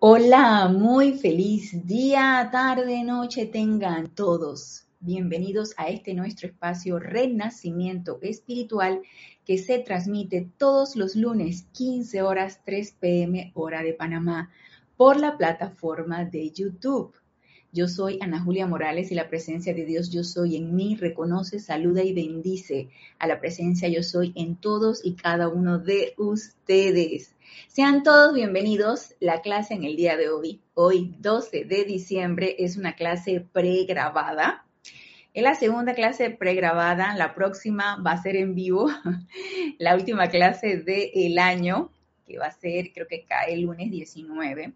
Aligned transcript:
Hola, 0.00 0.68
muy 0.68 1.18
feliz 1.18 1.84
día, 1.84 2.48
tarde, 2.52 3.02
noche 3.02 3.46
tengan 3.46 4.14
todos. 4.14 4.86
Bienvenidos 5.00 5.74
a 5.76 5.88
este 5.88 6.14
nuestro 6.14 6.46
espacio 6.46 7.00
Renacimiento 7.00 8.20
Espiritual 8.22 9.02
que 9.44 9.58
se 9.58 9.80
transmite 9.80 10.48
todos 10.56 10.94
los 10.94 11.16
lunes 11.16 11.66
15 11.72 12.22
horas 12.22 12.60
3 12.64 12.92
pm 13.00 13.50
hora 13.56 13.82
de 13.82 13.92
Panamá 13.92 14.52
por 14.96 15.18
la 15.18 15.36
plataforma 15.36 16.24
de 16.24 16.48
YouTube. 16.52 17.12
Yo 17.70 17.86
soy 17.86 18.18
Ana 18.22 18.40
Julia 18.40 18.66
Morales 18.66 19.12
y 19.12 19.14
la 19.14 19.28
presencia 19.28 19.74
de 19.74 19.84
Dios 19.84 20.10
yo 20.10 20.24
soy 20.24 20.56
en 20.56 20.74
mí 20.74 20.96
reconoce, 20.96 21.60
saluda 21.60 22.02
y 22.02 22.14
bendice 22.14 22.88
a 23.18 23.26
la 23.26 23.40
presencia 23.40 23.88
yo 23.88 24.02
soy 24.02 24.32
en 24.36 24.56
todos 24.56 25.04
y 25.04 25.16
cada 25.16 25.48
uno 25.48 25.78
de 25.78 26.14
ustedes. 26.16 27.36
Sean 27.66 28.02
todos 28.02 28.32
bienvenidos. 28.32 29.14
La 29.20 29.42
clase 29.42 29.74
en 29.74 29.84
el 29.84 29.96
día 29.96 30.16
de 30.16 30.30
hoy, 30.30 30.62
hoy 30.72 31.14
12 31.18 31.66
de 31.66 31.84
diciembre, 31.84 32.56
es 32.58 32.78
una 32.78 32.94
clase 32.94 33.44
pregrabada. 33.52 34.64
Es 35.34 35.42
la 35.42 35.54
segunda 35.54 35.92
clase 35.92 36.30
pregrabada, 36.30 37.14
la 37.16 37.34
próxima 37.34 38.02
va 38.02 38.12
a 38.12 38.22
ser 38.22 38.36
en 38.36 38.54
vivo, 38.54 38.88
la 39.78 39.94
última 39.94 40.28
clase 40.28 40.78
del 40.78 41.38
año, 41.38 41.92
que 42.26 42.38
va 42.38 42.46
a 42.46 42.52
ser, 42.52 42.94
creo 42.94 43.06
que 43.06 43.26
cae 43.26 43.52
el 43.52 43.60
lunes 43.60 43.90
19 43.90 44.72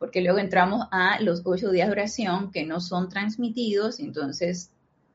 porque 0.00 0.22
luego 0.22 0.38
entramos 0.38 0.88
a 0.90 1.20
los 1.20 1.42
ocho 1.44 1.70
días 1.70 1.88
de 1.88 1.92
oración 1.92 2.50
que 2.50 2.64
no 2.64 2.80
son 2.80 3.10
transmitidos, 3.10 4.00
entonces 4.00 4.70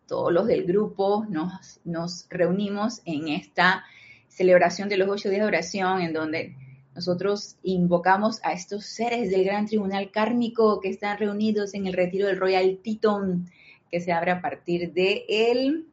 todos 0.08 0.32
los 0.32 0.46
del 0.46 0.64
grupo 0.64 1.26
nos, 1.28 1.80
nos 1.84 2.28
reunimos 2.30 3.02
en 3.04 3.30
esta 3.30 3.84
celebración 4.28 4.88
de 4.88 4.98
los 4.98 5.10
ocho 5.10 5.30
días 5.30 5.42
de 5.42 5.48
oración, 5.48 6.02
en 6.02 6.14
donde 6.14 6.56
nosotros 6.94 7.56
invocamos 7.64 8.40
a 8.44 8.54
estos 8.54 8.86
seres 8.86 9.32
del 9.32 9.44
gran 9.44 9.66
tribunal 9.66 10.12
kármico 10.12 10.80
que 10.80 10.90
están 10.90 11.18
reunidos 11.18 11.74
en 11.74 11.88
el 11.88 11.94
retiro 11.94 12.28
del 12.28 12.38
Royal 12.38 12.80
Teton, 12.84 13.49
que 13.90 13.99
se 13.99 14.12
abre 14.12 14.30
a 14.30 14.42
partir 14.42 14.94
del 14.94 15.24
el 15.27 15.88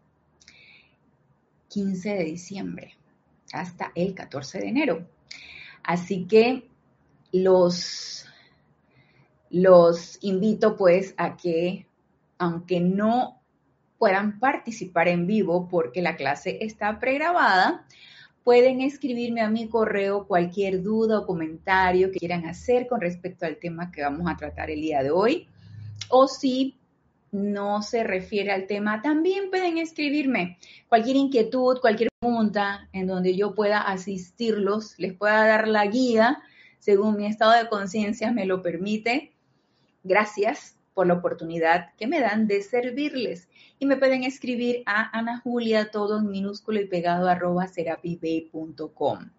15 1.69 2.11
de 2.11 2.25
diciembre 2.25 2.97
hasta 3.55 3.91
el 3.95 4.15
14 4.15 4.59
de 4.59 4.69
enero. 4.69 5.09
Así 5.83 6.27
que 6.27 6.69
los 7.33 8.27
los 9.53 10.19
invito 10.23 10.77
pues 10.77 11.15
a 11.19 11.37
que, 11.37 11.87
aunque 12.39 12.81
no 12.81 13.41
puedan 13.99 14.41
participar 14.41 15.09
en 15.09 15.27
vivo 15.27 15.69
porque 15.69 16.03
la 16.03 16.17
clase 16.17 16.59
está 16.63 16.99
pregrabada, 16.99 17.87
pueden 18.43 18.81
escribirme 18.81 19.43
a 19.43 19.51
mi 19.51 19.69
correo 19.69 20.27
cualquier 20.27 20.83
duda 20.83 21.21
o 21.21 21.27
comentario 21.27 22.11
que 22.11 22.19
quieran 22.19 22.47
hacer 22.47 22.89
con 22.89 23.01
respecto 23.01 23.47
al 23.47 23.59
tema 23.59 23.93
que 23.93 24.03
vamos 24.03 24.29
a 24.29 24.37
tratar 24.37 24.71
el 24.71 24.81
día 24.81 25.03
de 25.03 25.11
hoy. 25.11 25.47
O 26.09 26.27
si 26.27 26.77
no 27.31 27.83
se 27.83 28.03
refiere 28.03 28.51
al 28.51 28.67
tema, 28.67 29.03
también 29.03 29.51
pueden 29.51 29.79
escribirme 29.79 30.59
cualquier 30.89 31.17
inquietud, 31.17 31.79
cualquier 31.81 32.09
pregunta 32.19 32.89
en 32.93 33.07
donde 33.07 33.37
yo 33.37 33.55
pueda 33.55 33.83
asistirlos, 33.83 34.99
les 34.99 35.13
pueda 35.13 35.47
dar 35.47 35.69
la 35.69 35.87
guía 35.87 36.43
según 36.83 37.17
mi 37.17 37.27
estado 37.27 37.53
de 37.53 37.69
conciencia 37.69 38.33
me 38.33 38.45
lo 38.45 38.61
permite 38.61 39.33
Gracias 40.05 40.77
por 40.95 41.07
la 41.07 41.15
oportunidad 41.15 41.95
que 41.97 42.07
me 42.07 42.21
dan 42.21 42.47
de 42.47 42.63
servirles. 42.63 43.49
Y 43.79 43.87
me 43.87 43.97
pueden 43.97 44.25
escribir 44.25 44.83
a 44.87 45.17
Ana 45.17 45.41
Julia, 45.41 45.91
todo 45.91 46.19
en 46.19 46.31
minúsculo 46.31 46.81
y 46.81 46.87
pegado 46.87 47.29
arroba 47.29 47.67
serapibay.com. 47.67 49.31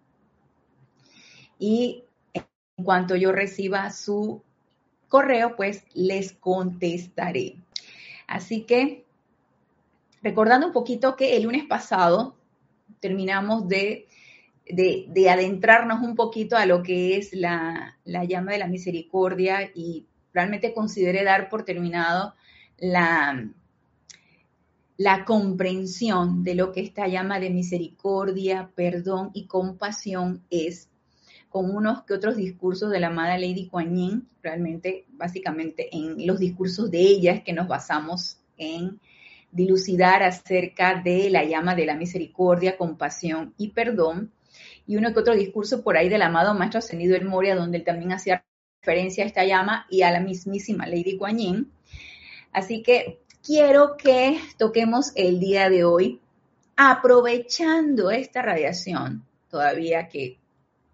Y 1.58 2.04
en 2.32 2.84
cuanto 2.84 3.16
yo 3.16 3.32
reciba 3.32 3.90
su 3.90 4.42
correo, 5.08 5.54
pues 5.56 5.84
les 5.94 6.32
contestaré. 6.32 7.56
Así 8.26 8.62
que, 8.62 9.04
recordando 10.22 10.66
un 10.66 10.72
poquito 10.72 11.14
que 11.16 11.36
el 11.36 11.44
lunes 11.44 11.64
pasado 11.66 12.36
terminamos 13.00 13.68
de, 13.68 14.08
de, 14.66 15.30
adentrarnos 15.30 16.02
un 16.02 16.16
poquito 16.16 16.56
a 16.56 16.66
lo 16.66 16.82
que 16.82 17.16
es 17.16 17.32
la, 17.32 17.98
la 18.04 18.24
llama 18.24 18.52
de 18.52 18.58
la 18.58 18.66
misericordia 18.66 19.70
y 19.74 20.06
realmente 20.34 20.74
consideré 20.74 21.24
dar 21.24 21.48
por 21.48 21.64
terminado 21.64 22.34
la, 22.76 23.48
la 24.96 25.24
comprensión 25.24 26.42
de 26.42 26.56
lo 26.56 26.72
que 26.72 26.80
esta 26.80 27.06
llama 27.06 27.40
de 27.40 27.50
misericordia, 27.50 28.70
perdón 28.74 29.30
y 29.32 29.46
compasión 29.46 30.42
es, 30.50 30.90
con 31.48 31.74
unos 31.74 32.02
que 32.02 32.14
otros 32.14 32.36
discursos 32.36 32.90
de 32.90 32.98
la 33.00 33.06
amada 33.06 33.38
Lady 33.38 33.68
Kuan 33.68 33.94
Yin, 33.94 34.28
realmente 34.42 35.06
básicamente 35.12 35.88
en 35.96 36.26
los 36.26 36.40
discursos 36.40 36.90
de 36.90 37.00
ella 37.00 37.44
que 37.44 37.52
nos 37.52 37.68
basamos 37.68 38.38
en 38.58 39.00
dilucidar 39.52 40.24
acerca 40.24 41.00
de 41.00 41.30
la 41.30 41.44
llama 41.44 41.76
de 41.76 41.86
la 41.86 41.94
misericordia, 41.94 42.76
compasión 42.76 43.54
y 43.56 43.68
perdón, 43.68 44.32
y 44.86 44.96
uno 44.96 45.12
que 45.12 45.20
otro 45.20 45.34
discurso 45.34 45.82
por 45.84 45.96
ahí 45.96 46.08
del 46.08 46.22
amado 46.22 46.54
Maestro 46.54 46.80
Ascendido 46.80 47.14
El 47.16 47.24
Moria, 47.24 47.54
donde 47.54 47.78
él 47.78 47.84
también 47.84 48.12
hacía 48.12 48.44
referencia 48.84 49.24
a 49.24 49.26
esta 49.26 49.44
llama 49.46 49.86
y 49.88 50.02
a 50.02 50.10
la 50.10 50.20
mismísima 50.20 50.86
Lady 50.86 51.16
Kuan 51.16 51.38
Yin. 51.38 51.72
Así 52.52 52.82
que 52.82 53.20
quiero 53.42 53.96
que 53.96 54.38
toquemos 54.58 55.12
el 55.14 55.40
día 55.40 55.70
de 55.70 55.84
hoy, 55.84 56.20
aprovechando 56.76 58.10
esta 58.10 58.42
radiación 58.42 59.24
todavía 59.48 60.08
que 60.08 60.38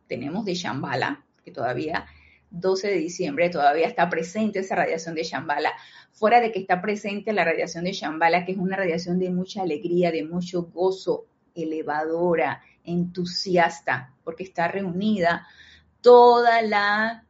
tenemos 0.07 0.45
de 0.45 0.55
Shambhala, 0.55 1.25
que 1.45 1.51
todavía 1.51 2.07
12 2.51 2.87
de 2.87 2.97
diciembre 2.97 3.51
todavía 3.51 3.89
está 3.89 4.09
presente 4.09 4.61
esa 4.61 4.77
radiación 4.77 5.17
de 5.17 5.25
Shambhala, 5.25 5.73
fuera 6.13 6.41
de 6.41 6.53
que 6.53 6.61
está 6.61 6.81
presente 6.81 7.33
la 7.33 7.45
radiación 7.45 7.83
de 7.83 7.93
Shambhala, 7.93 8.45
que 8.45 8.53
es 8.53 8.59
una 8.59 8.77
radiación 8.77 9.19
de 9.19 9.31
mucha 9.31 9.63
alegría, 9.63 10.13
de 10.13 10.25
mucho 10.25 10.63
gozo, 10.63 11.27
elevadora, 11.57 12.63
entusiasta, 12.85 14.15
porque 14.23 14.45
está 14.45 14.69
reunida 14.69 15.49
toda 16.01 16.63
la 16.63 17.25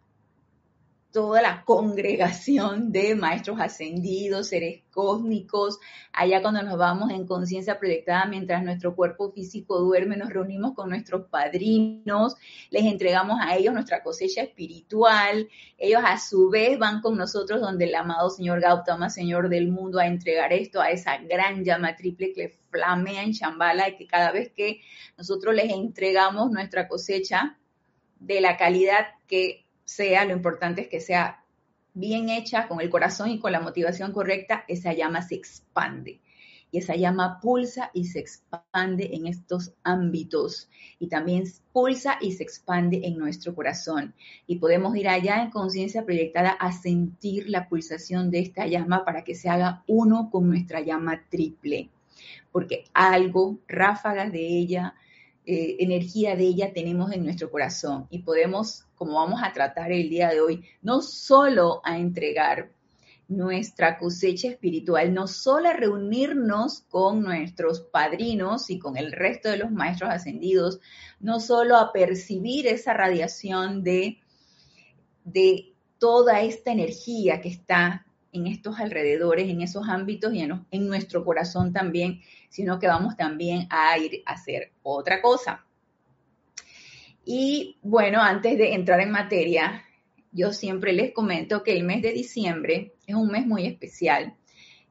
toda 1.12 1.42
la 1.42 1.64
congregación 1.64 2.92
de 2.92 3.14
maestros 3.16 3.58
ascendidos, 3.60 4.48
seres 4.48 4.82
cósmicos, 4.92 5.78
allá 6.12 6.40
cuando 6.40 6.62
nos 6.62 6.78
vamos 6.78 7.10
en 7.10 7.26
conciencia 7.26 7.78
proyectada 7.78 8.26
mientras 8.26 8.62
nuestro 8.62 8.94
cuerpo 8.94 9.32
físico 9.32 9.80
duerme, 9.80 10.16
nos 10.16 10.30
reunimos 10.30 10.74
con 10.74 10.88
nuestros 10.88 11.26
padrinos, 11.26 12.36
les 12.70 12.84
entregamos 12.84 13.38
a 13.40 13.56
ellos 13.56 13.74
nuestra 13.74 14.02
cosecha 14.02 14.42
espiritual, 14.42 15.48
ellos 15.78 16.02
a 16.04 16.18
su 16.18 16.48
vez 16.48 16.78
van 16.78 17.00
con 17.00 17.16
nosotros 17.16 17.60
donde 17.60 17.86
el 17.86 17.94
amado 17.94 18.30
Señor 18.30 18.60
Gautama, 18.60 19.10
Señor 19.10 19.48
del 19.48 19.68
mundo, 19.68 19.98
a 19.98 20.06
entregar 20.06 20.52
esto 20.52 20.80
a 20.80 20.90
esa 20.90 21.18
gran 21.18 21.64
llama 21.64 21.96
triple 21.96 22.32
que 22.32 22.58
flamea 22.70 23.24
en 23.24 23.32
Shambhala 23.32 23.88
y 23.88 23.96
que 23.96 24.06
cada 24.06 24.30
vez 24.30 24.52
que 24.52 24.80
nosotros 25.18 25.54
les 25.54 25.72
entregamos 25.72 26.52
nuestra 26.52 26.86
cosecha 26.86 27.58
de 28.20 28.40
la 28.40 28.56
calidad 28.56 29.06
que 29.26 29.64
sea, 29.90 30.24
lo 30.24 30.32
importante 30.32 30.82
es 30.82 30.88
que 30.88 31.00
sea 31.00 31.44
bien 31.94 32.28
hecha, 32.28 32.68
con 32.68 32.80
el 32.80 32.88
corazón 32.88 33.30
y 33.30 33.40
con 33.40 33.50
la 33.50 33.60
motivación 33.60 34.12
correcta, 34.12 34.64
esa 34.68 34.92
llama 34.92 35.22
se 35.22 35.34
expande. 35.34 36.20
Y 36.72 36.78
esa 36.78 36.94
llama 36.94 37.40
pulsa 37.40 37.90
y 37.92 38.04
se 38.04 38.20
expande 38.20 39.10
en 39.12 39.26
estos 39.26 39.72
ámbitos. 39.82 40.70
Y 41.00 41.08
también 41.08 41.42
pulsa 41.72 42.18
y 42.20 42.30
se 42.30 42.44
expande 42.44 43.00
en 43.02 43.18
nuestro 43.18 43.56
corazón. 43.56 44.14
Y 44.46 44.60
podemos 44.60 44.94
ir 44.94 45.08
allá 45.08 45.42
en 45.42 45.50
conciencia 45.50 46.04
proyectada 46.04 46.50
a 46.50 46.70
sentir 46.70 47.48
la 47.48 47.68
pulsación 47.68 48.30
de 48.30 48.38
esta 48.38 48.68
llama 48.68 49.04
para 49.04 49.24
que 49.24 49.34
se 49.34 49.48
haga 49.48 49.82
uno 49.88 50.30
con 50.30 50.48
nuestra 50.48 50.80
llama 50.80 51.24
triple. 51.28 51.90
Porque 52.52 52.84
algo, 52.94 53.58
ráfagas 53.66 54.30
de 54.30 54.46
ella, 54.46 54.94
eh, 55.44 55.78
energía 55.80 56.36
de 56.36 56.44
ella 56.44 56.72
tenemos 56.72 57.10
en 57.10 57.24
nuestro 57.24 57.50
corazón. 57.50 58.06
Y 58.10 58.20
podemos 58.20 58.86
como 59.00 59.14
vamos 59.14 59.40
a 59.42 59.54
tratar 59.54 59.92
el 59.92 60.10
día 60.10 60.28
de 60.28 60.42
hoy, 60.42 60.62
no 60.82 61.00
solo 61.00 61.80
a 61.84 61.96
entregar 61.96 62.70
nuestra 63.28 63.96
cosecha 63.96 64.48
espiritual, 64.48 65.14
no 65.14 65.26
solo 65.26 65.70
a 65.70 65.72
reunirnos 65.72 66.82
con 66.90 67.22
nuestros 67.22 67.80
padrinos 67.80 68.68
y 68.68 68.78
con 68.78 68.98
el 68.98 69.12
resto 69.12 69.48
de 69.48 69.56
los 69.56 69.70
maestros 69.70 70.10
ascendidos, 70.10 70.80
no 71.18 71.40
solo 71.40 71.78
a 71.78 71.94
percibir 71.94 72.66
esa 72.66 72.92
radiación 72.92 73.82
de, 73.82 74.18
de 75.24 75.72
toda 75.96 76.42
esta 76.42 76.70
energía 76.70 77.40
que 77.40 77.48
está 77.48 78.04
en 78.32 78.48
estos 78.48 78.78
alrededores, 78.78 79.48
en 79.48 79.62
esos 79.62 79.88
ámbitos 79.88 80.34
y 80.34 80.40
en, 80.40 80.66
en 80.70 80.86
nuestro 80.86 81.24
corazón 81.24 81.72
también, 81.72 82.20
sino 82.50 82.78
que 82.78 82.86
vamos 82.86 83.16
también 83.16 83.66
a 83.70 83.96
ir 83.96 84.22
a 84.26 84.32
hacer 84.32 84.72
otra 84.82 85.22
cosa. 85.22 85.64
Y 87.24 87.78
bueno, 87.82 88.22
antes 88.22 88.56
de 88.58 88.74
entrar 88.74 89.00
en 89.00 89.10
materia, 89.10 89.84
yo 90.32 90.52
siempre 90.52 90.92
les 90.92 91.12
comento 91.12 91.62
que 91.62 91.76
el 91.76 91.84
mes 91.84 92.02
de 92.02 92.12
diciembre 92.12 92.94
es 93.06 93.14
un 93.14 93.28
mes 93.28 93.46
muy 93.46 93.66
especial. 93.66 94.34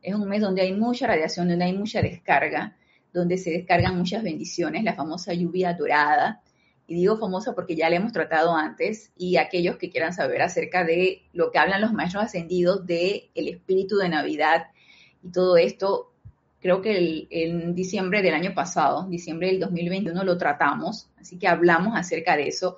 Es 0.01 0.15
un 0.15 0.27
mes 0.27 0.41
donde 0.41 0.61
hay 0.61 0.73
mucha 0.73 1.07
radiación, 1.07 1.49
donde 1.49 1.65
hay 1.65 1.73
mucha 1.73 2.01
descarga, 2.01 2.77
donde 3.13 3.37
se 3.37 3.51
descargan 3.51 3.97
muchas 3.97 4.23
bendiciones, 4.23 4.83
la 4.83 4.93
famosa 4.93 5.33
lluvia 5.33 5.73
dorada, 5.73 6.41
y 6.87 6.95
digo 6.95 7.17
famosa 7.17 7.53
porque 7.53 7.75
ya 7.75 7.89
la 7.89 7.97
hemos 7.97 8.13
tratado 8.13 8.55
antes, 8.55 9.11
y 9.17 9.37
aquellos 9.37 9.77
que 9.77 9.89
quieran 9.89 10.13
saber 10.13 10.41
acerca 10.41 10.83
de 10.83 11.23
lo 11.33 11.51
que 11.51 11.59
hablan 11.59 11.81
los 11.81 11.93
maestros 11.93 12.23
ascendidos 12.23 12.85
de 12.85 13.29
el 13.35 13.47
espíritu 13.47 13.97
de 13.97 14.09
Navidad 14.09 14.67
y 15.23 15.31
todo 15.31 15.57
esto, 15.57 16.08
creo 16.61 16.81
que 16.81 17.27
en 17.29 17.73
diciembre 17.73 18.21
del 18.21 18.33
año 18.33 18.53
pasado, 18.53 19.07
diciembre 19.09 19.47
del 19.47 19.59
2021, 19.59 20.23
lo 20.23 20.37
tratamos, 20.37 21.09
así 21.19 21.37
que 21.37 21.47
hablamos 21.47 21.95
acerca 21.95 22.35
de 22.35 22.47
eso 22.47 22.77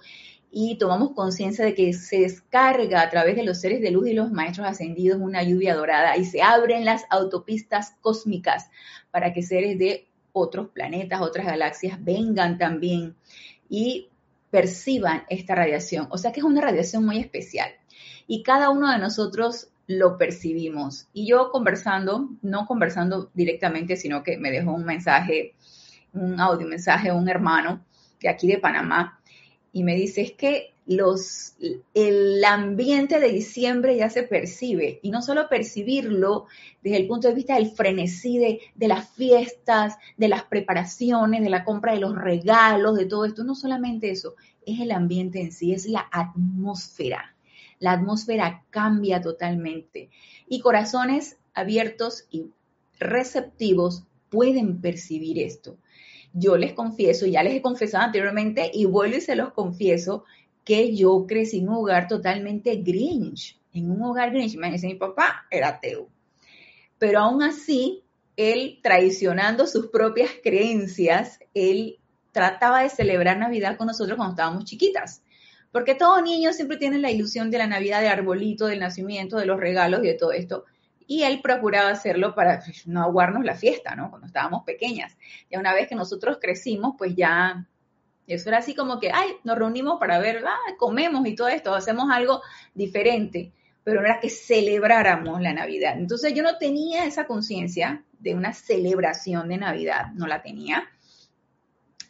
y 0.52 0.78
tomamos 0.78 1.12
conciencia 1.14 1.64
de 1.64 1.74
que 1.74 1.94
se 1.94 2.20
descarga 2.20 3.02
a 3.02 3.10
través 3.10 3.38
de 3.38 3.44
los 3.44 3.62
seres 3.62 3.82
de 3.82 3.90
luz 3.90 4.10
y 4.10 4.14
los 4.14 4.32
maestros 4.32 4.68
ascendidos 4.68 5.20
una 5.22 5.44
lluvia 5.44 5.76
dorada 5.76 6.18
y 6.18 6.26
se 6.26 6.42
abren 6.42 6.84
las 6.84 7.06
autopistas 7.10 7.96
cósmicas 8.02 8.70
para 9.12 9.34
que 9.34 9.44
seres 9.44 9.80
de 9.80 10.10
otros 10.34 10.70
planetas, 10.70 11.22
otras 11.22 11.46
galaxias 11.46 12.04
vengan 12.04 12.58
también 12.58 13.16
y 13.70 14.10
perciban 14.50 15.24
esta 15.30 15.56
radiación. 15.56 16.08
O 16.12 16.18
sea 16.18 16.34
que 16.34 16.42
es 16.42 16.46
una 16.46 16.62
radiación 16.62 17.06
muy 17.06 17.18
especial 17.18 17.72
y 18.28 18.44
cada 18.44 18.70
uno 18.70 18.92
de 18.92 19.00
nosotros 19.00 19.70
lo 19.88 20.18
percibimos. 20.18 21.08
Y 21.14 21.28
yo 21.28 21.52
conversando, 21.52 22.30
no 22.42 22.66
conversando 22.66 23.30
directamente, 23.34 23.96
sino 23.96 24.24
que 24.24 24.38
me 24.38 24.52
dejó 24.52 24.74
un 24.74 24.86
mensaje, 24.86 25.56
un 26.14 26.40
audio 26.40 26.68
mensaje, 26.68 27.12
un 27.12 27.30
hermano 27.30 27.84
de 28.20 28.30
aquí 28.30 28.48
de 28.48 28.60
Panamá, 28.60 29.20
y 29.74 29.84
me 29.84 29.96
dice, 29.96 30.22
es 30.22 30.34
que 30.34 30.74
los, 30.86 31.56
el 31.94 32.44
ambiente 32.44 33.20
de 33.20 33.32
diciembre 33.32 33.96
ya 33.96 34.10
se 34.10 34.24
percibe, 34.24 35.00
y 35.02 35.12
no 35.12 35.22
solo 35.22 35.48
percibirlo 35.48 36.46
desde 36.84 36.98
el 36.98 37.08
punto 37.08 37.28
de 37.28 37.34
vista 37.34 37.56
del 37.56 37.72
frenesí 37.72 38.38
de, 38.38 38.60
de, 38.76 38.88
las 38.88 39.10
fiestas, 39.10 39.96
de 40.18 40.28
las 40.28 40.44
preparaciones, 40.44 41.42
de 41.42 41.50
la 41.50 41.64
compra 41.64 41.94
de 41.94 42.00
los 42.00 42.16
regalos, 42.16 42.98
de 42.98 43.06
todo 43.06 43.26
esto, 43.26 43.44
no 43.44 43.56
solamente 43.56 44.12
eso, 44.12 44.36
es 44.66 44.80
el 44.80 44.92
ambiente 44.92 45.42
en 45.42 45.52
sí, 45.52 45.74
es 45.74 45.86
la 45.86 46.08
atmósfera. 46.12 47.36
La 47.82 47.92
atmósfera 47.92 48.64
cambia 48.70 49.20
totalmente 49.20 50.10
y 50.48 50.62
corazones 50.62 51.38
abiertos 51.54 52.28
y 52.32 52.46
receptivos 52.98 54.06
pueden 54.30 54.80
percibir 54.80 55.38
esto 55.38 55.78
yo 56.34 56.58
les 56.58 56.74
confieso, 56.74 57.26
ya 57.26 57.44
les 57.44 57.56
he 57.56 57.62
confesado 57.62 58.06
anteriormente 58.06 58.72
y 58.74 58.86
vuelvo 58.86 59.18
y 59.18 59.22
se 59.22 59.36
los 59.36 59.52
confieso, 59.54 60.24
que 60.64 60.96
yo 60.96 61.26
crecí 61.28 61.60
en 61.60 61.70
un 61.70 61.76
hogar 61.76 62.08
totalmente 62.08 62.76
grinch, 62.78 63.60
en 63.74 63.92
un 63.92 64.02
hogar 64.04 64.32
grinch. 64.32 64.58
Dice 64.58 64.88
mi 64.88 64.96
papá 64.96 65.48
era 65.50 65.70
ateo. 65.70 66.08
Pero 67.00 67.20
aún 67.20 67.42
así, 67.42 68.04
él 68.38 68.80
traicionando 68.84 69.66
sus 69.66 69.88
propias 69.88 70.30
creencias, 70.44 71.40
él 71.54 71.98
trataba 72.32 72.84
de 72.84 72.90
celebrar 72.90 73.38
Navidad 73.38 73.76
con 73.76 73.88
nosotros 73.88 74.16
cuando 74.16 74.34
estábamos 74.34 74.66
chiquitas. 74.66 75.24
Porque 75.72 75.96
todo 75.96 76.22
niño 76.22 76.54
siempre 76.54 76.78
tiene 76.78 76.98
la 76.98 77.12
ilusión 77.12 77.50
de 77.50 77.58
la 77.58 77.68
Navidad, 77.68 78.02
de 78.02 78.10
arbolito, 78.10 78.68
del 78.68 78.80
nacimiento, 78.80 79.38
de 79.38 79.46
los 79.46 79.60
regalos 79.60 80.04
y 80.04 80.08
de 80.08 80.14
todo 80.16 80.32
esto 80.32 80.66
y 81.12 81.24
él 81.24 81.42
procuraba 81.42 81.90
hacerlo 81.90 82.34
para 82.34 82.62
pues, 82.64 82.88
no 82.88 83.02
aguarnos 83.04 83.44
la 83.44 83.56
fiesta, 83.56 83.98
¿no? 83.98 84.10
Cuando 84.10 84.28
estábamos 84.28 84.64
pequeñas. 84.64 85.18
Ya 85.50 85.60
una 85.60 85.74
vez 85.74 85.90
que 85.90 85.96
nosotros 85.96 86.38
crecimos, 86.40 86.96
pues 86.98 87.16
ya 87.18 87.68
eso 88.28 88.48
era 88.48 88.60
así 88.60 88.74
como 88.74 88.98
que, 88.98 89.12
ay, 89.12 89.32
nos 89.44 89.58
reunimos 89.58 90.00
para 90.00 90.20
ver, 90.20 90.42
ah, 90.48 90.76
comemos 90.78 91.28
y 91.28 91.36
todo 91.36 91.50
esto, 91.50 91.76
hacemos 91.76 92.10
algo 92.10 92.42
diferente, 92.74 93.52
pero 93.84 94.00
no 94.00 94.08
era 94.08 94.22
que 94.22 94.30
celebráramos 94.30 95.42
la 95.42 95.52
Navidad. 95.52 95.96
Entonces 95.98 96.34
yo 96.34 96.44
no 96.44 96.58
tenía 96.58 97.04
esa 97.04 97.28
conciencia 97.28 98.06
de 98.20 98.34
una 98.34 98.54
celebración 98.54 99.50
de 99.50 99.58
Navidad, 99.58 100.14
no 100.14 100.28
la 100.28 100.42
tenía. 100.42 100.90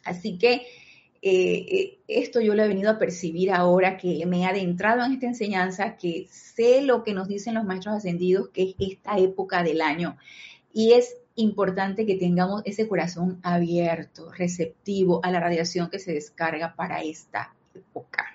Así 0.04 0.38
que 0.38 0.64
eh, 1.24 1.66
eh, 1.70 1.98
esto 2.08 2.40
yo 2.40 2.56
lo 2.56 2.64
he 2.64 2.68
venido 2.68 2.90
a 2.90 2.98
percibir 2.98 3.52
ahora 3.52 3.96
que 3.96 4.26
me 4.26 4.40
he 4.40 4.44
adentrado 4.44 5.04
en 5.04 5.12
esta 5.12 5.26
enseñanza, 5.26 5.96
que 5.96 6.26
sé 6.28 6.82
lo 6.82 7.04
que 7.04 7.14
nos 7.14 7.28
dicen 7.28 7.54
los 7.54 7.64
maestros 7.64 7.94
ascendidos, 7.94 8.48
que 8.48 8.62
es 8.62 8.74
esta 8.80 9.16
época 9.18 9.62
del 9.62 9.82
año. 9.82 10.16
Y 10.72 10.94
es 10.94 11.16
importante 11.36 12.06
que 12.06 12.16
tengamos 12.16 12.62
ese 12.64 12.88
corazón 12.88 13.38
abierto, 13.44 14.32
receptivo 14.32 15.20
a 15.22 15.30
la 15.30 15.38
radiación 15.38 15.90
que 15.90 16.00
se 16.00 16.12
descarga 16.12 16.74
para 16.74 17.02
esta 17.02 17.54
época. 17.72 18.26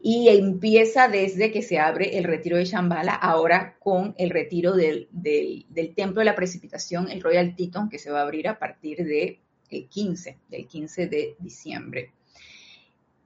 Y 0.00 0.28
empieza 0.28 1.08
desde 1.08 1.50
que 1.50 1.62
se 1.62 1.80
abre 1.80 2.18
el 2.18 2.24
retiro 2.24 2.56
de 2.56 2.66
Shambhala, 2.66 3.14
ahora 3.14 3.76
con 3.80 4.14
el 4.16 4.30
retiro 4.30 4.76
del, 4.76 5.08
del, 5.10 5.66
Templo 5.96 6.20
de 6.20 6.26
la 6.26 6.36
Precipitación, 6.36 7.10
el 7.10 7.20
Royal 7.20 7.56
Teton, 7.56 7.88
que 7.88 7.98
se 7.98 8.12
va 8.12 8.20
a 8.20 8.22
abrir 8.22 8.46
a 8.46 8.60
partir 8.60 9.04
de 9.04 9.40
el 9.70 9.88
15, 9.88 10.38
del 10.48 10.66
15 10.66 11.06
de 11.06 11.36
diciembre. 11.38 12.12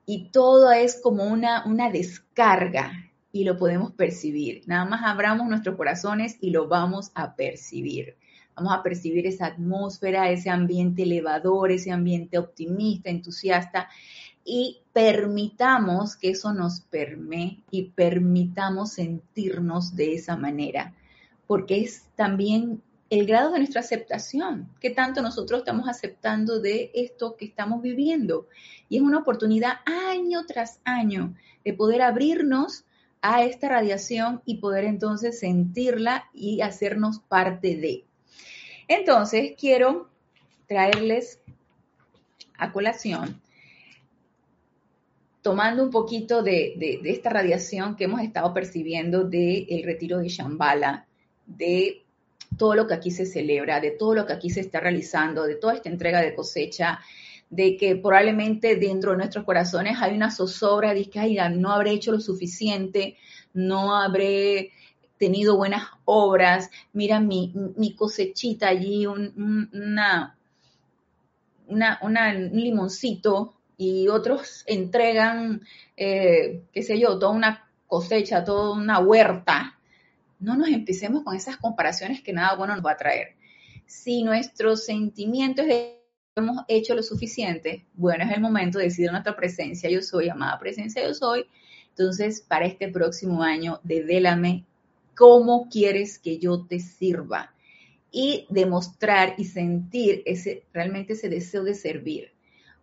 Y 0.05 0.29
todo 0.29 0.71
es 0.71 0.99
como 1.01 1.25
una, 1.25 1.65
una 1.65 1.89
descarga 1.89 2.91
y 3.31 3.45
lo 3.45 3.57
podemos 3.57 3.91
percibir. 3.93 4.63
Nada 4.67 4.85
más 4.85 5.01
abramos 5.03 5.47
nuestros 5.47 5.75
corazones 5.75 6.37
y 6.41 6.51
lo 6.51 6.67
vamos 6.67 7.11
a 7.15 7.35
percibir. 7.35 8.15
Vamos 8.55 8.73
a 8.73 8.83
percibir 8.83 9.25
esa 9.25 9.47
atmósfera, 9.47 10.29
ese 10.29 10.49
ambiente 10.49 11.03
elevador, 11.03 11.71
ese 11.71 11.91
ambiente 11.91 12.37
optimista, 12.37 13.09
entusiasta 13.09 13.89
y 14.45 14.81
permitamos 14.91 16.15
que 16.15 16.31
eso 16.31 16.53
nos 16.53 16.81
permee 16.81 17.63
y 17.71 17.83
permitamos 17.89 18.93
sentirnos 18.93 19.95
de 19.95 20.15
esa 20.15 20.35
manera, 20.35 20.93
porque 21.47 21.81
es 21.81 22.03
también 22.15 22.81
el 23.13 23.27
grado 23.27 23.51
de 23.51 23.59
nuestra 23.59 23.81
aceptación, 23.81 24.69
qué 24.79 24.89
tanto 24.89 25.21
nosotros 25.21 25.59
estamos 25.59 25.87
aceptando 25.87 26.59
de 26.59 26.89
esto 26.95 27.35
que 27.35 27.45
estamos 27.45 27.83
viviendo. 27.83 28.47
Y 28.89 28.97
es 28.97 29.03
una 29.03 29.19
oportunidad 29.19 29.81
año 29.85 30.47
tras 30.47 30.79
año 30.83 31.35
de 31.63 31.73
poder 31.73 32.01
abrirnos 32.01 32.85
a 33.21 33.43
esta 33.43 33.69
radiación 33.69 34.41
y 34.45 34.57
poder 34.57 34.85
entonces 34.85 35.39
sentirla 35.39 36.25
y 36.33 36.61
hacernos 36.61 37.19
parte 37.19 37.75
de. 37.77 38.03
Entonces, 38.87 39.53
quiero 39.59 40.09
traerles 40.67 41.39
a 42.57 42.71
colación, 42.71 43.39
tomando 45.43 45.83
un 45.83 45.91
poquito 45.91 46.41
de, 46.41 46.99
esta 47.03 47.29
radiación 47.29 47.95
que 47.95 48.05
hemos 48.05 48.21
estado 48.21 48.51
percibiendo 48.55 49.23
del 49.23 49.83
retiro 49.83 50.17
de 50.17 50.29
Shambhala, 50.29 51.05
de 51.45 52.02
todo 52.57 52.75
lo 52.75 52.87
que 52.87 52.93
aquí 52.93 53.11
se 53.11 53.25
celebra, 53.25 53.79
de 53.79 53.91
todo 53.91 54.15
lo 54.15 54.25
que 54.25 54.33
aquí 54.33 54.49
se 54.49 54.61
está 54.61 54.79
realizando, 54.79 55.43
de 55.43 55.55
toda 55.55 55.75
esta 55.75 55.89
entrega 55.89 56.21
de 56.21 56.35
cosecha, 56.35 56.99
de 57.49 57.77
que 57.77 57.95
probablemente 57.95 58.75
dentro 58.77 59.11
de 59.11 59.17
nuestros 59.17 59.45
corazones 59.45 59.97
hay 60.01 60.15
una 60.15 60.31
zozobra 60.31 60.93
de 60.93 61.05
que 61.05 61.19
Ay, 61.19 61.37
no 61.51 61.71
habré 61.71 61.91
hecho 61.91 62.11
lo 62.11 62.19
suficiente, 62.19 63.17
no 63.53 63.95
habré 63.95 64.71
tenido 65.17 65.55
buenas 65.55 65.87
obras, 66.05 66.69
mira 66.91 67.19
mi, 67.19 67.53
cosechita 67.95 68.69
allí, 68.69 69.05
un, 69.05 69.69
una, 69.73 70.35
una, 71.67 71.99
un 72.01 72.59
limoncito 72.59 73.53
y 73.77 74.07
otros 74.07 74.63
entregan, 74.65 75.61
eh, 75.95 76.63
qué 76.73 76.83
sé 76.83 76.99
yo, 76.99 77.19
toda 77.19 77.31
una 77.31 77.69
cosecha, 77.87 78.43
toda 78.43 78.73
una 78.73 78.99
huerta 78.99 79.77
no 80.43 80.55
nos 80.55 80.69
empecemos 80.69 81.23
con 81.23 81.35
esas 81.35 81.57
comparaciones 81.57 82.21
que 82.21 82.33
nada 82.33 82.55
bueno 82.55 82.75
nos 82.75 82.85
va 82.85 82.91
a 82.91 82.97
traer. 82.97 83.35
Si 83.85 84.23
nuestro 84.23 84.75
sentimiento 84.75 85.61
es 85.61 85.67
de 85.67 86.03
hemos 86.35 86.63
hecho 86.67 86.95
lo 86.95 87.03
suficiente, 87.03 87.85
bueno, 87.93 88.23
es 88.23 88.31
el 88.31 88.41
momento 88.41 88.79
de 88.79 88.85
decir 88.85 89.11
nuestra 89.11 89.35
presencia, 89.35 89.89
yo 89.89 90.01
soy, 90.01 90.29
amada 90.29 90.57
presencia, 90.59 91.05
yo 91.05 91.13
soy. 91.13 91.45
Entonces, 91.89 92.41
para 92.41 92.65
este 92.65 92.87
próximo 92.87 93.43
año, 93.43 93.79
devélame 93.83 94.65
cómo 95.15 95.67
quieres 95.69 96.17
que 96.17 96.39
yo 96.39 96.65
te 96.65 96.79
sirva 96.79 97.53
y 98.11 98.47
demostrar 98.49 99.35
y 99.37 99.45
sentir 99.45 100.23
ese, 100.25 100.63
realmente 100.73 101.13
ese 101.13 101.29
deseo 101.29 101.63
de 101.63 101.75
servir, 101.75 102.31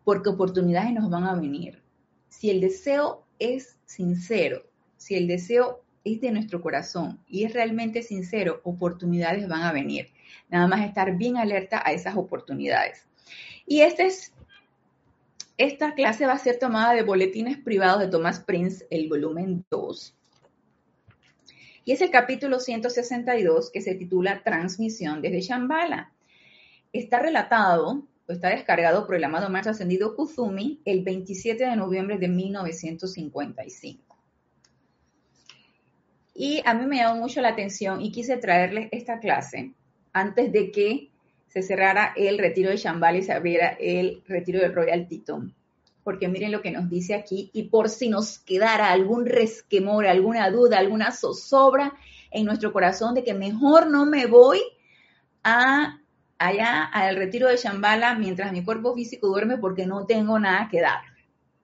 porque 0.04 0.28
oportunidades 0.28 0.92
nos 0.92 1.10
van 1.10 1.24
a 1.24 1.34
venir. 1.34 1.82
Si 2.28 2.50
el 2.50 2.60
deseo 2.60 3.24
es 3.38 3.76
sincero, 3.84 4.62
si 4.96 5.16
el 5.16 5.26
deseo 5.26 5.82
de 6.18 6.32
nuestro 6.32 6.60
corazón 6.60 7.20
y 7.28 7.44
es 7.44 7.52
realmente 7.52 8.02
sincero, 8.02 8.60
oportunidades 8.64 9.46
van 9.46 9.62
a 9.62 9.72
venir. 9.72 10.08
Nada 10.48 10.66
más 10.66 10.80
estar 10.80 11.16
bien 11.16 11.36
alerta 11.36 11.82
a 11.84 11.92
esas 11.92 12.16
oportunidades. 12.16 13.06
Y 13.66 13.82
este 13.82 14.06
es, 14.06 14.32
esta 15.58 15.94
clase 15.94 16.26
va 16.26 16.32
a 16.32 16.38
ser 16.38 16.58
tomada 16.58 16.94
de 16.94 17.02
boletines 17.02 17.58
privados 17.58 18.00
de 18.00 18.08
Thomas 18.08 18.40
Prince, 18.40 18.86
el 18.90 19.08
volumen 19.08 19.64
2. 19.70 20.16
Y 21.84 21.92
es 21.92 22.00
el 22.00 22.10
capítulo 22.10 22.60
162 22.60 23.70
que 23.70 23.80
se 23.80 23.94
titula 23.94 24.42
Transmisión 24.42 25.22
desde 25.22 25.40
Shambhala. 25.40 26.12
Está 26.92 27.20
relatado 27.20 28.06
o 28.28 28.32
está 28.32 28.50
descargado 28.50 29.06
por 29.06 29.16
el 29.16 29.24
amado 29.24 29.48
Maestro 29.50 29.72
Ascendido 29.72 30.14
Kuzumi 30.14 30.80
el 30.84 31.02
27 31.02 31.64
de 31.64 31.76
noviembre 31.76 32.18
de 32.18 32.28
1955. 32.28 34.09
Y 36.42 36.62
a 36.64 36.72
mí 36.72 36.86
me 36.86 36.96
llamó 36.96 37.20
mucho 37.20 37.42
la 37.42 37.50
atención 37.50 38.00
y 38.00 38.10
quise 38.10 38.38
traerles 38.38 38.88
esta 38.92 39.20
clase 39.20 39.74
antes 40.14 40.50
de 40.50 40.70
que 40.70 41.10
se 41.48 41.60
cerrara 41.60 42.14
el 42.16 42.38
retiro 42.38 42.70
de 42.70 42.78
Shambhala 42.78 43.18
y 43.18 43.22
se 43.22 43.34
abriera 43.34 43.76
el 43.78 44.22
retiro 44.26 44.58
del 44.58 44.74
Royal 44.74 45.06
Teton. 45.06 45.54
porque 46.02 46.28
miren 46.28 46.50
lo 46.50 46.62
que 46.62 46.70
nos 46.70 46.88
dice 46.88 47.12
aquí, 47.12 47.50
y 47.52 47.64
por 47.64 47.90
si 47.90 48.08
nos 48.08 48.38
quedara 48.38 48.90
algún 48.90 49.26
resquemor, 49.26 50.06
alguna 50.06 50.48
duda, 50.48 50.78
alguna 50.78 51.12
zozobra 51.12 51.92
en 52.30 52.46
nuestro 52.46 52.72
corazón 52.72 53.14
de 53.14 53.22
que 53.22 53.34
mejor 53.34 53.90
no 53.90 54.06
me 54.06 54.24
voy 54.24 54.62
a 55.44 56.00
allá 56.38 56.84
al 56.84 57.16
retiro 57.16 57.48
de 57.48 57.58
Shambhala 57.58 58.14
mientras 58.14 58.50
mi 58.50 58.64
cuerpo 58.64 58.94
físico 58.94 59.28
duerme 59.28 59.58
porque 59.58 59.84
no 59.84 60.06
tengo 60.06 60.38
nada 60.38 60.70
que 60.70 60.80
dar. 60.80 61.09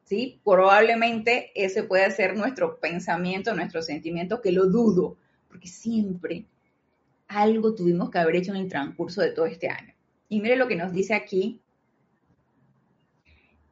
¿Sí? 0.06 0.40
Probablemente 0.44 1.50
ese 1.54 1.82
puede 1.82 2.10
ser 2.10 2.36
nuestro 2.36 2.78
pensamiento, 2.78 3.54
nuestro 3.54 3.82
sentimiento, 3.82 4.40
que 4.40 4.52
lo 4.52 4.66
dudo, 4.66 5.18
porque 5.48 5.66
siempre 5.66 6.46
algo 7.28 7.74
tuvimos 7.74 8.10
que 8.10 8.18
haber 8.18 8.36
hecho 8.36 8.52
en 8.52 8.58
el 8.58 8.68
transcurso 8.68 9.20
de 9.20 9.32
todo 9.32 9.46
este 9.46 9.68
año. 9.68 9.92
Y 10.28 10.40
mire 10.40 10.56
lo 10.56 10.68
que 10.68 10.76
nos 10.76 10.92
dice 10.92 11.14
aquí 11.14 11.60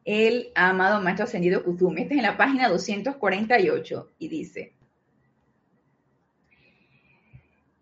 el 0.04 0.50
amado 0.54 1.00
Maestro 1.00 1.24
Ascendido 1.24 1.64
Kuzumi. 1.64 2.02
Este 2.02 2.14
es 2.14 2.18
en 2.18 2.26
la 2.26 2.36
página 2.36 2.68
248 2.68 4.10
y 4.18 4.28
dice, 4.28 4.72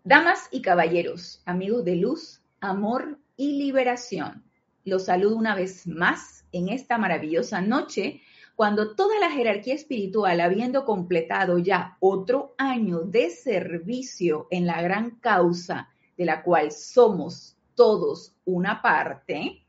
Damas 0.05 0.47
y 0.51 0.61
caballeros, 0.61 1.41
amigos 1.45 1.85
de 1.85 1.95
luz, 1.95 2.41
amor 2.59 3.17
y 3.35 3.57
liberación, 3.57 4.43
los 4.85 5.05
saludo 5.05 5.37
una 5.37 5.55
vez 5.55 5.87
más 5.87 6.45
en 6.51 6.69
esta 6.69 6.97
maravillosa 6.97 7.61
noche 7.61 8.21
cuando 8.55 8.95
toda 8.95 9.19
la 9.19 9.31
jerarquía 9.31 9.73
espiritual, 9.73 10.39
habiendo 10.39 10.85
completado 10.85 11.57
ya 11.57 11.97
otro 11.99 12.53
año 12.57 12.99
de 12.99 13.29
servicio 13.29 14.47
en 14.51 14.67
la 14.67 14.81
gran 14.81 15.11
causa 15.19 15.89
de 16.17 16.25
la 16.25 16.43
cual 16.43 16.71
somos 16.71 17.57
todos 17.75 18.35
una 18.45 18.81
parte, 18.81 19.63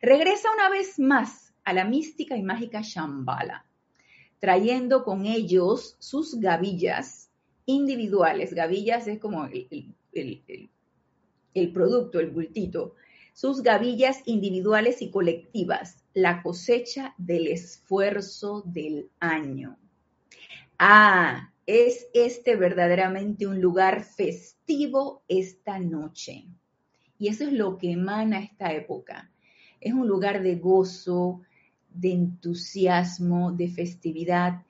regresa 0.00 0.48
una 0.54 0.70
vez 0.70 0.98
más 0.98 1.54
a 1.64 1.72
la 1.74 1.84
mística 1.84 2.36
y 2.36 2.42
mágica 2.42 2.80
Shambhala, 2.82 3.66
trayendo 4.38 5.04
con 5.04 5.26
ellos 5.26 5.96
sus 5.98 6.40
gavillas 6.40 7.30
individuales. 7.66 8.54
Gavillas 8.54 9.06
es 9.06 9.18
como 9.18 9.44
el, 9.46 9.90
el 11.54 11.72
producto, 11.72 12.20
el 12.20 12.30
bultito, 12.30 12.94
sus 13.34 13.64
gavillas 13.64 14.22
individuales 14.26 15.02
y 15.02 15.10
colectivas, 15.10 16.04
la 16.14 16.40
cosecha 16.40 17.14
del 17.18 17.48
esfuerzo 17.48 18.62
del 18.64 19.10
año. 19.18 19.76
Ah, 20.78 21.52
es 21.66 22.06
este 22.14 22.54
verdaderamente 22.54 23.48
un 23.48 23.60
lugar 23.60 24.04
festivo 24.04 25.24
esta 25.26 25.80
noche. 25.80 26.44
Y 27.18 27.26
eso 27.26 27.42
es 27.42 27.52
lo 27.52 27.76
que 27.76 27.90
emana 27.90 28.38
esta 28.38 28.72
época. 28.72 29.32
Es 29.80 29.92
un 29.92 30.06
lugar 30.06 30.40
de 30.40 30.54
gozo, 30.54 31.42
de 31.92 32.12
entusiasmo, 32.12 33.50
de 33.50 33.68
festividad. 33.68 34.62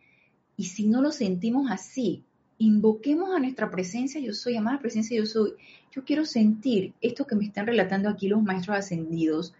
Y 0.56 0.64
si 0.64 0.86
no 0.88 1.02
lo 1.02 1.12
sentimos 1.12 1.70
así, 1.70 2.24
invoquemos 2.58 3.34
a 3.34 3.38
nuestra 3.38 3.70
presencia 3.70 4.20
yo 4.20 4.32
soy, 4.32 4.56
amada 4.56 4.78
presencia 4.78 5.16
yo 5.16 5.26
soy. 5.26 5.54
Yo 5.90 6.04
quiero 6.04 6.24
sentir 6.24 6.94
esto 7.00 7.26
que 7.26 7.36
me 7.36 7.44
están 7.44 7.66
relatando 7.66 8.08
aquí 8.08 8.28
los 8.28 8.42
maestros 8.42 8.76
ascendidos. 8.76 9.54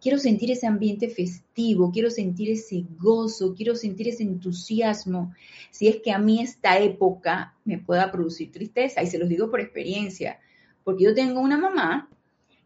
Quiero 0.00 0.18
sentir 0.18 0.50
ese 0.50 0.66
ambiente 0.66 1.08
festivo, 1.08 1.90
quiero 1.92 2.10
sentir 2.10 2.50
ese 2.50 2.84
gozo, 2.98 3.54
quiero 3.54 3.74
sentir 3.74 4.08
ese 4.08 4.22
entusiasmo. 4.22 5.34
Si 5.70 5.88
es 5.88 5.96
que 6.02 6.10
a 6.10 6.18
mí 6.18 6.40
esta 6.40 6.78
época 6.78 7.54
me 7.64 7.78
pueda 7.78 8.10
producir 8.10 8.50
tristeza, 8.50 9.02
y 9.02 9.06
se 9.06 9.18
los 9.18 9.28
digo 9.28 9.50
por 9.50 9.60
experiencia, 9.60 10.40
porque 10.84 11.04
yo 11.04 11.14
tengo 11.14 11.40
una 11.40 11.58
mamá 11.58 12.08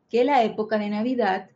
que 0.08 0.24
la 0.24 0.44
época 0.44 0.78
de 0.78 0.90
Navidad 0.90 1.50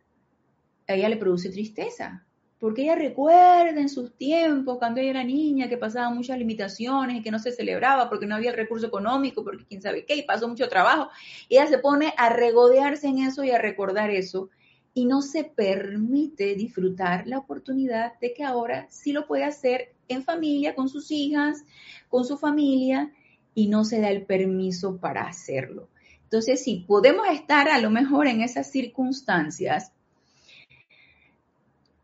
a 0.87 0.93
ella 0.95 1.07
le 1.07 1.17
produce 1.17 1.49
tristeza 1.49 2.25
porque 2.59 2.83
ella 2.83 2.95
recuerda 2.95 3.79
en 3.79 3.89
sus 3.89 4.15
tiempos, 4.17 4.77
cuando 4.77 4.99
ella 4.99 5.11
era 5.11 5.23
niña, 5.23 5.69
que 5.69 5.77
pasaba 5.77 6.09
muchas 6.09 6.37
limitaciones 6.37 7.17
y 7.17 7.21
que 7.21 7.31
no 7.31 7.39
se 7.39 7.53
celebraba 7.53 8.09
porque 8.09 8.25
no 8.25 8.35
había 8.35 8.51
el 8.51 8.57
recurso 8.57 8.87
económico, 8.87 9.43
porque 9.43 9.65
quién 9.65 9.81
sabe 9.81 10.05
qué, 10.05 10.15
y 10.15 10.23
pasó 10.23 10.47
mucho 10.47 10.67
trabajo. 10.67 11.09
ella 11.49 11.67
se 11.67 11.77
pone 11.77 12.13
a 12.17 12.29
regodearse 12.29 13.07
en 13.07 13.19
eso 13.19 13.43
y 13.43 13.51
a 13.51 13.57
recordar 13.57 14.09
eso 14.09 14.49
y 14.93 15.05
no 15.05 15.21
se 15.21 15.45
permite 15.45 16.55
disfrutar 16.55 17.25
la 17.27 17.37
oportunidad 17.37 18.19
de 18.19 18.33
que 18.33 18.43
ahora 18.43 18.87
sí 18.89 19.13
lo 19.13 19.25
puede 19.25 19.45
hacer 19.45 19.93
en 20.09 20.23
familia, 20.23 20.75
con 20.75 20.89
sus 20.89 21.11
hijas, 21.11 21.63
con 22.09 22.25
su 22.25 22.37
familia, 22.37 23.13
y 23.53 23.67
no 23.67 23.85
se 23.85 24.01
da 24.01 24.09
el 24.09 24.25
permiso 24.25 24.97
para 24.97 25.27
hacerlo. 25.27 25.89
Entonces, 26.23 26.63
si 26.63 26.81
podemos 26.87 27.27
estar 27.29 27.69
a 27.69 27.79
lo 27.79 27.89
mejor 27.89 28.27
en 28.27 28.41
esas 28.41 28.71
circunstancias, 28.71 29.93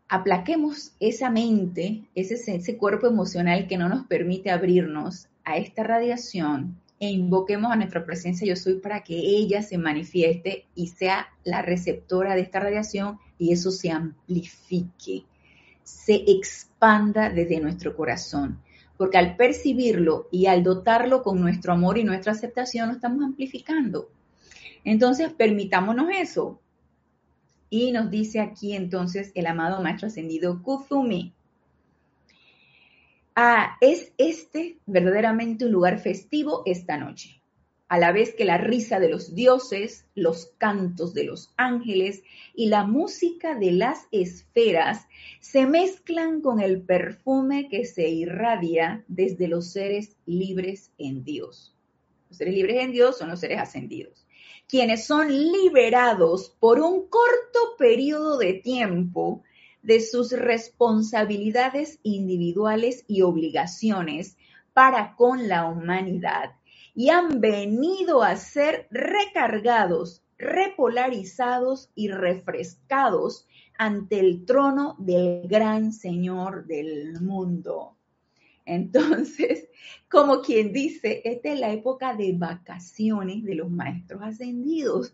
aplaquemos 0.08 0.92
esa 1.00 1.30
mente, 1.30 2.04
ese, 2.14 2.34
ese 2.34 2.76
cuerpo 2.76 3.06
emocional 3.06 3.66
que 3.66 3.78
no 3.78 3.88
nos 3.88 4.06
permite 4.06 4.50
abrirnos 4.50 5.28
a 5.44 5.56
esta 5.56 5.82
radiación 5.82 6.80
e 6.98 7.10
invoquemos 7.10 7.70
a 7.70 7.76
nuestra 7.76 8.04
presencia 8.04 8.46
yo 8.46 8.56
soy 8.56 8.74
para 8.74 9.02
que 9.02 9.14
ella 9.14 9.62
se 9.62 9.78
manifieste 9.78 10.66
y 10.74 10.88
sea 10.88 11.28
la 11.44 11.62
receptora 11.62 12.34
de 12.34 12.42
esta 12.42 12.60
radiación 12.60 13.18
y 13.38 13.52
eso 13.52 13.70
se 13.70 13.90
amplifique, 13.90 15.24
se 15.82 16.14
expanda 16.14 17.28
desde 17.28 17.60
nuestro 17.60 17.94
corazón. 17.96 18.60
Porque 18.96 19.18
al 19.18 19.36
percibirlo 19.36 20.26
y 20.30 20.46
al 20.46 20.62
dotarlo 20.62 21.22
con 21.22 21.38
nuestro 21.38 21.74
amor 21.74 21.98
y 21.98 22.04
nuestra 22.04 22.32
aceptación, 22.32 22.88
lo 22.88 22.94
estamos 22.94 23.22
amplificando. 23.22 24.08
Entonces, 24.84 25.34
permitámonos 25.34 26.08
eso. 26.18 26.60
Y 27.68 27.92
nos 27.92 28.10
dice 28.10 28.40
aquí 28.40 28.74
entonces 28.74 29.32
el 29.34 29.46
amado 29.46 29.82
Maestro 29.82 30.08
Ascendido 30.08 30.62
Kuzumi. 30.62 31.32
Ah, 33.34 33.76
es 33.80 34.12
este 34.16 34.78
verdaderamente 34.86 35.66
un 35.66 35.72
lugar 35.72 35.98
festivo 35.98 36.62
esta 36.64 36.96
noche, 36.96 37.42
a 37.88 37.98
la 37.98 38.12
vez 38.12 38.34
que 38.34 38.46
la 38.46 38.56
risa 38.56 38.98
de 38.98 39.10
los 39.10 39.34
dioses, 39.34 40.06
los 40.14 40.52
cantos 40.56 41.12
de 41.12 41.24
los 41.24 41.52
ángeles 41.58 42.22
y 42.54 42.68
la 42.68 42.84
música 42.84 43.54
de 43.54 43.72
las 43.72 44.06
esferas 44.10 45.06
se 45.40 45.66
mezclan 45.66 46.40
con 46.40 46.60
el 46.60 46.80
perfume 46.80 47.68
que 47.68 47.84
se 47.84 48.08
irradia 48.08 49.04
desde 49.06 49.48
los 49.48 49.70
seres 49.70 50.16
libres 50.24 50.92
en 50.96 51.22
Dios. 51.22 51.74
Los 52.30 52.38
seres 52.38 52.54
libres 52.54 52.82
en 52.82 52.92
Dios 52.92 53.18
son 53.18 53.28
los 53.28 53.40
seres 53.40 53.58
ascendidos 53.58 54.25
quienes 54.68 55.06
son 55.06 55.28
liberados 55.28 56.50
por 56.58 56.80
un 56.80 57.08
corto 57.08 57.76
periodo 57.78 58.38
de 58.38 58.54
tiempo 58.54 59.42
de 59.82 60.00
sus 60.00 60.32
responsabilidades 60.32 62.00
individuales 62.02 63.04
y 63.06 63.22
obligaciones 63.22 64.36
para 64.72 65.14
con 65.14 65.48
la 65.48 65.66
humanidad 65.66 66.56
y 66.94 67.10
han 67.10 67.40
venido 67.40 68.22
a 68.22 68.36
ser 68.36 68.88
recargados, 68.90 70.24
repolarizados 70.38 71.90
y 71.94 72.08
refrescados 72.08 73.46
ante 73.78 74.18
el 74.18 74.44
trono 74.44 74.96
del 74.98 75.46
gran 75.46 75.92
Señor 75.92 76.66
del 76.66 77.20
mundo. 77.20 77.95
Entonces, 78.66 79.68
como 80.10 80.42
quien 80.42 80.72
dice, 80.72 81.22
esta 81.24 81.52
es 81.52 81.60
la 81.60 81.72
época 81.72 82.14
de 82.14 82.32
vacaciones 82.34 83.44
de 83.44 83.54
los 83.54 83.70
maestros 83.70 84.20
ascendidos. 84.22 85.12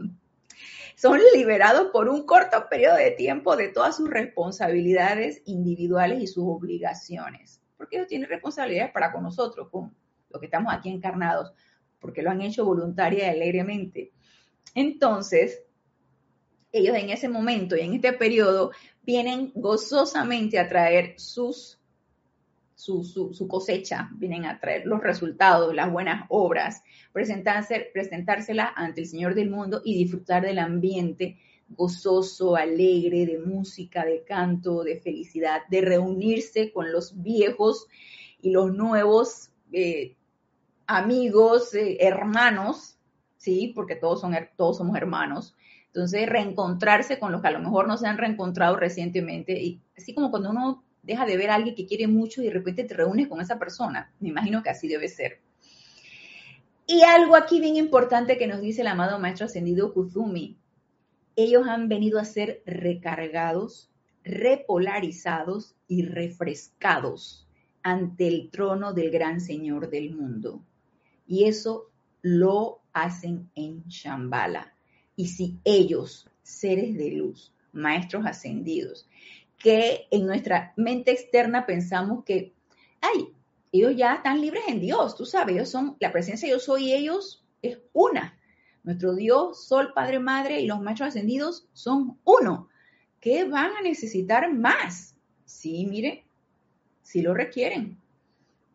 Son 0.97 1.19
liberados 1.35 1.91
por 1.93 2.09
un 2.09 2.25
corto 2.27 2.69
periodo 2.69 2.97
de 2.97 3.13
tiempo 3.13 3.57
de 3.57 3.69
todas 3.69 3.97
sus 3.97 4.11
responsabilidades 4.11 5.43
individuales 5.47 6.23
y 6.23 6.27
sus 6.27 6.45
obligaciones, 6.47 7.61
porque 7.77 7.97
ellos 7.97 8.09
tienen 8.09 8.29
responsabilidades 8.29 8.93
para 8.93 9.13
con 9.13 9.23
nosotros, 9.23 9.69
con 9.71 9.95
los 10.31 10.41
que 10.41 10.47
estamos 10.47 10.73
aquí 10.73 10.91
encarnados, 10.91 11.53
porque 12.01 12.23
lo 12.23 12.31
han 12.31 12.43
hecho 12.43 12.65
voluntaria 12.65 13.27
y 13.27 13.31
alegremente. 13.31 14.13
Entonces, 14.75 15.63
ellos 16.73 16.97
en 16.97 17.11
ese 17.11 17.29
momento 17.29 17.77
y 17.77 17.81
en 17.81 17.95
este 17.95 18.13
periodo 18.13 18.73
vienen 19.03 19.53
gozosamente 19.55 20.59
a 20.59 20.69
traer 20.69 21.15
sus 21.19 21.82
su, 22.83 23.47
cosecha, 23.49 24.11
vienen 24.15 24.45
a 24.45 24.59
traer 24.59 24.87
los 24.87 25.01
resultados, 25.01 25.73
las 25.73 25.93
buenas 25.93 26.27
obras, 26.29 26.83
presentarse, 27.13 27.91
presentársela 27.93 28.73
ante 28.75 29.03
el 29.03 29.07
Señor 29.07 29.35
del 29.35 29.51
mundo 29.51 29.83
y 29.85 29.97
disfrutar 29.97 30.43
del 30.43 30.59
ambiente 30.59 31.39
gozoso, 31.69 32.57
alegre, 32.57 33.25
de 33.25 33.39
música, 33.39 34.05
de 34.05 34.25
canto, 34.25 34.83
de 34.83 35.01
felicidad, 35.01 35.63
de 35.71 35.81
reunirse 35.81 36.73
con 36.73 36.91
los 36.91 37.23
viejos 37.23 37.87
y 38.41 38.51
los 38.51 38.75
nuevos 38.75 39.53
eh, 39.73 40.17
amigos, 40.87 41.73
eh, 41.75 41.99
hermanos, 42.01 42.99
¿sí? 43.37 43.73
Porque 43.75 43.95
todos, 43.95 44.21
son, 44.21 44.35
todos 44.57 44.79
somos 44.79 44.97
hermanos. 44.97 45.55
Entonces, 45.87 46.29
reencontrarse 46.29 47.19
con 47.21 47.31
los 47.31 47.43
que 47.43 47.49
a 47.49 47.53
lo 47.53 47.61
mejor 47.61 47.87
no 47.87 47.97
se 47.97 48.09
han 48.09 48.19
reencontrado 48.19 48.77
recientemente, 48.77 49.53
y 49.63 49.81
así 49.97 50.15
como 50.15 50.31
cuando 50.31 50.51
uno 50.51 50.83
deja 51.03 51.27
de 51.27 51.37
ver 51.37 51.51
a 51.51 51.57
alguien 51.57 51.75
que 51.75 51.87
quiere 51.87 52.07
mucho 52.07 52.41
y 52.41 52.47
de 52.47 52.53
repente 52.53 52.85
te 52.85 52.95
reúnes 52.95 53.29
con 53.29 53.41
esa 53.41 53.59
persona. 53.59 54.13
Me 54.21 54.29
imagino 54.29 54.63
que 54.63 54.71
así 54.71 54.89
debe 54.89 55.09
ser. 55.09 55.41
Y 56.87 57.03
algo 57.03 57.37
aquí 57.37 57.61
bien 57.61 57.77
importante 57.77 58.37
que 58.37 58.47
nos 58.47 58.61
dice 58.61 58.83
el 58.83 58.89
amado 58.89 59.19
Maestro 59.19 59.47
Ascendido 59.47 59.93
Kuzumi. 59.93 60.57
Ellos 61.37 61.67
han 61.67 61.89
venido 61.89 62.19
a 62.19 62.25
ser 62.25 62.63
recargados, 62.67 63.91
repolarizados 64.25 65.75
y 65.89 66.03
refrescados 66.03 67.49
ante 67.83 68.29
el 68.29 68.51
trono 68.51 68.93
del 68.93 69.11
gran 69.11 69.41
Señor 69.41 69.91
del 69.91 70.15
mundo. 70.15 70.63
Y 71.27 71.45
eso 71.45 71.91
lo 72.21 72.81
hacen 72.93 73.51
en 73.55 73.85
Shambhala. 73.89 74.75
Y 75.17 75.29
si 75.29 75.59
ellos, 75.65 76.31
seres 76.43 76.97
de 76.97 77.11
luz, 77.11 77.55
maestros 77.73 78.27
ascendidos, 78.27 79.09
que 79.63 80.09
en 80.11 80.27
nuestra 80.27 80.73
mente 80.77 81.13
externa 81.13 81.67
pensamos 81.67 82.25
que, 82.25 82.53
ay, 83.01 83.29
ellos 83.71 83.97
ya 83.97 84.15
están 84.15 84.41
libres 84.41 84.65
en 84.69 84.81
Dios, 84.81 85.17
tú 85.17 85.25
sabes, 85.25 85.55
ellos 85.55 85.71
son, 85.71 85.97
la 86.01 86.13
presencia 86.13 86.49
de 86.49 86.55
yo 86.55 86.61
soy 86.61 86.93
ellos 86.93 87.45
es 87.63 87.79
una. 87.93 88.39
Nuestro 88.83 89.15
Dios, 89.15 89.65
Sol, 89.65 89.93
Padre, 89.95 90.19
Madre 90.19 90.61
y 90.61 90.67
los 90.67 90.81
maestros 90.81 91.11
ascendidos 91.11 91.69
son 91.73 92.19
uno. 92.25 92.69
¿Qué 93.21 93.45
van 93.45 93.77
a 93.77 93.83
necesitar 93.83 94.53
más? 94.53 95.17
Sí, 95.45 95.87
mire, 95.87 96.27
sí 97.03 97.23
lo 97.23 97.33
requieren, 97.33 97.99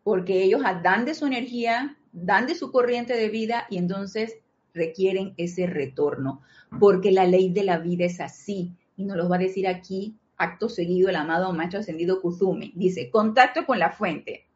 porque 0.02 0.42
ellos 0.42 0.62
dan 0.82 1.04
de 1.04 1.14
su 1.14 1.26
energía, 1.26 1.98
dan 2.12 2.46
de 2.46 2.54
su 2.54 2.72
corriente 2.72 3.14
de 3.14 3.28
vida 3.28 3.66
y 3.68 3.76
entonces 3.76 4.38
requieren 4.72 5.34
ese 5.36 5.66
retorno, 5.66 6.40
porque 6.80 7.12
la 7.12 7.26
ley 7.26 7.50
de 7.50 7.64
la 7.64 7.78
vida 7.78 8.06
es 8.06 8.20
así, 8.20 8.72
y 8.96 9.04
nos 9.04 9.16
lo 9.16 9.28
va 9.28 9.36
a 9.36 9.40
decir 9.40 9.68
aquí, 9.68 10.16
acto 10.38 10.68
seguido, 10.68 11.08
el 11.08 11.16
amado 11.16 11.52
maestro 11.52 11.80
ascendido 11.80 12.22
Kuzumi. 12.22 12.72
Dice, 12.74 13.10
contacto 13.10 13.66
con 13.66 13.78
la 13.78 13.90
fuente. 13.90 14.46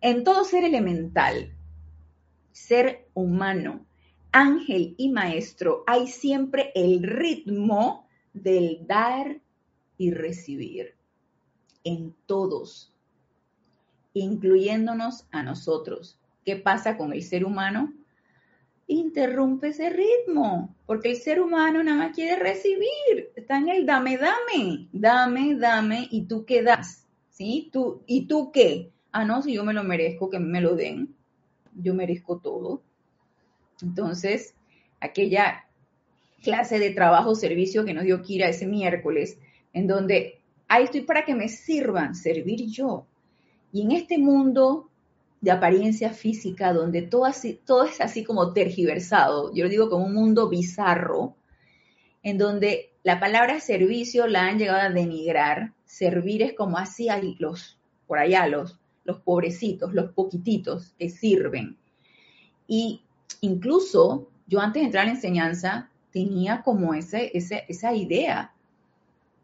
En 0.00 0.24
todo 0.24 0.44
ser 0.44 0.64
elemental, 0.64 1.54
ser 2.52 3.08
humano, 3.14 3.86
ángel 4.32 4.94
y 4.98 5.10
maestro, 5.10 5.84
hay 5.86 6.06
siempre 6.06 6.72
el 6.74 7.02
ritmo 7.02 8.08
del 8.32 8.86
dar 8.86 9.40
y 9.96 10.12
recibir. 10.12 10.94
En 11.84 12.14
todos, 12.26 12.94
incluyéndonos 14.12 15.26
a 15.30 15.42
nosotros. 15.42 16.18
¿Qué 16.44 16.56
pasa 16.56 16.96
con 16.96 17.12
el 17.12 17.22
ser 17.22 17.44
humano? 17.44 17.92
Interrumpe 18.88 19.68
ese 19.68 19.90
ritmo, 19.90 20.74
porque 20.86 21.10
el 21.10 21.16
ser 21.16 21.40
humano 21.40 21.82
nada 21.82 21.98
más 21.98 22.14
quiere 22.14 22.42
recibir, 22.42 23.30
está 23.36 23.58
en 23.58 23.68
el 23.68 23.86
dame, 23.86 24.16
dame, 24.16 24.88
dame, 24.92 25.54
dame, 25.56 26.08
y 26.10 26.22
tú 26.22 26.44
qué 26.44 26.62
das, 26.62 27.06
¿sí? 27.30 27.68
Tú, 27.72 28.02
¿Y 28.06 28.26
tú 28.26 28.50
qué? 28.50 28.90
Ah, 29.12 29.24
no, 29.24 29.42
si 29.42 29.52
yo 29.52 29.64
me 29.64 29.74
lo 29.74 29.84
merezco, 29.84 30.30
que 30.30 30.38
me 30.38 30.60
lo 30.60 30.74
den, 30.74 31.14
yo 31.74 31.94
merezco 31.94 32.38
todo. 32.38 32.82
Entonces, 33.82 34.54
aquella 35.00 35.66
clase 36.42 36.78
de 36.78 36.90
trabajo, 36.90 37.34
servicio 37.34 37.84
que 37.84 37.94
nos 37.94 38.04
dio 38.04 38.22
Kira 38.22 38.48
ese 38.48 38.66
miércoles, 38.66 39.38
en 39.74 39.86
donde, 39.86 40.40
ahí 40.66 40.84
estoy 40.84 41.02
para 41.02 41.24
que 41.24 41.34
me 41.34 41.48
sirvan, 41.48 42.14
servir 42.14 42.66
yo. 42.66 43.06
Y 43.70 43.82
en 43.82 43.92
este 43.92 44.16
mundo 44.18 44.87
de 45.40 45.50
apariencia 45.50 46.10
física, 46.10 46.72
donde 46.72 47.02
todo, 47.02 47.24
así, 47.24 47.60
todo 47.64 47.84
es 47.84 48.00
así 48.00 48.24
como 48.24 48.52
tergiversado, 48.52 49.52
yo 49.54 49.64
lo 49.64 49.70
digo 49.70 49.88
como 49.88 50.06
un 50.06 50.14
mundo 50.14 50.48
bizarro, 50.48 51.36
en 52.22 52.38
donde 52.38 52.92
la 53.04 53.20
palabra 53.20 53.60
servicio 53.60 54.26
la 54.26 54.46
han 54.46 54.58
llegado 54.58 54.80
a 54.80 54.90
denigrar, 54.90 55.72
servir 55.84 56.42
es 56.42 56.54
como 56.54 56.76
así 56.76 57.08
los, 57.38 57.78
por 58.06 58.18
allá, 58.18 58.46
los, 58.46 58.78
los 59.04 59.20
pobrecitos, 59.20 59.94
los 59.94 60.12
poquititos 60.12 60.92
que 60.98 61.08
sirven. 61.08 61.76
Y 62.66 63.02
incluso 63.40 64.28
yo 64.46 64.60
antes 64.60 64.82
de 64.82 64.86
entrar 64.86 65.04
a 65.04 65.06
la 65.06 65.14
enseñanza 65.14 65.90
tenía 66.12 66.62
como 66.62 66.94
ese, 66.94 67.30
ese, 67.32 67.64
esa 67.68 67.94
idea 67.94 68.52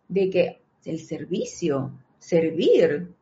de 0.08 0.30
que 0.30 0.60
el 0.84 1.00
servicio, 1.00 1.92
servir, 2.18 3.13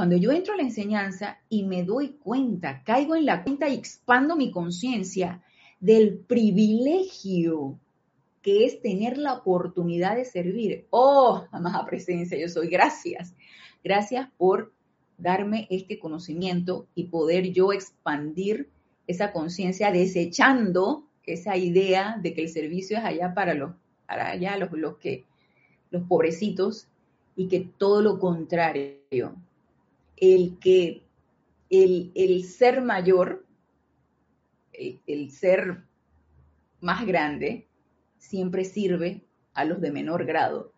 cuando 0.00 0.16
yo 0.16 0.32
entro 0.32 0.54
a 0.54 0.56
la 0.56 0.62
enseñanza 0.62 1.40
y 1.50 1.64
me 1.64 1.84
doy 1.84 2.14
cuenta, 2.14 2.82
caigo 2.84 3.16
en 3.16 3.26
la 3.26 3.44
cuenta 3.44 3.68
y 3.68 3.74
expando 3.74 4.34
mi 4.34 4.50
conciencia 4.50 5.42
del 5.78 6.16
privilegio 6.16 7.78
que 8.40 8.64
es 8.64 8.80
tener 8.80 9.18
la 9.18 9.34
oportunidad 9.34 10.16
de 10.16 10.24
servir. 10.24 10.86
Oh, 10.88 11.44
amada 11.52 11.84
presencia, 11.84 12.38
yo 12.38 12.48
soy 12.48 12.68
gracias. 12.68 13.34
Gracias 13.84 14.26
por 14.38 14.72
darme 15.18 15.66
este 15.68 15.98
conocimiento 15.98 16.86
y 16.94 17.08
poder 17.08 17.52
yo 17.52 17.70
expandir 17.70 18.70
esa 19.06 19.32
conciencia 19.32 19.92
desechando 19.92 21.04
esa 21.26 21.58
idea 21.58 22.18
de 22.22 22.32
que 22.32 22.40
el 22.40 22.48
servicio 22.48 22.96
es 22.96 23.04
allá 23.04 23.34
para 23.34 23.52
los, 23.52 23.72
para 24.06 24.30
allá 24.30 24.56
los, 24.56 24.72
los 24.72 24.96
que, 24.96 25.26
los 25.90 26.04
pobrecitos 26.04 26.88
y 27.36 27.48
que 27.48 27.68
todo 27.76 28.00
lo 28.00 28.18
contrario, 28.18 29.36
el 30.20 30.58
que 30.60 31.02
el, 31.70 32.44
ser 32.44 32.82
mayor, 32.82 33.46
el, 34.72 35.30
ser 35.30 35.84
más 36.80 37.06
grande, 37.06 37.68
siempre 38.18 38.64
sirve 38.64 39.24
a 39.54 39.64
los 39.64 39.80
de 39.80 39.90
menor 39.90 40.26
grado. 40.26 40.72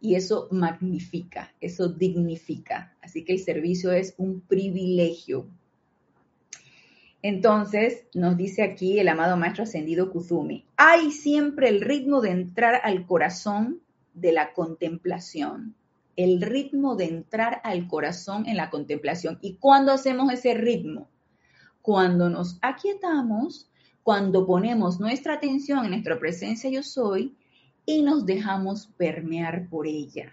Y 0.00 0.14
eso 0.14 0.48
magnifica, 0.50 1.52
eso 1.60 1.88
dignifica. 1.88 2.96
Así 3.02 3.24
que 3.24 3.34
el 3.34 3.40
servicio 3.40 3.92
es 3.92 4.14
un 4.16 4.40
privilegio. 4.40 5.46
Entonces, 7.22 8.06
nos 8.14 8.36
dice 8.36 8.62
aquí 8.62 8.98
el 8.98 9.08
amado 9.08 9.36
maestro 9.36 9.64
ascendido 9.64 10.10
Kuzumi, 10.10 10.64
hay 10.76 11.10
siempre 11.10 11.68
el 11.68 11.82
ritmo 11.82 12.22
de 12.22 12.30
entrar 12.30 12.80
al 12.82 13.04
corazón 13.04 13.82
de 14.14 14.32
la 14.32 14.54
contemplación 14.54 15.74
el 16.24 16.42
ritmo 16.42 16.96
de 16.96 17.06
entrar 17.06 17.62
al 17.64 17.88
corazón 17.88 18.46
en 18.46 18.58
la 18.58 18.68
contemplación. 18.68 19.38
¿Y 19.40 19.54
cuándo 19.54 19.90
hacemos 19.90 20.30
ese 20.30 20.52
ritmo? 20.52 21.08
Cuando 21.80 22.28
nos 22.28 22.58
aquietamos, 22.60 23.70
cuando 24.02 24.46
ponemos 24.46 25.00
nuestra 25.00 25.34
atención 25.34 25.84
en 25.84 25.92
nuestra 25.92 26.18
presencia 26.18 26.68
yo 26.68 26.82
soy 26.82 27.36
y 27.86 28.02
nos 28.02 28.26
dejamos 28.26 28.88
permear 28.98 29.70
por 29.70 29.86
ella. 29.86 30.30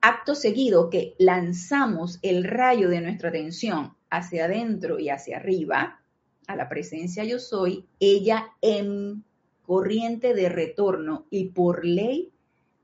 Acto 0.00 0.34
seguido 0.34 0.90
que 0.90 1.14
lanzamos 1.20 2.18
el 2.22 2.42
rayo 2.42 2.88
de 2.88 3.02
nuestra 3.02 3.28
atención 3.28 3.94
hacia 4.10 4.46
adentro 4.46 4.98
y 4.98 5.10
hacia 5.10 5.36
arriba, 5.36 6.02
a 6.48 6.56
la 6.56 6.68
presencia 6.68 7.22
yo 7.22 7.38
soy, 7.38 7.86
ella 8.00 8.48
en 8.62 9.22
corriente 9.62 10.34
de 10.34 10.48
retorno 10.48 11.26
y 11.30 11.50
por 11.50 11.84
ley 11.84 12.32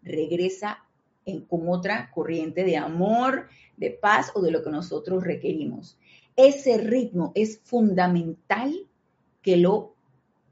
regresa 0.02 0.86
con 1.49 1.69
otra 1.69 2.11
corriente 2.15 2.65
de 2.65 2.77
amor, 2.77 3.49
de 3.77 3.91
paz 3.91 4.31
o 4.35 4.43
de 4.43 4.53
lo 4.53 4.62
que 4.62 4.71
nosotros 4.71 5.25
requerimos. 5.25 5.99
Ese 6.37 6.79
ritmo 6.79 7.33
es 7.35 7.61
fundamental 7.65 8.75
que 9.43 9.57
lo 9.57 9.95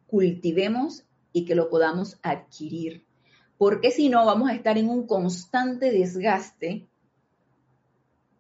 cultivemos 0.07 1.05
y 1.33 1.45
que 1.45 1.55
lo 1.55 1.69
podamos 1.69 2.19
adquirir, 2.23 3.05
porque 3.59 3.91
si 3.91 4.09
no 4.09 4.25
vamos 4.27 4.51
a 4.51 4.55
estar 4.55 4.79
en 4.79 4.89
un 4.89 5.07
constante 5.07 5.91
desgaste. 5.91 6.87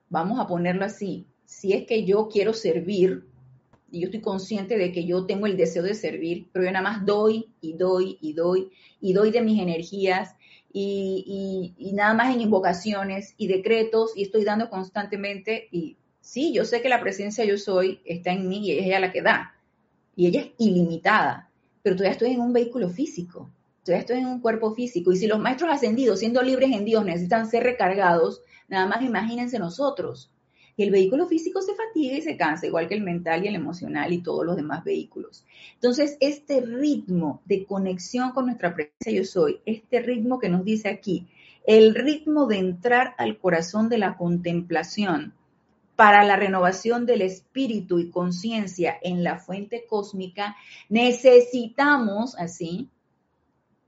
Vamos 0.09 0.39
a 0.39 0.47
ponerlo 0.47 0.85
así, 0.85 1.27
si 1.45 1.73
es 1.73 1.87
que 1.87 2.05
yo 2.05 2.29
quiero 2.29 2.53
servir, 2.53 3.25
y 3.91 4.01
yo 4.01 4.07
estoy 4.07 4.21
consciente 4.21 4.77
de 4.77 4.91
que 4.91 5.05
yo 5.07 5.25
tengo 5.25 5.47
el 5.47 5.57
deseo 5.57 5.85
de 5.85 5.95
servir, 5.95 6.49
pero 6.53 6.65
yo 6.65 6.73
nada 6.73 6.83
más 6.83 7.07
doy 7.07 7.53
y 7.61 7.75
doy 7.75 8.19
y 8.21 8.33
doy 8.33 8.71
y 9.01 9.13
doy 9.13 9.31
de 9.31 9.41
mis 9.41 9.61
energías 9.61 10.35
y, 10.77 11.93
nada 11.93 12.15
más 12.15 12.35
en 12.35 12.41
invocaciones 12.41 13.35
y 13.37 13.47
decretos 13.47 14.13
y 14.17 14.25
estoy 14.25 14.45
dando 14.45 14.69
constantemente 14.69 15.69
y 15.71 15.97
sí, 16.21 16.53
yo 16.53 16.65
sé 16.65 16.83
que 16.83 16.89
la 16.89 17.01
presencia 17.01 17.45
yo 17.45 17.57
soy 17.57 18.01
está 18.05 18.33
en 18.33 18.49
mí 18.49 18.67
y 18.67 18.73
es 18.73 18.87
ella 18.87 18.99
la 18.99 19.13
que 19.13 19.23
da 19.23 19.55
y 20.17 20.27
ella 20.27 20.41
es 20.41 20.51
ilimitada, 20.59 21.49
pero 21.83 21.95
todavía 21.95 22.13
estoy 22.13 22.33
en 22.33 22.41
un 22.41 22.53
vehículo 22.53 22.89
físico, 22.89 23.51
todavía 23.85 24.01
estoy 24.01 24.19
en 24.19 24.27
un 24.27 24.41
cuerpo 24.41 24.75
físico 24.75 25.13
y 25.13 25.17
si 25.17 25.29
los 25.29 25.39
maestros 25.39 25.71
ascendidos 25.71 26.19
siendo 26.19 26.43
libres 26.43 26.73
en 26.73 26.85
Dios 26.85 27.05
necesitan 27.05 27.49
ser 27.49 27.63
recargados, 27.63 28.43
nada 28.67 28.87
más 28.87 29.03
imagínense 29.03 29.61
nosotros 29.61 30.34
y 30.77 30.83
el 30.83 30.91
vehículo 30.91 31.27
físico 31.27 31.63
se 31.63 31.75
fatiga 31.75 32.17
y 32.17 32.23
se 32.23 32.37
cansa, 32.37 32.67
igual 32.67 32.89
que 32.89 32.95
el 32.95 33.03
mental 33.03 33.45
y 33.45 33.49
el 33.49 33.55
emocional 33.55 34.13
y 34.13 34.23
todos 34.23 34.45
los 34.45 34.57
demás 34.57 34.85
vehículos. 34.85 35.45
Entonces, 35.75 36.17
este 36.21 36.61
ritmo 36.61 37.43
de 37.45 37.65
conexión 37.65 38.33
con 38.33 38.47
nuestra 38.47 38.75
presencia 38.75 39.13
yo 39.13 39.25
soy, 39.25 39.61
este 39.67 40.01
ritmo 40.01 40.39
que 40.39 40.49
nos 40.49 40.65
dice 40.65 40.89
aquí, 40.89 41.27
el 41.67 41.95
ritmo 41.95 42.47
de 42.47 42.59
entrar 42.59 43.15
al 43.19 43.39
corazón 43.39 43.89
de 43.89 43.99
la 43.99 44.17
contemplación 44.17 45.33
para 45.97 46.25
la 46.25 46.37
renovación 46.37 47.07
del 47.07 47.23
espíritu 47.23 48.01
y 48.01 48.11
conciencia 48.11 48.97
en 49.01 49.23
la 49.23 49.39
fuente 49.39 49.85
cósmica, 49.89 50.57
necesitamos 50.89 52.37
así 52.37 52.91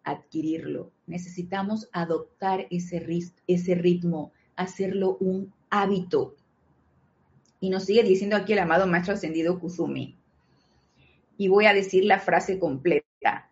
adquirirlo, 0.05 0.93
necesitamos 1.07 1.89
adoptar 1.93 2.69
ese, 2.71 3.05
ese 3.49 3.75
ritmo, 3.75 4.31
hacerlo 4.55 5.17
un 5.19 5.53
hábito, 5.69 6.37
y 7.67 7.71
nos 7.71 7.87
sigue 7.87 8.05
diciendo 8.05 8.37
aquí 8.37 8.53
el 8.53 8.61
amado 8.61 8.87
Maestro 8.87 9.15
Ascendido 9.15 9.59
Kuzumi. 9.59 10.17
Y 11.37 11.49
voy 11.49 11.67
a 11.67 11.75
decir 11.75 12.05
la 12.05 12.21
frase 12.21 12.61
completa. 12.61 13.51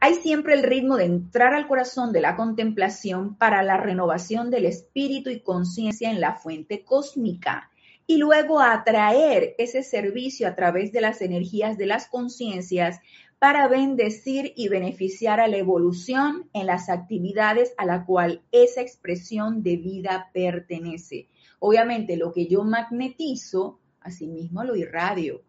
Hay 0.00 0.14
siempre 0.14 0.54
el 0.54 0.64
ritmo 0.64 0.96
de 0.96 1.04
entrar 1.04 1.54
al 1.54 1.68
corazón 1.68 2.12
de 2.12 2.20
la 2.20 2.34
contemplación 2.34 3.36
para 3.36 3.62
la 3.62 3.76
renovación 3.76 4.50
del 4.50 4.66
espíritu 4.66 5.30
y 5.30 5.42
conciencia 5.42 6.10
en 6.10 6.20
la 6.20 6.34
fuente 6.34 6.82
cósmica 6.82 7.70
y 8.04 8.16
luego 8.16 8.58
atraer 8.58 9.54
ese 9.58 9.84
servicio 9.84 10.48
a 10.48 10.56
través 10.56 10.90
de 10.90 11.00
las 11.00 11.22
energías 11.22 11.78
de 11.78 11.86
las 11.86 12.08
conciencias 12.08 12.98
para 13.38 13.68
bendecir 13.68 14.54
y 14.56 14.66
beneficiar 14.70 15.38
a 15.38 15.46
la 15.46 15.58
evolución 15.58 16.50
en 16.52 16.66
las 16.66 16.88
actividades 16.88 17.74
a 17.76 17.86
la 17.86 18.04
cual 18.06 18.42
esa 18.50 18.80
expresión 18.80 19.62
de 19.62 19.76
vida 19.76 20.30
pertenece. 20.34 21.28
Obviamente 21.64 22.16
lo 22.16 22.32
que 22.32 22.46
yo 22.46 22.64
magnetizo, 22.64 23.80
asimismo 24.00 24.64
lo 24.64 24.74
irradio, 24.76 25.42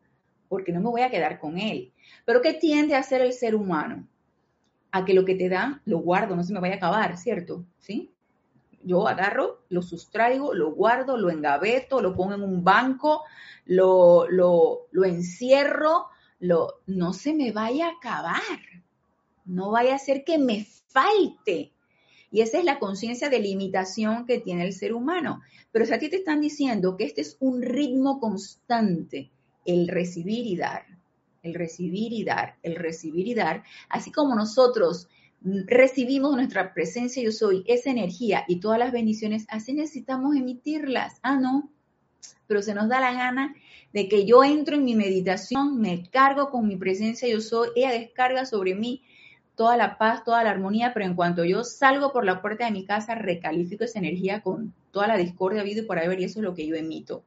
porque 0.48 0.72
no 0.72 0.80
me 0.80 0.90
voy 0.90 1.02
a 1.02 1.10
quedar 1.10 1.40
con 1.40 1.58
él. 1.58 1.94
Pero 2.26 2.42
¿qué 2.42 2.54
tiende 2.54 2.96
a 2.96 3.00
hacer 3.00 3.22
el 3.22 3.34
ser 3.34 3.56
humano? 3.56 4.08
a 4.94 5.04
que 5.06 5.16
lo 5.16 5.26
que 5.26 5.34
te 5.34 5.50
dan 5.50 5.82
lo 5.86 6.00
guardo, 6.00 6.36
no 6.36 6.44
se 6.44 6.54
me 6.54 6.60
vaya 6.60 6.76
a 6.76 6.78
acabar, 6.78 7.18
¿cierto? 7.18 7.66
¿Sí? 7.80 8.14
Yo 8.84 9.08
agarro, 9.08 9.64
lo 9.70 9.82
sustraigo, 9.82 10.54
lo 10.54 10.72
guardo, 10.72 11.18
lo 11.18 11.32
engaveto, 11.32 12.00
lo 12.00 12.14
pongo 12.14 12.36
en 12.36 12.44
un 12.44 12.64
banco, 12.64 13.24
lo, 13.66 14.28
lo, 14.30 14.88
encierro, 15.04 16.10
lo, 16.40 16.82
no 16.86 17.14
se 17.14 17.34
me 17.34 17.52
vaya 17.52 17.88
a 17.88 17.94
acabar, 17.94 18.60
no 19.46 19.72
vaya 19.72 19.96
a 19.96 20.00
ser 20.00 20.24
que 20.24 20.38
me 20.38 20.64
falte. 20.64 21.73
Y 22.34 22.42
esa 22.42 22.58
es 22.58 22.66
la 22.66 22.80
conciencia 22.80 23.30
de 23.30 23.40
limitación 23.40 24.26
que 24.26 24.40
tiene 24.40 24.66
el 24.66 24.74
ser 24.74 24.96
humano. 24.96 25.42
Pero 25.72 25.86
si 25.86 25.94
a 25.94 26.00
ti 26.00 26.10
te 26.10 26.16
están 26.16 26.42
diciendo 26.42 26.98
que 26.98 27.04
este 27.04 27.22
es 27.22 27.38
un 27.40 27.62
ritmo 27.62 28.20
constante, 28.20 29.30
el 29.66 29.88
recibir 29.88 30.48
y 30.48 30.58
dar, 30.58 30.84
el 31.44 31.54
recibir 31.54 32.12
y 32.12 32.24
dar, 32.24 32.56
el 32.64 32.76
recibir 32.76 33.28
y 33.28 33.36
dar, 33.36 33.64
así 33.88 34.12
como 34.12 34.34
nosotros 34.34 35.08
recibimos 35.44 36.36
nuestra 36.36 36.74
presencia 36.74 37.22
yo 37.22 37.32
soy, 37.32 37.64
esa 37.68 37.92
energía 37.92 38.46
y 38.48 38.60
todas 38.60 38.80
las 38.80 38.92
bendiciones, 38.92 39.46
así 39.48 39.74
necesitamos 39.74 40.36
emitirlas. 40.36 41.20
Ah, 41.22 41.36
no, 41.36 41.70
pero 42.48 42.64
se 42.64 42.74
nos 42.74 42.90
da 42.90 43.00
la 43.00 43.14
gana 43.14 43.54
de 43.94 44.08
que 44.08 44.26
yo 44.26 44.44
entro 44.44 44.76
en 44.76 44.86
mi 44.86 44.96
meditación, 44.96 45.80
me 45.80 46.10
cargo 46.10 46.50
con 46.50 46.68
mi 46.68 46.78
presencia 46.78 47.28
yo 47.28 47.42
soy, 47.42 47.70
ella 47.76 47.92
descarga 47.92 48.48
sobre 48.48 48.74
mí 48.74 49.04
toda 49.56 49.78
la 49.78 49.98
paz, 49.98 50.24
toda 50.24 50.44
la 50.44 50.52
armonía, 50.52 50.94
pero 50.94 51.06
en 51.06 51.16
cuanto 51.16 51.46
yo 51.46 51.64
salgo 51.64 52.12
por 52.12 52.26
la 52.26 52.42
puerta 52.42 52.66
de 52.66 52.72
mi 52.72 52.86
casa, 52.86 53.16
recalifico 53.16 53.84
esa 53.84 54.00
energía 54.00 54.42
con 54.42 54.74
toda 54.92 55.08
la 55.08 55.18
discordia 55.18 55.62
habido 55.62 55.84
y 55.84 55.86
por 55.86 56.00
haber, 56.00 56.20
y 56.20 56.24
eso 56.24 56.40
es 56.40 56.44
lo 56.44 56.54
que 56.54 56.68
yo 56.68 56.76
emito. 56.76 57.24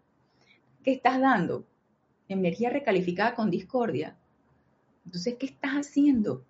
¿Qué 0.82 0.92
estás 0.92 1.20
dando? 1.20 1.64
energía 2.28 2.70
recalificada 2.70 3.34
con 3.34 3.50
discordia. 3.50 4.16
Entonces, 5.04 5.36
¿qué 5.38 5.46
estás 5.46 5.72
haciendo? 5.72 6.44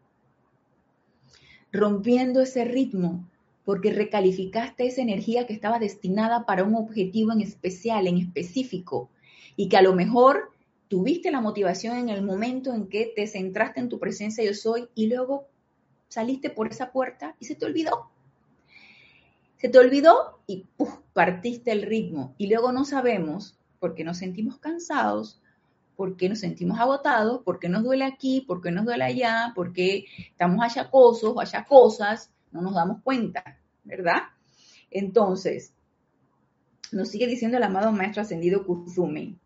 Rompiendo 1.73 2.41
ese 2.41 2.65
ritmo, 2.65 3.29
porque 3.65 3.93
recalificaste 3.93 4.87
esa 4.87 5.03
energía 5.03 5.47
que 5.47 5.53
estaba 5.53 5.79
destinada 5.79 6.47
para 6.47 6.65
un 6.65 6.75
objetivo 6.75 7.33
en 7.33 7.41
especial, 7.41 8.07
en 8.07 8.19
específico, 8.19 9.11
y 9.57 9.69
que 9.69 9.77
a 9.77 9.83
lo 9.83 9.95
mejor 9.95 10.53
tuviste 10.89 11.31
la 11.31 11.41
motivación 11.41 11.97
en 11.97 12.09
el 12.09 12.23
momento 12.23 12.73
en 12.73 12.87
que 12.89 13.13
te 13.15 13.27
centraste 13.27 13.81
en 13.81 13.89
tu 13.89 13.99
presencia 13.99 14.45
yo 14.45 14.55
soy 14.55 14.89
y 14.95 15.09
luego 15.09 15.49
saliste 16.09 16.51
por 16.51 16.69
esa 16.69 16.93
puerta 16.93 17.37
y 17.41 17.45
se 17.45 17.55
te 17.55 17.67
olvidó. 17.67 18.11
Se 19.59 19.69
te 19.69 19.79
olvidó 19.79 20.41
y 20.47 20.67
partiste 21.13 21.73
el 21.73 21.83
ritmo. 21.83 22.35
Y 22.39 22.49
luego 22.49 22.73
no 22.73 22.85
sabemos, 22.85 23.59
porque 23.79 24.05
nos 24.05 24.19
sentimos 24.19 24.59
cansados, 24.59 25.41
por 25.97 26.17
qué 26.17 26.29
nos 26.29 26.41
sentimos 26.41 26.79
agotados, 26.79 27.43
por 27.43 27.59
qué 27.59 27.69
nos 27.69 27.83
duele 27.83 28.05
aquí, 28.05 28.43
por 28.43 28.61
qué 28.61 28.71
nos 28.71 28.85
duele 28.85 29.05
allá, 29.05 29.53
por 29.55 29.73
qué 29.73 30.05
estamos 30.31 30.63
achacosos 30.63 31.33
o 31.35 31.41
achacosas, 31.41 32.31
no 32.53 32.61
nos 32.61 32.75
damos 32.75 33.03
cuenta, 33.03 33.59
¿verdad? 33.85 34.23
Entonces, 34.91 35.73
nos 36.93 37.09
sigue 37.09 37.27
diciendo 37.27 37.57
el 37.57 37.63
amado 37.63 37.93
maestro 37.93 38.23
ascendido 38.23 38.65
Kuzumi, 38.65 39.39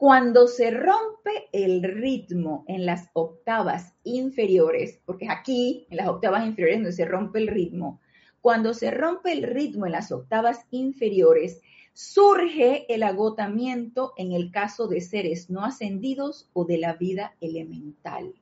cuando 0.00 0.46
se 0.46 0.70
rompe 0.70 1.50
el 1.52 1.82
ritmo 1.82 2.64
en 2.68 2.86
las 2.86 3.10
octavas 3.12 3.92
inferiores, 4.02 4.98
porque 5.04 5.26
es 5.26 5.30
aquí, 5.30 5.86
en 5.90 5.98
las 5.98 6.08
octavas 6.08 6.46
inferiores, 6.46 6.78
donde 6.78 6.92
se 6.92 7.04
rompe 7.04 7.38
el 7.38 7.48
ritmo, 7.48 8.00
cuando 8.40 8.72
se 8.72 8.90
rompe 8.90 9.30
el 9.30 9.42
ritmo 9.42 9.84
en 9.84 9.92
las 9.92 10.10
octavas 10.10 10.64
inferiores, 10.70 11.60
surge 11.92 12.86
el 12.88 13.02
agotamiento 13.02 14.14
en 14.16 14.32
el 14.32 14.50
caso 14.50 14.88
de 14.88 15.02
seres 15.02 15.50
no 15.50 15.66
ascendidos 15.66 16.48
o 16.54 16.64
de 16.64 16.78
la 16.78 16.94
vida 16.94 17.36
elemental. 17.42 18.32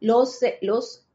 Los, 0.00 0.40
los 0.60 1.06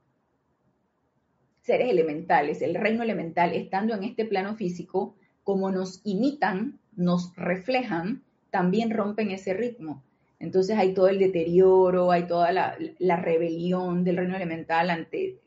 seres 1.64 1.90
elementales, 1.90 2.62
el 2.62 2.76
reino 2.76 3.04
elemental, 3.04 3.52
estando 3.52 3.94
en 3.94 4.06
este 4.06 4.24
plano 4.24 4.56
físico, 4.56 5.18
como 5.44 5.70
nos 5.70 6.00
imitan, 6.06 6.80
nos 6.96 7.36
reflejan, 7.36 8.24
también 8.50 8.92
rompen 8.92 9.32
ese 9.32 9.54
ritmo. 9.54 10.04
Entonces 10.40 10.78
hay 10.78 10.94
todo 10.94 11.08
el 11.08 11.20
deterioro, 11.20 12.12
hay 12.12 12.28
toda 12.28 12.52
la, 12.52 13.18
rebelión 13.18 14.04
del 14.04 14.18
reino 14.18 14.36
elemental 14.36 14.90
ante 14.90 15.40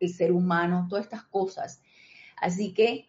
el 0.00 0.08
ser 0.14 0.32
humano, 0.32 0.86
todas 0.88 1.04
estas 1.04 1.24
cosas. 1.24 1.82
Así 2.36 2.72
que 2.72 3.06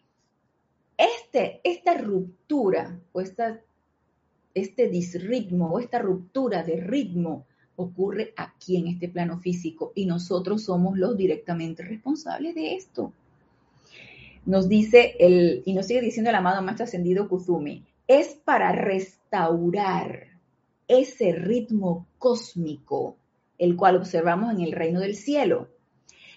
este, 0.98 1.60
esta 1.64 1.96
ruptura 1.96 3.00
o 3.12 3.22
este 3.22 4.88
disritmo 4.88 5.70
o 5.70 5.78
esta 5.78 5.98
ruptura 5.98 6.62
de 6.62 6.76
ritmo 6.76 7.46
ocurre 7.76 8.34
aquí 8.36 8.76
en 8.76 8.88
este 8.88 9.08
plano 9.08 9.38
físico 9.38 9.92
y 9.94 10.04
nosotros 10.04 10.64
somos 10.64 10.98
los 10.98 11.16
directamente 11.16 11.82
responsables 11.82 12.54
de 12.54 12.74
esto. 12.74 13.14
Nos 14.44 14.68
dice 14.68 15.16
el, 15.18 15.62
y 15.64 15.72
nos 15.72 15.86
sigue 15.86 16.02
diciendo 16.02 16.30
el 16.30 16.36
amado 16.36 16.62
maestro 16.62 16.84
ascendido 16.84 17.28
Kuzumi, 17.28 17.84
es 18.10 18.34
para 18.44 18.72
restaurar 18.72 20.30
ese 20.88 21.30
ritmo 21.30 22.08
cósmico, 22.18 23.16
el 23.56 23.76
cual 23.76 23.94
observamos 23.94 24.52
en 24.52 24.62
el 24.62 24.72
reino 24.72 24.98
del 24.98 25.14
cielo, 25.14 25.68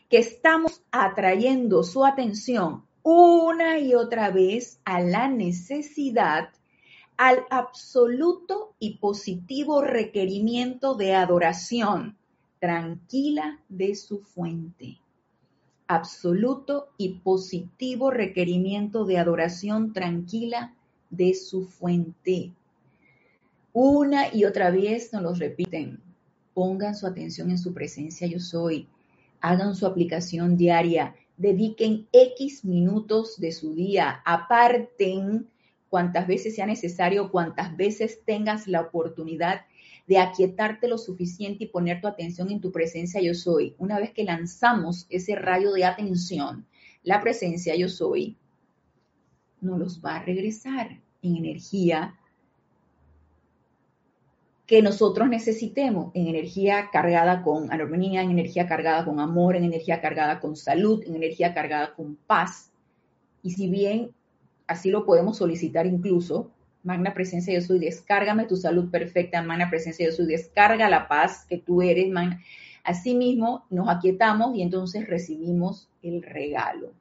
que 0.08 0.20
estamos 0.20 0.84
atrayendo 0.92 1.82
su 1.82 2.06
atención 2.06 2.84
una 3.02 3.80
y 3.80 3.96
otra 3.96 4.30
vez 4.30 4.82
a 4.86 5.02
la 5.02 5.28
necesidad, 5.28 6.50
al 7.18 7.44
absoluto 7.50 8.76
y 8.78 8.98
positivo 8.98 9.82
requerimiento 9.82 10.94
de 10.94 11.16
adoración 11.16 12.20
tranquila 12.60 13.62
de 13.68 13.96
su 13.96 14.20
fuente. 14.20 15.00
Absoluto 15.88 16.90
y 16.98 17.16
positivo 17.16 18.12
requerimiento 18.12 19.06
de 19.06 19.18
adoración 19.18 19.92
tranquila 19.92 20.76
de 21.15 21.34
su 21.34 21.65
fuente. 21.65 22.52
Una 23.71 24.34
y 24.34 24.45
otra 24.45 24.69
vez 24.69 25.12
nos 25.13 25.23
lo 25.23 25.34
repiten. 25.34 25.99
Pongan 26.54 26.95
su 26.95 27.08
atención 27.08 27.49
en 27.49 27.58
su 27.58 27.73
presencia 27.73 28.28
yo 28.28 28.39
soy. 28.39 28.88
Hagan 29.41 29.76
su 29.76 29.86
aplicación 29.86 30.56
diaria 30.56 31.15
dediquen 31.38 32.08
X 32.12 32.63
minutos 32.63 33.39
de 33.39 33.52
su 33.52 33.73
día, 33.73 34.21
aparten 34.26 35.49
cuantas 35.89 36.28
veces 36.28 36.56
sea 36.56 36.65
necesario, 36.65 37.32
cuantas 37.32 37.76
veces 37.76 38.23
tengas 38.26 38.67
la 38.67 38.82
oportunidad 38.82 39.62
de 40.08 40.17
aquietarte 40.17 40.88
lo 40.88 40.97
suficiente 40.97 41.65
y 41.65 41.67
poner 41.67 42.02
tu 42.02 42.08
atención 42.08 42.52
en 42.52 42.60
tu 42.60 42.71
presencia 42.71 43.21
yo 43.21 43.34
soy. 43.34 43.76
Una 43.78 43.99
vez 43.99 44.12
que 44.12 44.23
lanzamos 44.23 45.06
ese 45.10 45.36
rayo 45.36 45.71
de 45.71 45.86
atención, 45.86 46.65
la 47.04 47.21
presencia 47.21 47.76
yo 47.76 47.89
soy, 47.89 48.38
nos 49.62 49.80
los 49.80 50.02
va 50.04 50.15
a 50.15 50.23
regresar 50.23 50.99
en 51.24 51.38
energía 51.38 52.16
que 54.66 54.82
nosotros 54.82 55.28
necesitemos 55.28 56.12
en 56.14 56.28
energía 56.28 56.90
cargada 56.92 57.42
con 57.42 57.72
armonía, 57.72 58.22
en 58.22 58.32
energía 58.32 58.68
cargada 58.68 59.04
con 59.04 59.20
amor, 59.20 59.56
en 59.56 59.66
energía 59.66 60.00
cargada 60.00 60.40
con 60.40 60.56
salud, 60.56 61.04
en 61.06 61.16
energía 61.16 61.54
cargada 61.54 61.94
con 61.96 62.16
paz. 62.16 62.72
Y 63.42 63.52
si 63.52 63.70
bien 63.70 64.12
así 64.68 64.90
lo 64.90 65.06
podemos 65.06 65.38
solicitar 65.38 65.86
incluso, 65.86 66.52
Magna 66.84 67.14
Presencia 67.14 67.54
yo 67.54 67.62
soy, 67.62 67.80
descárgame 67.80 68.46
tu 68.46 68.56
salud 68.56 68.90
perfecta, 68.90 69.42
Magna 69.42 69.70
Presencia 69.70 70.06
yo 70.06 70.12
soy, 70.12 70.28
descarga 70.28 70.90
la 70.90 71.08
paz 71.08 71.46
que 71.48 71.58
tú 71.58 71.82
eres, 71.82 72.10
Magna. 72.10 72.42
Asimismo, 72.84 73.66
nos 73.70 73.90
aquietamos 73.90 74.56
y 74.56 74.62
entonces 74.62 75.08
recibimos 75.08 75.90
el 76.02 76.22
regalo. 76.22 76.92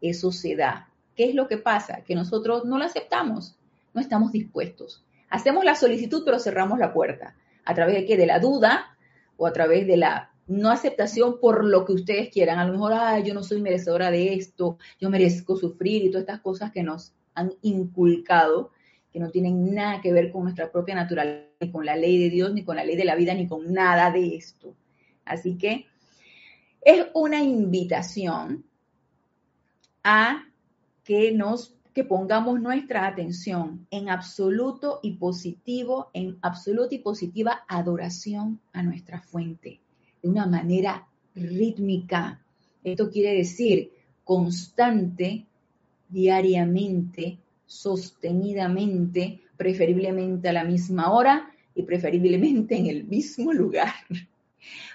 Eso 0.00 0.32
se 0.32 0.56
da. 0.56 0.91
¿Qué 1.16 1.24
es 1.28 1.34
lo 1.34 1.48
que 1.48 1.58
pasa? 1.58 2.02
Que 2.04 2.14
nosotros 2.14 2.64
no 2.64 2.78
lo 2.78 2.84
aceptamos, 2.84 3.56
no 3.94 4.00
estamos 4.00 4.32
dispuestos. 4.32 5.04
Hacemos 5.28 5.64
la 5.64 5.74
solicitud, 5.74 6.22
pero 6.24 6.38
cerramos 6.38 6.78
la 6.78 6.92
puerta. 6.92 7.34
¿A 7.64 7.74
través 7.74 7.94
de 7.94 8.04
qué? 8.04 8.16
De 8.16 8.26
la 8.26 8.38
duda 8.38 8.96
o 9.36 9.46
a 9.46 9.52
través 9.52 9.86
de 9.86 9.96
la 9.96 10.30
no 10.46 10.70
aceptación 10.70 11.38
por 11.40 11.64
lo 11.64 11.84
que 11.84 11.92
ustedes 11.92 12.28
quieran. 12.30 12.58
A 12.58 12.66
lo 12.66 12.72
mejor, 12.72 12.92
ay, 12.94 13.22
yo 13.24 13.34
no 13.34 13.42
soy 13.42 13.60
merecedora 13.60 14.10
de 14.10 14.34
esto, 14.34 14.78
yo 15.00 15.10
merezco 15.10 15.56
sufrir 15.56 16.04
y 16.04 16.10
todas 16.10 16.22
estas 16.22 16.40
cosas 16.40 16.72
que 16.72 16.82
nos 16.82 17.14
han 17.34 17.52
inculcado, 17.62 18.70
que 19.12 19.20
no 19.20 19.30
tienen 19.30 19.74
nada 19.74 20.00
que 20.00 20.12
ver 20.12 20.30
con 20.30 20.42
nuestra 20.42 20.70
propia 20.70 20.94
naturaleza, 20.94 21.48
ni 21.60 21.70
con 21.70 21.86
la 21.86 21.96
ley 21.96 22.18
de 22.18 22.30
Dios, 22.30 22.52
ni 22.52 22.64
con 22.64 22.76
la 22.76 22.84
ley 22.84 22.96
de 22.96 23.04
la 23.04 23.14
vida, 23.14 23.34
ni 23.34 23.46
con 23.46 23.72
nada 23.72 24.10
de 24.10 24.36
esto. 24.36 24.74
Así 25.24 25.56
que 25.56 25.86
es 26.82 27.06
una 27.14 27.42
invitación 27.42 28.64
a 30.02 30.44
que 31.04 31.32
nos 31.32 31.74
que 31.94 32.04
pongamos 32.04 32.60
nuestra 32.60 33.06
atención 33.06 33.86
en 33.90 34.08
absoluto 34.08 35.00
y 35.02 35.12
positivo, 35.12 36.08
en 36.14 36.38
absoluta 36.40 36.94
y 36.94 37.00
positiva 37.00 37.64
adoración 37.68 38.60
a 38.72 38.82
nuestra 38.82 39.20
fuente, 39.20 39.80
de 40.22 40.28
una 40.28 40.46
manera 40.46 41.06
rítmica. 41.34 42.40
Esto 42.82 43.10
quiere 43.10 43.36
decir 43.36 43.92
constante, 44.24 45.44
diariamente, 46.08 47.38
sostenidamente, 47.66 49.40
preferiblemente 49.56 50.48
a 50.48 50.52
la 50.54 50.64
misma 50.64 51.12
hora 51.12 51.50
y 51.74 51.82
preferiblemente 51.82 52.76
en 52.76 52.86
el 52.86 53.04
mismo 53.04 53.52
lugar. 53.52 53.92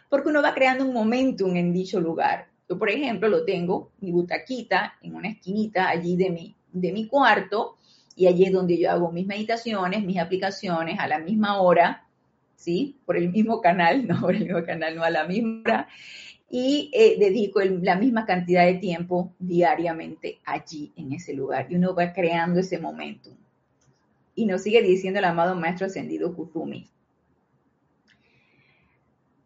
Porque 0.09 0.29
uno 0.29 0.41
va 0.41 0.53
creando 0.53 0.85
un 0.85 0.93
momentum 0.93 1.55
en 1.55 1.73
dicho 1.73 1.99
lugar. 1.99 2.47
Yo, 2.69 2.77
por 2.77 2.89
ejemplo, 2.89 3.29
lo 3.29 3.45
tengo, 3.45 3.91
mi 4.01 4.11
butaquita, 4.11 4.95
en 5.01 5.15
una 5.15 5.29
esquinita 5.29 5.89
allí 5.89 6.15
de 6.15 6.29
mi, 6.29 6.55
de 6.71 6.91
mi 6.91 7.07
cuarto, 7.07 7.77
y 8.15 8.27
allí 8.27 8.45
es 8.45 8.51
donde 8.51 8.77
yo 8.77 8.91
hago 8.91 9.11
mis 9.11 9.25
meditaciones, 9.25 10.03
mis 10.03 10.17
aplicaciones 10.17 10.99
a 10.99 11.07
la 11.07 11.19
misma 11.19 11.61
hora, 11.61 12.07
¿sí? 12.55 12.97
Por 13.05 13.17
el 13.17 13.29
mismo 13.29 13.61
canal, 13.61 14.07
no 14.07 14.19
por 14.19 14.35
el 14.35 14.45
mismo 14.45 14.63
canal, 14.63 14.95
no 14.95 15.03
a 15.03 15.09
la 15.09 15.25
misma 15.25 15.61
hora 15.61 15.87
y 16.49 16.89
eh, 16.93 17.17
dedico 17.19 17.59
la 17.61 17.95
misma 17.95 18.25
cantidad 18.25 18.65
de 18.65 18.75
tiempo 18.75 19.33
diariamente 19.37 20.39
allí, 20.45 20.93
en 20.95 21.13
ese 21.13 21.33
lugar. 21.33 21.67
Y 21.69 21.75
uno 21.75 21.93
va 21.93 22.13
creando 22.13 22.59
ese 22.59 22.79
momento. 22.79 23.31
Y 24.35 24.45
nos 24.45 24.61
sigue 24.61 24.81
diciendo 24.81 25.19
el 25.19 25.25
amado 25.25 25.55
Maestro 25.55 25.87
Ascendido 25.87 26.33
Kuzumi. 26.33 26.89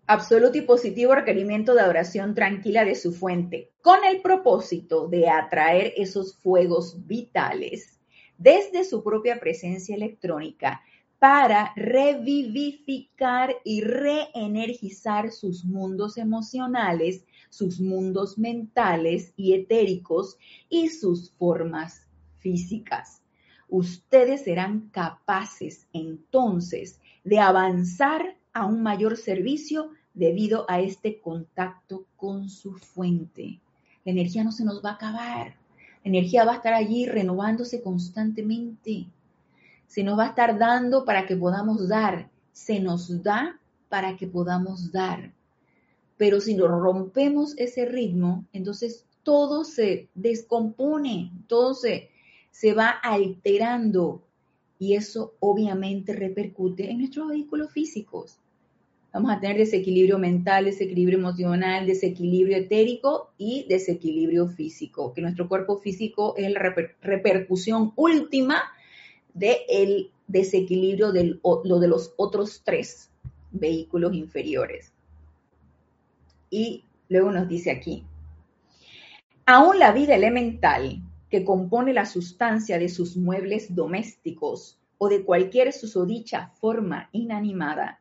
Absoluto 0.08 0.58
y 0.58 0.62
positivo 0.62 1.16
requerimiento 1.16 1.74
de 1.74 1.82
adoración 1.82 2.36
tranquila 2.36 2.84
de 2.84 2.96
su 2.96 3.14
fuente, 3.14 3.72
con 3.82 4.04
el 4.04 4.22
propósito 4.22 5.08
de 5.08 5.30
atraer 5.30 5.94
esos 5.96 6.36
fuegos 6.38 7.08
vitales 7.08 8.00
desde 8.38 8.84
su 8.84 9.04
propia 9.04 9.40
presencia 9.40 9.96
electrónica 9.96 10.82
para 11.20 11.72
revivificar 11.76 13.56
y 13.64 13.82
reenergizar 13.82 15.32
sus 15.32 15.64
mundos 15.64 16.18
emocionales, 16.18 17.24
sus 17.52 17.80
mundos 17.80 18.40
mentales 18.40 19.32
y 19.38 19.54
etéricos 19.54 20.38
y 20.68 20.90
sus 20.90 21.32
formas 21.34 22.10
físicas. 22.40 23.22
Ustedes 23.70 24.46
serán 24.46 24.90
capaces 24.90 25.88
entonces 25.94 27.00
de 27.24 27.38
avanzar 27.38 28.36
a 28.54 28.66
un 28.66 28.84
mayor 28.84 29.18
servicio 29.18 29.92
debido 30.14 30.66
a 30.70 30.82
este 30.82 31.20
contacto 31.20 32.06
con 32.16 32.50
su 32.50 32.74
fuente. 32.74 33.60
La 34.06 34.12
energía 34.12 34.44
no 34.44 34.52
se 34.52 34.66
nos 34.66 34.84
va 34.84 34.92
a 34.92 34.94
acabar. 34.94 35.56
La 36.04 36.10
energía 36.10 36.46
va 36.46 36.54
a 36.54 36.56
estar 36.56 36.74
allí 36.74 37.06
renovándose 37.06 37.82
constantemente 37.82 39.08
se 39.92 40.06
nos 40.06 40.18
va 40.18 40.24
a 40.24 40.30
estar 40.30 40.58
dando 40.58 41.04
para 41.04 41.28
que 41.28 41.36
podamos 41.36 41.90
dar, 41.90 42.30
se 42.54 42.80
nos 42.80 43.22
da 43.24 43.60
para 43.90 44.16
que 44.16 44.26
podamos 44.26 44.90
dar. 44.94 45.34
Pero 46.16 46.40
si 46.40 46.56
no 46.56 46.70
rompemos 46.70 47.58
ese 47.58 47.84
ritmo, 47.84 48.46
entonces 48.54 49.06
todo 49.22 49.66
se 49.66 50.08
descompone, 50.16 51.34
todo 51.48 51.74
se, 51.74 52.10
se 52.52 52.74
va 52.74 52.88
alterando 52.88 54.24
y 54.80 54.96
eso 54.96 55.34
obviamente 55.42 56.14
repercute 56.14 56.90
en 56.90 57.00
nuestros 57.00 57.28
vehículos 57.28 57.70
físicos. 57.74 58.40
Vamos 59.14 59.32
a 59.32 59.42
tener 59.42 59.58
desequilibrio 59.58 60.18
mental, 60.18 60.66
desequilibrio 60.66 61.20
emocional, 61.20 61.86
desequilibrio 61.86 62.56
etérico 62.56 63.34
y 63.38 63.66
desequilibrio 63.68 64.48
físico, 64.48 65.14
que 65.14 65.22
nuestro 65.22 65.50
cuerpo 65.50 65.80
físico 65.80 66.34
es 66.38 66.50
la 66.50 66.74
repercusión 67.02 67.92
última 67.98 68.64
del 69.34 70.12
desequilibrio 70.28 71.12
de 71.12 71.40
lo 71.44 71.80
de 71.80 71.88
los 71.90 72.14
otros 72.16 72.62
tres 72.64 73.12
vehículos 73.52 74.14
inferiores. 74.14 74.94
Y 76.50 76.86
luego 77.10 77.32
nos 77.32 77.50
dice 77.50 77.72
aquí, 77.72 78.06
aún 79.46 79.78
la 79.78 79.92
vida 79.92 80.16
elemental 80.16 81.02
que 81.30 81.44
compone 81.44 81.92
la 81.94 82.06
sustancia 82.06 82.80
de 82.80 82.88
sus 82.88 83.18
muebles 83.18 83.76
domésticos 83.76 84.80
o 84.98 85.10
de 85.10 85.24
cualquier 85.24 85.74
susodicha 85.74 86.48
forma 86.60 87.10
inanimada 87.12 88.01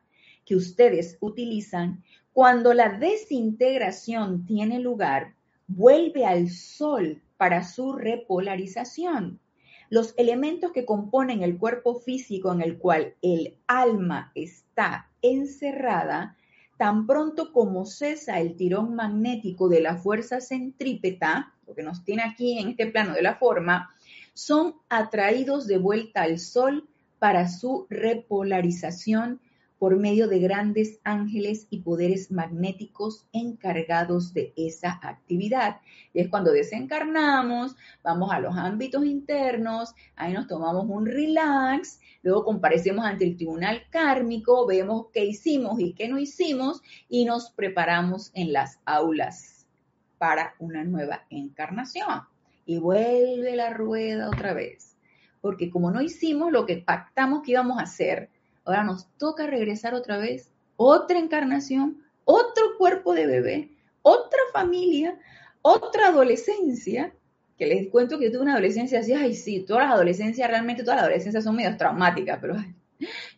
que 0.51 0.57
ustedes 0.57 1.17
utilizan, 1.21 2.03
cuando 2.33 2.73
la 2.73 2.89
desintegración 2.89 4.45
tiene 4.45 4.79
lugar, 4.79 5.33
vuelve 5.65 6.25
al 6.25 6.49
sol 6.49 7.21
para 7.37 7.63
su 7.63 7.93
repolarización. 7.93 9.39
Los 9.89 10.13
elementos 10.17 10.73
que 10.73 10.83
componen 10.83 11.41
el 11.41 11.57
cuerpo 11.57 12.01
físico 12.01 12.51
en 12.51 12.61
el 12.61 12.79
cual 12.79 13.15
el 13.21 13.59
alma 13.65 14.33
está 14.35 15.09
encerrada, 15.21 16.35
tan 16.77 17.07
pronto 17.07 17.53
como 17.53 17.85
cesa 17.85 18.41
el 18.41 18.57
tirón 18.57 18.93
magnético 18.93 19.69
de 19.69 19.79
la 19.79 19.95
fuerza 19.95 20.41
centrípeta, 20.41 21.53
lo 21.65 21.75
que 21.75 21.83
nos 21.83 22.03
tiene 22.03 22.23
aquí 22.23 22.59
en 22.59 22.71
este 22.71 22.87
plano 22.87 23.13
de 23.13 23.21
la 23.21 23.35
forma, 23.35 23.95
son 24.33 24.75
atraídos 24.89 25.65
de 25.65 25.77
vuelta 25.77 26.23
al 26.23 26.39
Sol 26.39 26.89
para 27.19 27.47
su 27.47 27.87
repolarización 27.89 29.39
por 29.81 29.97
medio 29.97 30.27
de 30.27 30.37
grandes 30.37 30.99
ángeles 31.03 31.65
y 31.71 31.79
poderes 31.79 32.29
magnéticos 32.29 33.25
encargados 33.33 34.31
de 34.31 34.53
esa 34.55 34.99
actividad. 35.01 35.77
Y 36.13 36.19
es 36.19 36.29
cuando 36.29 36.51
desencarnamos, 36.51 37.75
vamos 38.03 38.31
a 38.31 38.39
los 38.39 38.55
ámbitos 38.55 39.03
internos, 39.03 39.95
ahí 40.15 40.33
nos 40.33 40.45
tomamos 40.45 40.85
un 40.87 41.07
relax, 41.07 41.99
luego 42.21 42.45
comparecemos 42.45 43.03
ante 43.03 43.25
el 43.25 43.35
tribunal 43.35 43.81
kármico, 43.89 44.67
vemos 44.67 45.07
qué 45.11 45.25
hicimos 45.25 45.79
y 45.79 45.93
qué 45.93 46.07
no 46.07 46.19
hicimos 46.19 46.83
y 47.09 47.25
nos 47.25 47.49
preparamos 47.49 48.29
en 48.35 48.53
las 48.53 48.79
aulas 48.85 49.65
para 50.19 50.53
una 50.59 50.83
nueva 50.83 51.25
encarnación. 51.31 52.21
Y 52.67 52.77
vuelve 52.77 53.55
la 53.55 53.73
rueda 53.73 54.29
otra 54.29 54.53
vez. 54.53 54.95
Porque 55.41 55.71
como 55.71 55.89
no 55.89 56.03
hicimos 56.03 56.51
lo 56.51 56.67
que 56.67 56.77
pactamos 56.77 57.41
que 57.41 57.53
íbamos 57.53 57.79
a 57.79 57.85
hacer, 57.85 58.29
Ahora 58.65 58.83
nos 58.83 59.07
toca 59.17 59.47
regresar 59.47 59.93
otra 59.93 60.17
vez, 60.17 60.51
otra 60.77 61.19
encarnación, 61.19 62.03
otro 62.25 62.77
cuerpo 62.77 63.13
de 63.13 63.25
bebé, 63.25 63.71
otra 64.01 64.39
familia, 64.53 65.19
otra 65.61 66.07
adolescencia, 66.07 67.13
que 67.57 67.67
les 67.67 67.89
cuento 67.89 68.17
que 68.17 68.29
tuve 68.29 68.41
una 68.41 68.53
adolescencia 68.53 68.99
así, 68.99 69.13
ay 69.13 69.35
sí, 69.35 69.59
todas 69.61 69.83
las 69.83 69.93
adolescencias, 69.93 70.49
realmente 70.49 70.83
todas 70.83 70.97
las 70.97 71.05
adolescencias 71.05 71.43
son 71.43 71.55
medio 71.55 71.75
traumáticas, 71.77 72.39
pero 72.41 72.55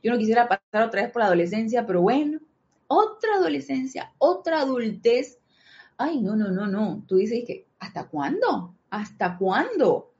yo 0.03 0.11
no 0.11 0.17
quisiera 0.17 0.47
pasar 0.47 0.87
otra 0.87 1.03
vez 1.03 1.11
por 1.11 1.21
la 1.21 1.27
adolescencia, 1.27 1.85
pero 1.85 2.01
bueno, 2.01 2.39
otra 2.87 3.35
adolescencia, 3.35 4.13
otra 4.17 4.61
adultez. 4.61 5.39
Ay, 5.97 6.21
no, 6.21 6.35
no, 6.35 6.49
no, 6.49 6.67
no. 6.67 7.03
Tú 7.07 7.17
dices 7.17 7.43
que, 7.45 7.65
¿hasta 7.79 8.07
cuándo? 8.07 8.73
¿Hasta 8.89 9.37
cuándo? 9.37 10.11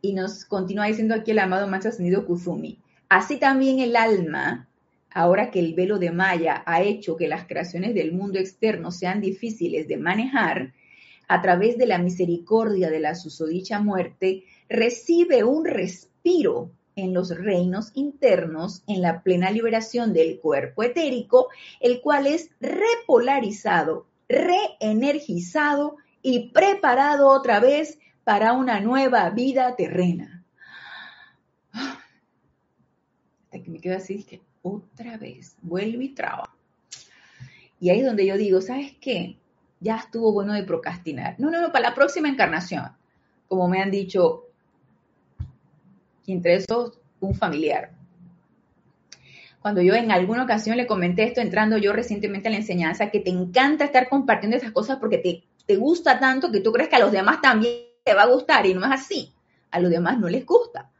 Y 0.00 0.12
nos 0.12 0.44
continúa 0.44 0.86
diciendo 0.86 1.14
aquí 1.14 1.30
el 1.30 1.38
amado 1.38 1.66
más 1.66 1.86
ascendido 1.86 2.26
Kuzumi. 2.26 2.78
Así 3.08 3.38
también 3.38 3.78
el 3.80 3.96
alma, 3.96 4.68
ahora 5.10 5.50
que 5.50 5.60
el 5.60 5.74
velo 5.74 5.98
de 5.98 6.10
Maya 6.10 6.62
ha 6.66 6.82
hecho 6.82 7.16
que 7.16 7.28
las 7.28 7.46
creaciones 7.46 7.94
del 7.94 8.12
mundo 8.12 8.38
externo 8.38 8.90
sean 8.90 9.20
difíciles 9.20 9.86
de 9.88 9.96
manejar, 9.96 10.72
a 11.28 11.40
través 11.40 11.78
de 11.78 11.86
la 11.86 11.98
misericordia 11.98 12.90
de 12.90 13.00
la 13.00 13.14
susodicha 13.14 13.80
muerte, 13.80 14.44
recibe 14.68 15.44
un 15.44 15.64
respiro 15.64 16.70
en 16.96 17.12
los 17.14 17.30
reinos 17.36 17.90
internos, 17.94 18.82
en 18.86 19.02
la 19.02 19.22
plena 19.22 19.50
liberación 19.50 20.12
del 20.12 20.38
cuerpo 20.38 20.82
etérico, 20.82 21.48
el 21.80 22.00
cual 22.00 22.26
es 22.26 22.50
repolarizado, 22.60 24.06
reenergizado 24.28 25.96
y 26.22 26.50
preparado 26.50 27.28
otra 27.28 27.60
vez 27.60 27.98
para 28.22 28.52
una 28.52 28.80
nueva 28.80 29.28
vida 29.30 29.74
terrena 29.76 30.33
que 33.62 33.70
me 33.70 33.80
quedo 33.80 33.96
así, 33.96 34.22
que 34.24 34.40
otra 34.62 35.16
vez, 35.16 35.56
vuelve 35.62 36.04
y 36.04 36.08
traba. 36.14 36.54
Y 37.80 37.90
ahí 37.90 38.00
es 38.00 38.06
donde 38.06 38.26
yo 38.26 38.36
digo, 38.36 38.60
¿sabes 38.60 38.94
qué? 39.00 39.36
Ya 39.80 39.96
estuvo 39.96 40.32
bueno 40.32 40.54
de 40.54 40.62
procrastinar. 40.62 41.34
No, 41.38 41.50
no, 41.50 41.60
no, 41.60 41.72
para 41.72 41.90
la 41.90 41.94
próxima 41.94 42.28
encarnación, 42.28 42.84
como 43.48 43.68
me 43.68 43.82
han 43.82 43.90
dicho, 43.90 44.44
entre 46.26 46.54
esos, 46.54 46.98
un 47.20 47.34
familiar. 47.34 47.92
Cuando 49.60 49.80
yo 49.82 49.94
en 49.94 50.10
alguna 50.10 50.44
ocasión 50.44 50.76
le 50.76 50.86
comenté 50.86 51.24
esto, 51.24 51.40
entrando 51.40 51.78
yo 51.78 51.92
recientemente 51.92 52.48
a 52.48 52.50
la 52.50 52.58
enseñanza, 52.58 53.10
que 53.10 53.20
te 53.20 53.30
encanta 53.30 53.84
estar 53.84 54.08
compartiendo 54.08 54.56
esas 54.56 54.72
cosas 54.72 54.98
porque 54.98 55.18
te, 55.18 55.44
te 55.66 55.76
gusta 55.76 56.18
tanto 56.18 56.52
que 56.52 56.60
tú 56.60 56.72
crees 56.72 56.88
que 56.88 56.96
a 56.96 57.00
los 57.00 57.12
demás 57.12 57.40
también 57.40 57.74
te 58.04 58.14
va 58.14 58.22
a 58.22 58.26
gustar 58.26 58.66
y 58.66 58.74
no 58.74 58.84
es 58.84 58.92
así. 58.92 59.32
A 59.70 59.80
los 59.80 59.90
demás 59.90 60.18
no 60.18 60.28
les 60.28 60.44
gusta. 60.44 60.90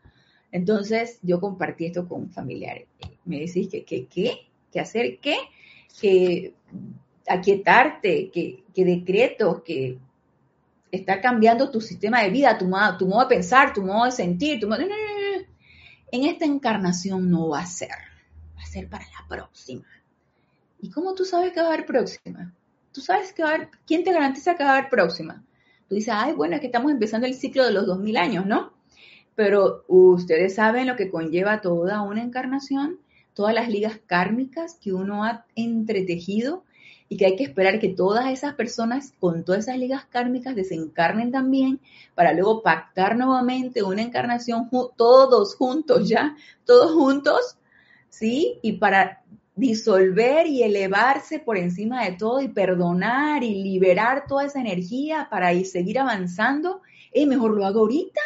Entonces 0.54 1.18
yo 1.20 1.40
compartí 1.40 1.86
esto 1.86 2.06
con 2.06 2.20
un 2.22 2.30
familiar. 2.30 2.84
Me 3.24 3.40
decís 3.40 3.68
que, 3.68 3.84
qué, 3.84 4.06
qué 4.70 4.78
hacer 4.80 5.18
qué, 5.18 5.36
que 6.00 6.54
aquietarte, 7.26 8.30
que, 8.30 8.62
que 8.72 8.84
decretos, 8.84 9.62
que 9.64 9.98
estar 10.92 11.20
cambiando 11.20 11.72
tu 11.72 11.80
sistema 11.80 12.22
de 12.22 12.30
vida, 12.30 12.56
tu, 12.56 12.70
tu 13.00 13.08
modo 13.08 13.22
de 13.22 13.34
pensar, 13.34 13.72
tu 13.72 13.82
modo 13.82 14.04
de 14.04 14.12
sentir, 14.12 14.60
tu 14.60 14.68
modo... 14.68 14.84
En 16.12 16.24
esta 16.24 16.44
encarnación 16.44 17.28
no 17.28 17.48
va 17.48 17.62
a 17.62 17.66
ser, 17.66 17.90
va 18.56 18.62
a 18.62 18.66
ser 18.66 18.88
para 18.88 19.06
la 19.06 19.26
próxima. 19.28 19.86
¿Y 20.80 20.88
cómo 20.88 21.14
tú 21.14 21.24
sabes 21.24 21.52
que 21.52 21.62
va 21.62 21.66
a 21.66 21.72
haber 21.72 21.84
próxima? 21.84 22.54
Tú 22.92 23.00
sabes 23.00 23.32
que 23.32 23.42
va 23.42 23.48
a 23.50 23.54
haber, 23.54 23.70
¿quién 23.88 24.04
te 24.04 24.12
garantiza 24.12 24.54
que 24.54 24.62
va 24.62 24.70
a 24.70 24.78
haber 24.78 24.88
próxima? 24.88 25.42
Tú 25.88 25.96
dices, 25.96 26.14
ay, 26.16 26.32
bueno, 26.32 26.54
es 26.54 26.60
que 26.60 26.66
estamos 26.66 26.92
empezando 26.92 27.26
el 27.26 27.34
ciclo 27.34 27.64
de 27.64 27.72
los 27.72 27.86
2000 27.86 28.16
años, 28.18 28.46
¿no? 28.46 28.73
Pero 29.34 29.84
ustedes 29.88 30.54
saben 30.54 30.86
lo 30.86 30.96
que 30.96 31.10
conlleva 31.10 31.60
toda 31.60 32.02
una 32.02 32.22
encarnación, 32.22 32.98
todas 33.34 33.54
las 33.54 33.68
ligas 33.68 34.00
kármicas 34.06 34.78
que 34.80 34.92
uno 34.92 35.24
ha 35.24 35.44
entretejido 35.56 36.62
y 37.08 37.16
que 37.16 37.26
hay 37.26 37.36
que 37.36 37.44
esperar 37.44 37.80
que 37.80 37.88
todas 37.88 38.26
esas 38.32 38.54
personas 38.54 39.12
con 39.20 39.44
todas 39.44 39.64
esas 39.64 39.78
ligas 39.78 40.04
kármicas 40.06 40.54
desencarnen 40.54 41.30
también 41.30 41.80
para 42.14 42.32
luego 42.32 42.62
pactar 42.62 43.16
nuevamente 43.16 43.82
una 43.82 44.02
encarnación 44.02 44.70
todos 44.96 45.54
juntos 45.56 46.08
ya, 46.08 46.36
todos 46.64 46.92
juntos, 46.92 47.56
¿sí? 48.08 48.58
Y 48.62 48.74
para 48.74 49.22
disolver 49.56 50.46
y 50.46 50.62
elevarse 50.62 51.38
por 51.38 51.56
encima 51.56 52.04
de 52.04 52.12
todo 52.12 52.40
y 52.40 52.48
perdonar 52.48 53.44
y 53.44 53.62
liberar 53.62 54.24
toda 54.26 54.46
esa 54.46 54.60
energía 54.60 55.28
para 55.30 55.52
ir, 55.52 55.66
seguir 55.66 55.98
avanzando, 55.98 56.80
eh, 57.12 57.26
mejor 57.26 57.52
lo 57.52 57.64
hago 57.64 57.80
ahorita. 57.80 58.20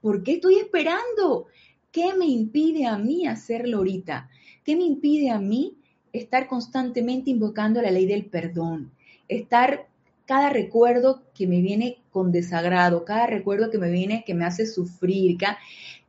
¿Por 0.00 0.22
qué 0.22 0.32
estoy 0.34 0.56
esperando? 0.56 1.46
¿Qué 1.90 2.14
me 2.14 2.26
impide 2.26 2.86
a 2.86 2.98
mí 2.98 3.26
hacerlo 3.26 3.78
ahorita? 3.78 4.28
¿Qué 4.64 4.76
me 4.76 4.84
impide 4.84 5.30
a 5.30 5.38
mí 5.38 5.78
estar 6.12 6.46
constantemente 6.48 7.30
invocando 7.30 7.80
la 7.82 7.90
ley 7.90 8.06
del 8.06 8.26
perdón, 8.26 8.92
estar 9.28 9.88
cada 10.26 10.50
recuerdo 10.50 11.22
que 11.34 11.46
me 11.46 11.60
viene 11.60 12.02
con 12.10 12.32
desagrado, 12.32 13.04
cada 13.04 13.26
recuerdo 13.26 13.70
que 13.70 13.78
me 13.78 13.90
viene 13.90 14.24
que 14.26 14.34
me 14.34 14.44
hace 14.44 14.66
sufrir, 14.66 15.38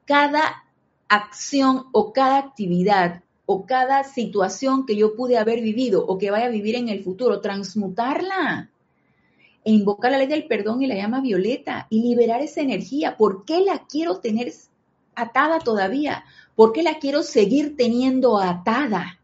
cada, 0.05 0.65
acción 1.07 1.85
o 1.91 2.13
cada 2.13 2.37
actividad 2.37 3.23
o 3.45 3.65
cada 3.65 4.03
situación 4.03 4.85
que 4.85 4.95
yo 4.95 5.15
pude 5.15 5.37
haber 5.37 5.61
vivido 5.61 6.05
o 6.05 6.17
que 6.19 6.29
vaya 6.29 6.45
a 6.45 6.49
vivir 6.49 6.75
en 6.75 6.89
el 6.89 7.03
futuro, 7.03 7.41
transmutarla 7.41 8.69
e 9.69 9.71
invocar 9.71 10.11
la 10.11 10.17
ley 10.17 10.25
del 10.25 10.47
perdón 10.47 10.81
y 10.81 10.87
la 10.87 10.95
llama 10.95 11.21
violeta 11.21 11.85
y 11.91 12.01
liberar 12.01 12.41
esa 12.41 12.61
energía. 12.61 13.15
¿Por 13.15 13.45
qué 13.45 13.61
la 13.61 13.85
quiero 13.85 14.19
tener 14.19 14.51
atada 15.13 15.59
todavía? 15.59 16.23
¿Por 16.55 16.73
qué 16.73 16.81
la 16.81 16.97
quiero 16.97 17.21
seguir 17.21 17.77
teniendo 17.77 18.39
atada? 18.39 19.19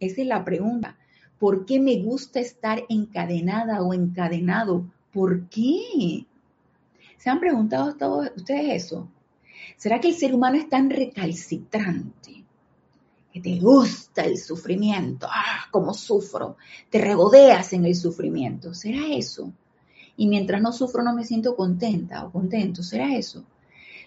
Esa 0.00 0.22
es 0.22 0.26
la 0.26 0.44
pregunta. 0.44 0.98
¿Por 1.38 1.64
qué 1.64 1.78
me 1.78 2.02
gusta 2.02 2.40
estar 2.40 2.82
encadenada 2.88 3.82
o 3.82 3.94
encadenado? 3.94 4.84
¿Por 5.12 5.48
qué? 5.48 6.26
¿Se 7.16 7.30
han 7.30 7.38
preguntado 7.38 7.94
todos 7.94 8.32
ustedes 8.34 8.84
eso? 8.84 9.08
¿Será 9.76 10.00
que 10.00 10.08
el 10.08 10.16
ser 10.16 10.34
humano 10.34 10.56
es 10.56 10.68
tan 10.68 10.90
recalcitrante? 10.90 12.42
Que 13.32 13.40
te 13.40 13.60
gusta 13.60 14.22
el 14.22 14.38
sufrimiento. 14.38 15.28
¡Ah, 15.30 15.68
cómo 15.70 15.94
sufro! 15.94 16.56
Te 16.90 17.00
regodeas 17.00 17.72
en 17.74 17.84
el 17.84 17.94
sufrimiento. 17.94 18.74
¿Será 18.74 19.06
eso? 19.14 19.52
Y 20.16 20.26
mientras 20.28 20.62
no 20.62 20.72
sufro 20.72 21.02
no 21.02 21.14
me 21.14 21.24
siento 21.24 21.56
contenta 21.56 22.24
o 22.24 22.32
contento. 22.32 22.82
¿Será 22.82 23.14
eso? 23.16 23.44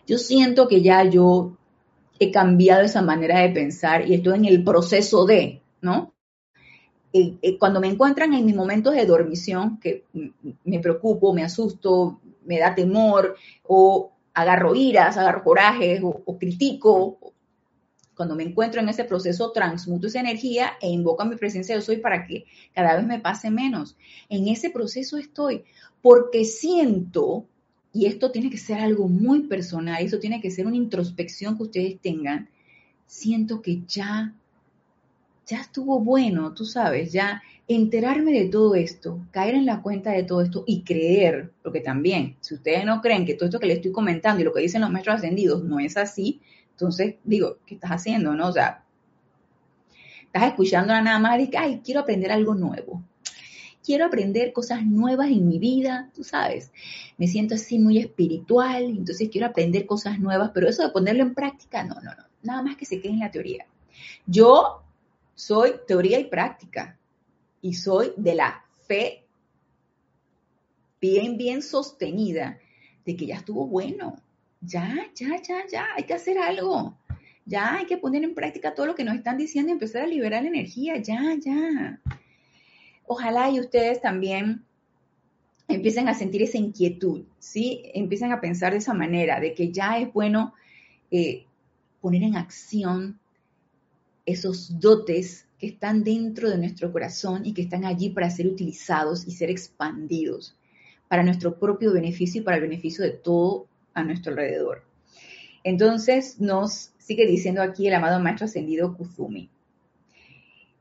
Yo 0.05 0.17
siento 0.17 0.67
que 0.67 0.81
ya 0.81 1.03
yo 1.03 1.57
he 2.19 2.31
cambiado 2.31 2.83
esa 2.83 3.01
manera 3.01 3.39
de 3.39 3.49
pensar 3.49 4.09
y 4.09 4.15
estoy 4.15 4.37
en 4.37 4.45
el 4.45 4.63
proceso 4.63 5.25
de, 5.25 5.61
¿no? 5.81 6.13
cuando 7.59 7.79
me 7.79 7.87
encuentran 7.87 8.33
en 8.33 8.45
mis 8.45 8.55
momentos 8.55 8.93
de 8.93 9.05
dormición, 9.05 9.79
que 9.79 10.03
me 10.63 10.79
preocupo, 10.79 11.33
me 11.33 11.43
asusto, 11.43 12.19
me 12.45 12.59
da 12.59 12.75
temor, 12.75 13.35
o 13.63 14.11
agarro 14.33 14.75
iras, 14.75 15.17
agarro 15.17 15.43
corajes, 15.43 16.01
o, 16.03 16.37
critico, 16.37 17.17
cuando 18.15 18.35
me 18.35 18.43
encuentro 18.43 18.81
en 18.81 18.89
ese 18.89 19.03
proceso, 19.03 19.51
transmuto 19.51 20.07
esa 20.07 20.19
energía 20.19 20.73
e 20.81 20.89
invoco 20.89 21.21
a 21.21 21.25
mi 21.25 21.35
presencia 21.35 21.75
yo 21.75 21.81
soy 21.81 21.97
para 21.97 22.25
que 22.25 22.45
cada 22.73 22.95
vez 22.95 23.05
me 23.05 23.19
pase 23.19 23.51
menos. 23.51 23.95
En 24.27 24.47
ese 24.47 24.71
proceso 24.71 25.17
estoy, 25.17 25.65
porque 26.07 26.45
siento, 26.45 27.45
y 27.91 28.05
esto 28.05 28.31
tiene 28.31 28.49
que 28.49 28.57
ser 28.57 28.79
algo 28.79 29.09
muy 29.09 29.41
personal, 29.41 30.01
esto 30.01 30.21
tiene 30.21 30.39
que 30.39 30.49
ser 30.49 30.65
una 30.65 30.77
introspección 30.77 31.57
que 31.57 31.63
ustedes 31.63 31.99
tengan, 31.99 32.47
siento 33.05 33.61
que 33.61 33.81
ya 33.85 34.33
ya 35.45 35.59
estuvo 35.59 35.99
bueno, 35.99 36.53
tú 36.53 36.63
sabes, 36.63 37.11
ya 37.11 37.43
enterarme 37.67 38.31
de 38.31 38.45
todo 38.45 38.73
esto, 38.75 39.19
caer 39.31 39.55
en 39.55 39.65
la 39.65 39.81
cuenta 39.81 40.11
de 40.11 40.23
todo 40.23 40.41
esto 40.41 40.63
y 40.65 40.83
creer, 40.83 41.51
porque 41.61 41.81
también, 41.81 42.37
si 42.39 42.53
ustedes 42.53 42.85
no 42.85 43.01
creen 43.01 43.25
que 43.25 43.33
todo 43.33 43.47
esto 43.47 43.59
que 43.59 43.67
les 43.67 43.75
estoy 43.79 43.91
comentando 43.91 44.39
y 44.39 44.45
lo 44.45 44.53
que 44.53 44.61
dicen 44.61 44.79
los 44.79 44.89
maestros 44.89 45.17
ascendidos 45.17 45.65
no 45.65 45.77
es 45.81 45.97
así, 45.97 46.39
entonces 46.71 47.15
digo, 47.25 47.57
¿qué 47.65 47.75
estás 47.75 47.91
haciendo? 47.91 48.33
No? 48.33 48.47
O 48.47 48.53
sea, 48.53 48.81
estás 50.23 50.43
escuchando 50.43 50.93
nada 51.01 51.19
más 51.19 51.37
y 51.41 51.49
que, 51.49 51.57
ay, 51.57 51.81
quiero 51.83 51.99
aprender 51.99 52.31
algo 52.31 52.55
nuevo. 52.55 53.03
Quiero 53.87 54.03
aprender 54.03 54.51
cosas 54.51 54.85
nuevas 54.85 55.29
en 55.29 55.47
mi 55.47 55.59
vida, 55.59 56.11
tú 56.13 56.21
sabes. 56.25 56.73
Me 57.17 57.25
siento 57.25 57.55
así 57.55 57.79
muy 57.79 57.99
espiritual, 57.99 58.83
entonces 58.83 59.29
quiero 59.31 59.47
aprender 59.47 59.85
cosas 59.85 60.19
nuevas, 60.19 60.51
pero 60.53 60.67
eso 60.67 60.83
de 60.83 60.89
ponerlo 60.89 61.23
en 61.23 61.33
práctica, 61.33 61.85
no, 61.85 61.95
no, 62.01 62.13
no. 62.13 62.23
Nada 62.43 62.61
más 62.63 62.75
que 62.75 62.85
se 62.85 62.99
quede 62.99 63.13
en 63.13 63.21
la 63.21 63.31
teoría. 63.31 63.65
Yo 64.25 64.83
soy 65.35 65.75
teoría 65.87 66.19
y 66.19 66.25
práctica 66.25 66.99
y 67.61 67.75
soy 67.75 68.11
de 68.17 68.35
la 68.35 68.65
fe 68.89 69.23
bien, 70.99 71.37
bien 71.37 71.61
sostenida 71.61 72.59
de 73.05 73.15
que 73.15 73.25
ya 73.25 73.35
estuvo 73.35 73.67
bueno. 73.67 74.17
Ya, 74.59 74.97
ya, 75.15 75.41
ya, 75.41 75.65
ya, 75.65 75.87
hay 75.95 76.03
que 76.03 76.13
hacer 76.13 76.37
algo. 76.39 76.97
Ya 77.45 77.75
hay 77.75 77.85
que 77.85 77.97
poner 77.97 78.25
en 78.25 78.35
práctica 78.35 78.75
todo 78.75 78.87
lo 78.87 78.95
que 78.95 79.05
nos 79.05 79.15
están 79.15 79.37
diciendo 79.37 79.69
y 79.69 79.73
empezar 79.75 80.01
a 80.01 80.07
liberar 80.07 80.45
energía. 80.45 80.97
Ya, 80.97 81.21
ya. 81.39 82.01
Ojalá 83.07 83.49
y 83.49 83.59
ustedes 83.59 84.01
también 84.01 84.63
empiecen 85.67 86.07
a 86.07 86.13
sentir 86.13 86.43
esa 86.43 86.57
inquietud, 86.57 87.23
¿sí? 87.39 87.81
Empiecen 87.93 88.31
a 88.31 88.39
pensar 88.41 88.73
de 88.73 88.79
esa 88.79 88.93
manera, 88.93 89.39
de 89.39 89.53
que 89.53 89.71
ya 89.71 89.97
es 89.97 90.11
bueno 90.13 90.53
eh, 91.09 91.45
poner 92.01 92.23
en 92.23 92.35
acción 92.35 93.19
esos 94.25 94.79
dotes 94.79 95.47
que 95.57 95.67
están 95.67 96.03
dentro 96.03 96.49
de 96.49 96.57
nuestro 96.57 96.91
corazón 96.91 97.45
y 97.45 97.53
que 97.53 97.63
están 97.63 97.85
allí 97.85 98.09
para 98.09 98.29
ser 98.29 98.47
utilizados 98.47 99.25
y 99.25 99.31
ser 99.31 99.49
expandidos 99.49 100.55
para 101.07 101.23
nuestro 101.23 101.57
propio 101.57 101.93
beneficio 101.93 102.41
y 102.41 102.43
para 102.43 102.57
el 102.57 102.63
beneficio 102.63 103.03
de 103.03 103.11
todo 103.11 103.67
a 103.93 104.03
nuestro 104.03 104.31
alrededor. 104.31 104.83
Entonces 105.63 106.39
nos 106.39 106.91
sigue 106.97 107.25
diciendo 107.25 107.61
aquí 107.61 107.87
el 107.87 107.93
amado 107.93 108.19
Maestro 108.19 108.45
Ascendido 108.45 108.95
Kuzumi. 108.95 109.49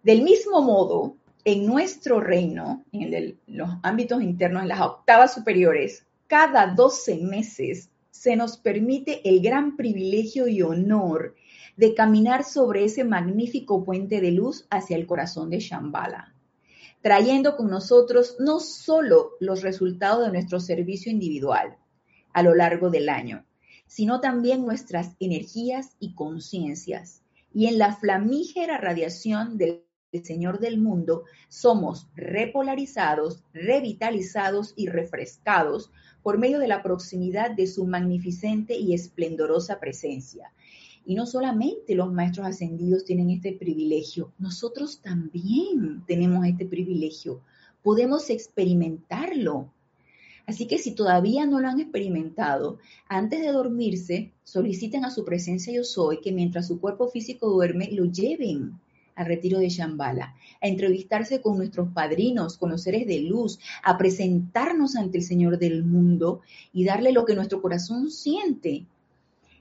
Del 0.02 0.22
mismo 0.22 0.60
modo, 0.62 1.16
en 1.46 1.64
nuestro 1.64 2.18
reino, 2.18 2.84
en 2.90 3.38
los 3.46 3.70
ámbitos 3.84 4.20
internos, 4.20 4.62
en 4.62 4.68
las 4.68 4.80
octavas 4.80 5.32
superiores, 5.32 6.04
cada 6.26 6.66
12 6.74 7.18
meses 7.18 7.88
se 8.10 8.34
nos 8.34 8.56
permite 8.56 9.20
el 9.28 9.40
gran 9.40 9.76
privilegio 9.76 10.48
y 10.48 10.62
honor 10.62 11.36
de 11.76 11.94
caminar 11.94 12.42
sobre 12.42 12.82
ese 12.82 13.04
magnífico 13.04 13.84
puente 13.84 14.20
de 14.20 14.32
luz 14.32 14.66
hacia 14.70 14.96
el 14.96 15.06
corazón 15.06 15.48
de 15.48 15.60
Shambhala, 15.60 16.34
trayendo 17.00 17.56
con 17.56 17.70
nosotros 17.70 18.34
no 18.40 18.58
solo 18.58 19.34
los 19.38 19.62
resultados 19.62 20.26
de 20.26 20.32
nuestro 20.32 20.58
servicio 20.58 21.12
individual 21.12 21.76
a 22.32 22.42
lo 22.42 22.56
largo 22.56 22.90
del 22.90 23.08
año, 23.08 23.44
sino 23.86 24.20
también 24.20 24.66
nuestras 24.66 25.14
energías 25.20 25.94
y 26.00 26.12
conciencias. 26.16 27.22
Y 27.54 27.68
en 27.68 27.78
la 27.78 27.94
flamígera 27.94 28.78
radiación 28.78 29.58
del 29.58 29.85
Señor 30.24 30.60
del 30.60 30.78
mundo, 30.78 31.24
somos 31.48 32.08
repolarizados, 32.14 33.42
revitalizados 33.52 34.72
y 34.76 34.88
refrescados 34.88 35.90
por 36.22 36.38
medio 36.38 36.58
de 36.58 36.68
la 36.68 36.82
proximidad 36.82 37.50
de 37.50 37.66
su 37.66 37.86
magnificente 37.86 38.76
y 38.76 38.94
esplendorosa 38.94 39.78
presencia, 39.78 40.52
y 41.06 41.14
no 41.14 41.24
solamente 41.24 41.94
los 41.94 42.12
maestros 42.12 42.48
ascendidos 42.48 43.04
tienen 43.04 43.30
este 43.30 43.52
privilegio, 43.52 44.32
nosotros 44.38 45.00
también 45.00 46.02
tenemos 46.04 46.44
este 46.44 46.66
privilegio. 46.66 47.42
Podemos 47.82 48.28
experimentarlo. 48.28 49.72
Así 50.46 50.66
que 50.66 50.78
si 50.78 50.96
todavía 50.96 51.46
no 51.46 51.60
lo 51.60 51.68
han 51.68 51.78
experimentado, 51.78 52.78
antes 53.08 53.40
de 53.40 53.52
dormirse, 53.52 54.32
soliciten 54.42 55.04
a 55.04 55.12
su 55.12 55.24
presencia 55.24 55.72
yo 55.72 55.84
soy 55.84 56.20
que 56.20 56.32
mientras 56.32 56.66
su 56.66 56.80
cuerpo 56.80 57.08
físico 57.08 57.50
duerme, 57.50 57.88
lo 57.92 58.06
lleven 58.06 58.80
al 59.16 59.26
retiro 59.26 59.58
de 59.58 59.68
Shambhala, 59.68 60.36
a 60.62 60.68
entrevistarse 60.68 61.40
con 61.40 61.56
nuestros 61.56 61.88
padrinos, 61.88 62.58
con 62.58 62.70
los 62.70 62.82
seres 62.82 63.06
de 63.06 63.20
luz, 63.20 63.58
a 63.82 63.98
presentarnos 63.98 64.94
ante 64.94 65.18
el 65.18 65.24
Señor 65.24 65.58
del 65.58 65.82
mundo 65.82 66.42
y 66.72 66.84
darle 66.84 67.12
lo 67.12 67.24
que 67.24 67.34
nuestro 67.34 67.60
corazón 67.60 68.10
siente. 68.10 68.86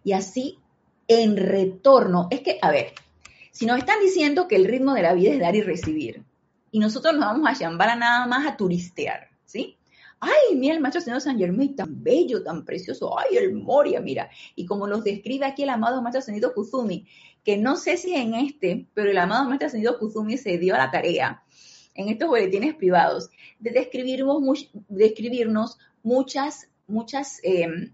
Y 0.04 0.12
así 0.12 0.60
en 1.08 1.38
retorno, 1.38 2.28
es 2.30 2.42
que, 2.42 2.60
a 2.62 2.72
ver, 2.72 2.94
si 3.52 3.66
nos 3.66 3.80
están 3.80 4.00
diciendo 4.02 4.48
que 4.48 4.56
el 4.56 4.66
ritmo 4.66 4.94
de 4.94 5.02
la 5.02 5.14
vida 5.14 5.32
es 5.32 5.40
dar 5.40 5.56
y 5.56 5.62
recibir, 5.62 6.24
y 6.72 6.80
nosotros 6.80 7.14
nos 7.14 7.26
vamos 7.26 7.50
a 7.50 7.54
Shambhala 7.54 7.96
nada 7.96 8.28
más 8.28 8.46
a 8.46 8.58
turistear, 8.58 9.30
¿sí? 9.46 9.78
Ay, 10.26 10.56
mira 10.56 10.74
el 10.74 10.82
macho 10.82 11.00
señor 11.00 11.22
San 11.22 11.38
Germain, 11.38 11.76
tan 11.76 12.04
bello, 12.04 12.44
tan 12.44 12.66
precioso. 12.66 13.16
Ay, 13.20 13.38
el 13.38 13.54
Moria, 13.54 14.02
mira. 14.02 14.30
Y 14.56 14.66
como 14.66 14.88
los 14.88 15.04
describe 15.04 15.46
aquí 15.46 15.62
el 15.64 15.70
amado 15.70 16.02
macho 16.02 16.20
señor 16.20 16.54
Kuzumi, 16.56 17.06
que 17.44 17.58
no 17.58 17.76
sé 17.76 17.96
si 17.98 18.16
en 18.16 18.34
este, 18.34 18.88
pero 18.96 19.12
el 19.12 19.18
amado 19.20 19.48
macho 19.48 19.70
señor 19.70 20.00
Kuzumi 20.00 20.38
se 20.38 20.58
dio 20.58 20.74
a 20.74 20.80
la 20.80 20.90
tarea 20.90 21.44
en 21.94 22.10
estos 22.10 22.28
boletines 22.28 22.74
privados 22.74 23.30
de 23.60 23.72
describirnos, 24.90 25.78
muchas, 26.02 26.70
muchas 26.88 27.40
em, 27.44 27.92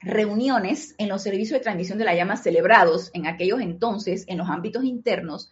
reuniones 0.00 0.94
en 0.96 1.08
los 1.08 1.22
servicios 1.22 1.58
de 1.58 1.62
transmisión 1.62 1.98
de 1.98 2.04
la 2.04 2.14
llama 2.14 2.36
celebrados 2.36 3.10
en 3.12 3.26
aquellos 3.26 3.60
entonces 3.60 4.24
en 4.26 4.38
los 4.38 4.48
ámbitos 4.48 4.84
internos 4.84 5.50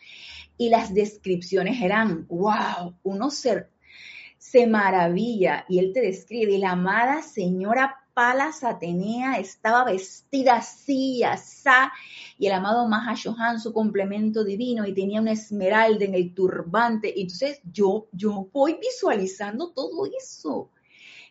y 0.59 0.71
las 0.71 0.95
descripciones 0.95 1.83
eran, 1.83 2.27
wow, 2.29 2.95
uno 3.03 3.31
se, 3.31 3.67
se 4.51 4.65
maravilla 4.69 5.65
y 5.69 5.81
él 5.81 5.93
te 5.93 6.01
describe, 6.01 6.57
la 6.59 6.71
amada 6.71 7.21
señora 7.21 7.97
Palas 8.15 8.63
Atenea 8.63 9.41
estaba 9.41 9.85
vestida 9.85 10.59
así, 10.59 11.25
asá, 11.25 11.93
y 12.39 12.47
el 12.47 12.53
amado 12.53 12.87
Mahashohan, 12.87 13.59
su 13.61 13.73
complemento 13.73 14.45
divino, 14.45 14.87
y 14.87 14.95
tenía 14.95 15.21
una 15.21 15.33
esmeralda 15.33 16.05
en 16.05 16.15
el 16.15 16.33
turbante. 16.33 17.21
Entonces 17.21 17.61
yo, 17.73 18.07
yo 18.13 18.49
voy 18.53 18.79
visualizando 18.81 19.73
todo 19.73 20.07
eso. 20.17 20.71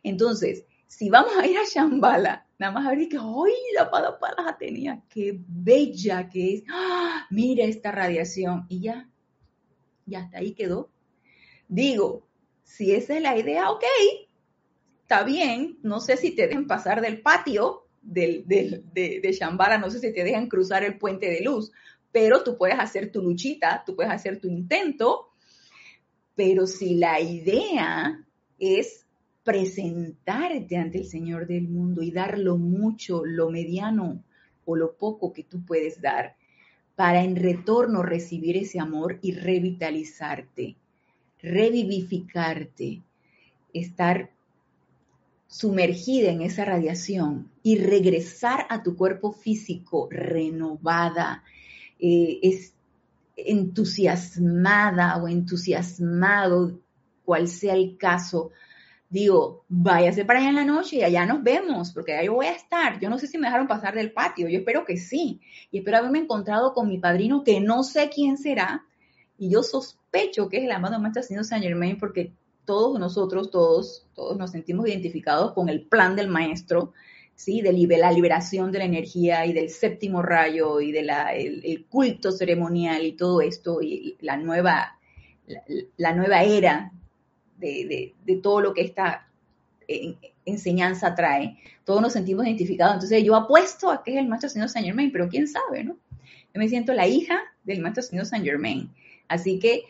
Entonces, 0.03 0.65
si 0.85 1.09
vamos 1.09 1.31
a 1.37 1.47
ir 1.47 1.57
a 1.57 1.63
Shambhala, 1.63 2.45
nada 2.59 2.73
más 2.73 2.85
a 2.85 2.89
ver 2.89 3.07
que, 3.07 3.17
¡ay, 3.17 3.53
la 3.75 3.89
Palas 3.89 4.45
Atenea! 4.45 5.01
¡Qué 5.07 5.39
bella 5.47 6.29
que 6.29 6.55
es! 6.55 6.63
¡Ah! 6.69 7.25
Mira 7.29 7.63
esta 7.63 7.93
radiación. 7.93 8.65
Y 8.67 8.81
ya, 8.81 9.09
ya 10.05 10.19
hasta 10.19 10.39
ahí 10.39 10.51
quedó. 10.51 10.91
Digo, 11.67 12.27
si 12.65 12.93
esa 12.93 13.15
es 13.15 13.21
la 13.21 13.37
idea, 13.37 13.71
ok, 13.71 13.83
está 15.01 15.23
bien, 15.23 15.77
no 15.81 16.01
sé 16.01 16.17
si 16.17 16.31
te 16.31 16.47
dejan 16.47 16.67
pasar 16.67 16.99
del 16.99 17.21
patio 17.21 17.85
de, 18.01 18.43
de 18.45 19.31
Shambhala, 19.31 19.77
no 19.77 19.89
sé 19.89 19.99
si 19.99 20.13
te 20.13 20.23
dejan 20.23 20.49
cruzar 20.49 20.83
el 20.83 20.97
puente 20.97 21.29
de 21.29 21.41
luz, 21.41 21.71
pero 22.11 22.43
tú 22.43 22.57
puedes 22.57 22.77
hacer 22.77 23.11
tu 23.11 23.21
luchita, 23.21 23.83
tú 23.85 23.95
puedes 23.95 24.11
hacer 24.11 24.41
tu 24.41 24.47
intento, 24.47 25.29
pero 26.35 26.67
si 26.67 26.95
la 26.95 27.21
idea 27.21 28.25
es 28.59 29.05
presentarte 29.43 30.75
ante 30.75 30.97
el 30.97 31.05
Señor 31.05 31.45
del 31.45 31.67
mundo 31.67 32.01
y 32.01 32.11
dar 32.11 32.39
lo 32.39 32.57
mucho, 32.57 33.23
lo 33.23 33.49
mediano 33.49 34.23
o 34.65 34.75
lo 34.75 34.97
poco 34.97 35.31
que 35.31 35.43
tú 35.43 35.63
puedes 35.63 36.01
dar, 36.01 36.35
para 36.95 37.23
en 37.23 37.35
retorno 37.35 38.01
recibir 38.01 38.57
ese 38.57 38.79
amor 38.79 39.19
y 39.21 39.33
revitalizarte, 39.33 40.77
revivificarte, 41.41 43.01
estar 43.73 44.31
sumergida 45.47 46.31
en 46.31 46.41
esa 46.41 46.65
radiación 46.65 47.49
y 47.63 47.77
regresar 47.77 48.65
a 48.69 48.83
tu 48.83 48.95
cuerpo 48.95 49.31
físico 49.31 50.07
renovada, 50.11 51.43
eh, 51.99 52.39
es 52.41 52.73
entusiasmada 53.37 55.17
o 55.17 55.27
entusiasmado, 55.27 56.79
cual 57.23 57.47
sea 57.47 57.73
el 57.73 57.97
caso, 57.97 58.51
digo, 59.09 59.63
váyase 59.67 60.25
para 60.25 60.39
allá 60.39 60.49
en 60.49 60.55
la 60.55 60.65
noche 60.65 60.97
y 60.97 61.03
allá 61.03 61.25
nos 61.25 61.41
vemos, 61.43 61.91
porque 61.91 62.13
allá 62.13 62.25
yo 62.25 62.33
voy 62.33 62.47
a 62.47 62.51
estar. 62.53 62.99
Yo 62.99 63.09
no 63.09 63.17
sé 63.17 63.27
si 63.27 63.37
me 63.37 63.47
dejaron 63.47 63.67
pasar 63.67 63.95
del 63.95 64.11
patio, 64.11 64.49
yo 64.49 64.59
espero 64.59 64.85
que 64.85 64.97
sí. 64.97 65.41
Y 65.71 65.79
espero 65.79 65.97
haberme 65.97 66.19
encontrado 66.19 66.73
con 66.73 66.87
mi 66.87 66.97
padrino, 66.97 67.43
que 67.43 67.59
no 67.59 67.83
sé 67.83 68.09
quién 68.13 68.37
será, 68.37 68.85
y 69.37 69.49
yo 69.49 69.63
sospecho 69.63 70.49
que 70.49 70.57
es 70.57 70.63
el 70.63 70.71
amado 70.71 70.99
Maestro 70.99 71.23
Señor 71.23 71.45
Saint 71.45 71.63
Germain, 71.63 71.97
porque 71.97 72.31
todos 72.65 72.99
nosotros, 72.99 73.51
todos, 73.51 74.05
todos 74.13 74.37
nos 74.37 74.51
sentimos 74.51 74.87
identificados 74.87 75.53
con 75.53 75.69
el 75.69 75.81
plan 75.83 76.15
del 76.15 76.27
maestro, 76.27 76.93
¿sí? 77.35 77.61
De 77.61 77.71
la 77.97 78.11
liberación 78.11 78.71
de 78.71 78.79
la 78.79 78.85
energía 78.85 79.45
y 79.45 79.53
del 79.53 79.69
séptimo 79.69 80.21
rayo 80.21 80.81
y 80.81 80.91
del 80.91 81.09
el 81.09 81.85
culto 81.85 82.31
ceremonial 82.31 83.05
y 83.05 83.13
todo 83.13 83.41
esto 83.41 83.81
y 83.81 84.17
la 84.21 84.37
nueva, 84.37 84.97
la, 85.97 86.13
nueva 86.13 86.43
era 86.43 86.91
de, 87.57 88.13
todo 88.41 88.61
lo 88.61 88.73
que 88.73 88.81
esta 88.81 89.27
enseñanza 90.45 91.13
trae. 91.13 91.57
Todos 91.83 92.01
nos 92.01 92.13
sentimos 92.13 92.45
identificados. 92.45 92.95
Entonces 92.95 93.23
yo 93.23 93.35
apuesto 93.35 93.91
a 93.91 94.03
que 94.03 94.13
es 94.13 94.17
el 94.17 94.27
maestro 94.27 94.49
señor 94.49 94.69
Saint 94.69 94.87
Germain, 94.87 95.11
pero 95.11 95.29
quién 95.29 95.47
sabe, 95.47 95.83
¿no? 95.83 95.97
Yo 96.53 96.59
me 96.59 96.69
siento 96.69 96.93
la 96.93 97.05
hija 97.05 97.37
del 97.63 97.81
maestro 97.81 98.01
señor 98.01 98.25
Saint 98.25 98.45
Germain. 98.45 98.89
Así 99.27 99.59
que 99.59 99.83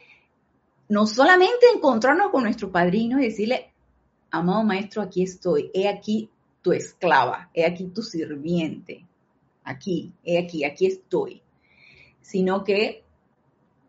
no 0.90 1.08
solamente 1.08 1.66
encontrarnos 1.74 2.32
con 2.32 2.44
nuestro 2.44 2.72
padrino 2.72 3.20
y 3.20 3.26
decirle, 3.26 3.72
amado 4.32 4.64
maestro, 4.64 5.02
aquí 5.02 5.24
estoy, 5.24 5.72
he 5.74 5.88
aquí 5.88 6.30
tu 6.62 6.74
esclava, 6.74 7.50
he 7.54 7.66
aquí 7.66 7.86
tu 7.88 8.02
sirviente, 8.02 9.06
aquí, 9.64 10.14
he 10.24 10.38
aquí, 10.38 10.64
aquí 10.64 10.88
estoy, 10.88 11.42
sino 12.22 12.64
que 12.64 13.04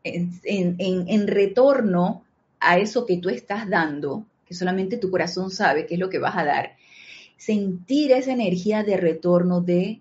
en, 0.05 1.27
retorno 1.27 2.25
a 2.61 2.79
eso 2.79 3.07
que 3.07 3.19
tú 3.19 3.29
estás 3.29 3.69
dando, 3.69 4.27
que 4.47 4.55
solamente 4.55 4.99
tu 4.99 5.11
corazón 5.11 5.51
sabe 5.51 5.87
qué 5.87 5.95
es 5.95 6.01
lo 6.01 6.11
que 6.11 6.19
vas 6.19 6.37
a 6.37 6.45
dar, 6.45 6.77
sentir 7.37 8.13
esa 8.13 8.33
energía 8.33 8.83
de 8.83 8.97
retorno 8.97 9.61
de 9.61 10.01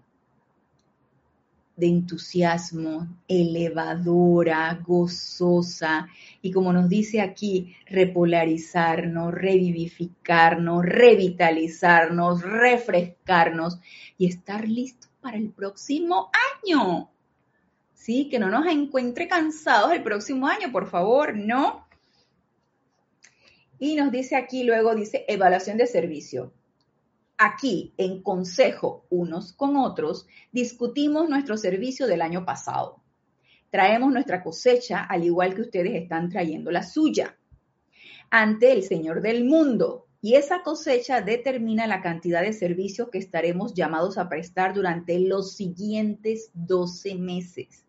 de 1.76 1.88
entusiasmo, 1.88 3.08
elevadora, 3.28 4.80
gozosa, 4.86 6.08
y 6.42 6.52
como 6.52 6.72
nos 6.72 6.88
dice 6.88 7.22
aquí, 7.22 7.76
repolarizarnos, 7.88 9.34
revivificarnos, 9.34 10.86
revitalizarnos, 10.86 12.42
refrescarnos 12.42 13.80
y 14.18 14.28
estar 14.28 14.68
listos 14.68 15.12
para 15.22 15.38
el 15.38 15.50
próximo 15.50 16.30
año. 16.64 17.10
Sí, 17.94 18.30
que 18.30 18.40
no 18.40 18.50
nos 18.50 18.68
encuentre 18.68 19.28
cansados 19.28 19.92
el 19.92 20.04
próximo 20.04 20.48
año, 20.48 20.72
por 20.72 20.88
favor, 20.88 21.36
¿no? 21.36 21.88
Y 23.80 23.96
nos 23.96 24.12
dice 24.12 24.36
aquí 24.36 24.64
luego, 24.64 24.96
dice 24.96 25.26
evaluación 25.28 25.78
de 25.78 25.88
servicio. 25.88 26.54
Aquí, 27.38 27.94
en 27.98 28.24
consejo 28.24 29.06
unos 29.10 29.52
con 29.52 29.76
otros, 29.76 30.26
discutimos 30.54 31.30
nuestro 31.30 31.58
servicio 31.58 32.08
del 32.08 32.22
año 32.22 32.46
pasado. 32.46 33.02
Traemos 33.70 34.14
nuestra 34.14 34.42
cosecha 34.42 35.04
al 35.04 35.26
igual 35.26 35.54
que 35.54 35.64
ustedes 35.64 36.02
están 36.02 36.30
trayendo 36.30 36.72
la 36.72 36.84
suya 36.84 37.38
ante 38.30 38.72
el 38.72 38.84
Señor 38.84 39.22
del 39.22 39.44
mundo. 39.44 40.08
Y 40.22 40.36
esa 40.36 40.64
cosecha 40.64 41.22
determina 41.22 41.86
la 41.88 42.02
cantidad 42.02 42.42
de 42.42 42.54
servicios 42.54 43.10
que 43.12 43.20
estaremos 43.20 43.74
llamados 43.74 44.18
a 44.18 44.30
prestar 44.30 44.74
durante 44.74 45.20
los 45.20 45.56
siguientes 45.56 46.50
12 46.54 47.16
meses. 47.16 47.86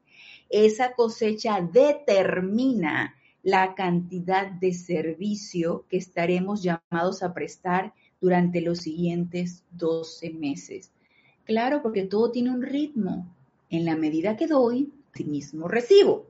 Esa 0.51 0.93
cosecha 0.93 1.61
determina 1.61 3.15
la 3.43 3.75
cantidad 3.75 4.51
de 4.51 4.75
servicio 4.75 5.87
que 5.89 5.99
estaremos 5.99 6.63
llamados 6.63 7.23
a 7.23 7.33
prestar 7.33 7.95
durante 8.21 8.61
los 8.61 8.79
siguientes 8.79 9.63
12 9.73 10.31
meses. 10.31 10.91
Claro, 11.45 11.83
porque 11.83 12.05
todo 12.05 12.31
tiene 12.31 12.51
un 12.51 12.63
ritmo. 12.63 13.27
En 13.71 13.85
la 13.85 13.97
medida 13.97 14.37
que 14.37 14.47
doy, 14.47 14.93
sí 15.15 15.25
mismo 15.25 15.69
recibo. 15.69 16.27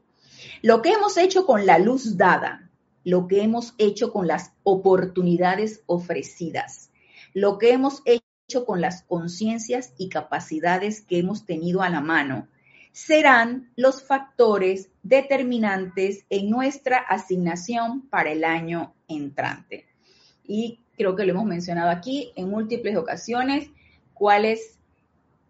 Lo 0.63 0.83
que 0.83 0.91
hemos 0.91 1.17
hecho 1.17 1.47
con 1.47 1.67
la 1.67 1.79
luz 1.79 2.17
dada, 2.17 2.71
lo 3.05 3.27
que 3.27 3.43
hemos 3.43 3.75
hecho 3.79 4.13
con 4.13 4.27
las 4.27 4.53
oportunidades 4.63 5.83
ofrecidas, 5.87 6.91
lo 7.35 7.59
que 7.59 7.73
hemos 7.73 8.03
hecho 8.05 8.65
con 8.65 8.81
las 8.81 9.03
conciencias 9.03 9.93
y 9.99 10.09
capacidades 10.09 11.01
que 11.03 11.19
hemos 11.19 11.45
tenido 11.45 11.83
a 11.83 11.91
la 11.91 12.01
mano, 12.01 12.49
serán 12.93 13.71
los 13.77 14.03
factores 14.03 14.89
determinantes 15.03 16.25
en 16.31 16.49
nuestra 16.49 16.97
asignación 16.97 18.03
para 18.09 18.33
el 18.33 18.43
año 18.43 18.95
entrante. 19.07 19.87
Y 20.47 20.81
creo 20.97 21.17
que 21.17 21.25
lo 21.25 21.33
hemos 21.33 21.45
mencionado 21.45 21.91
aquí 21.91 22.33
en 22.37 22.51
múltiples 22.51 22.97
ocasiones, 22.97 23.71
cuál 24.15 24.45
es 24.45 24.79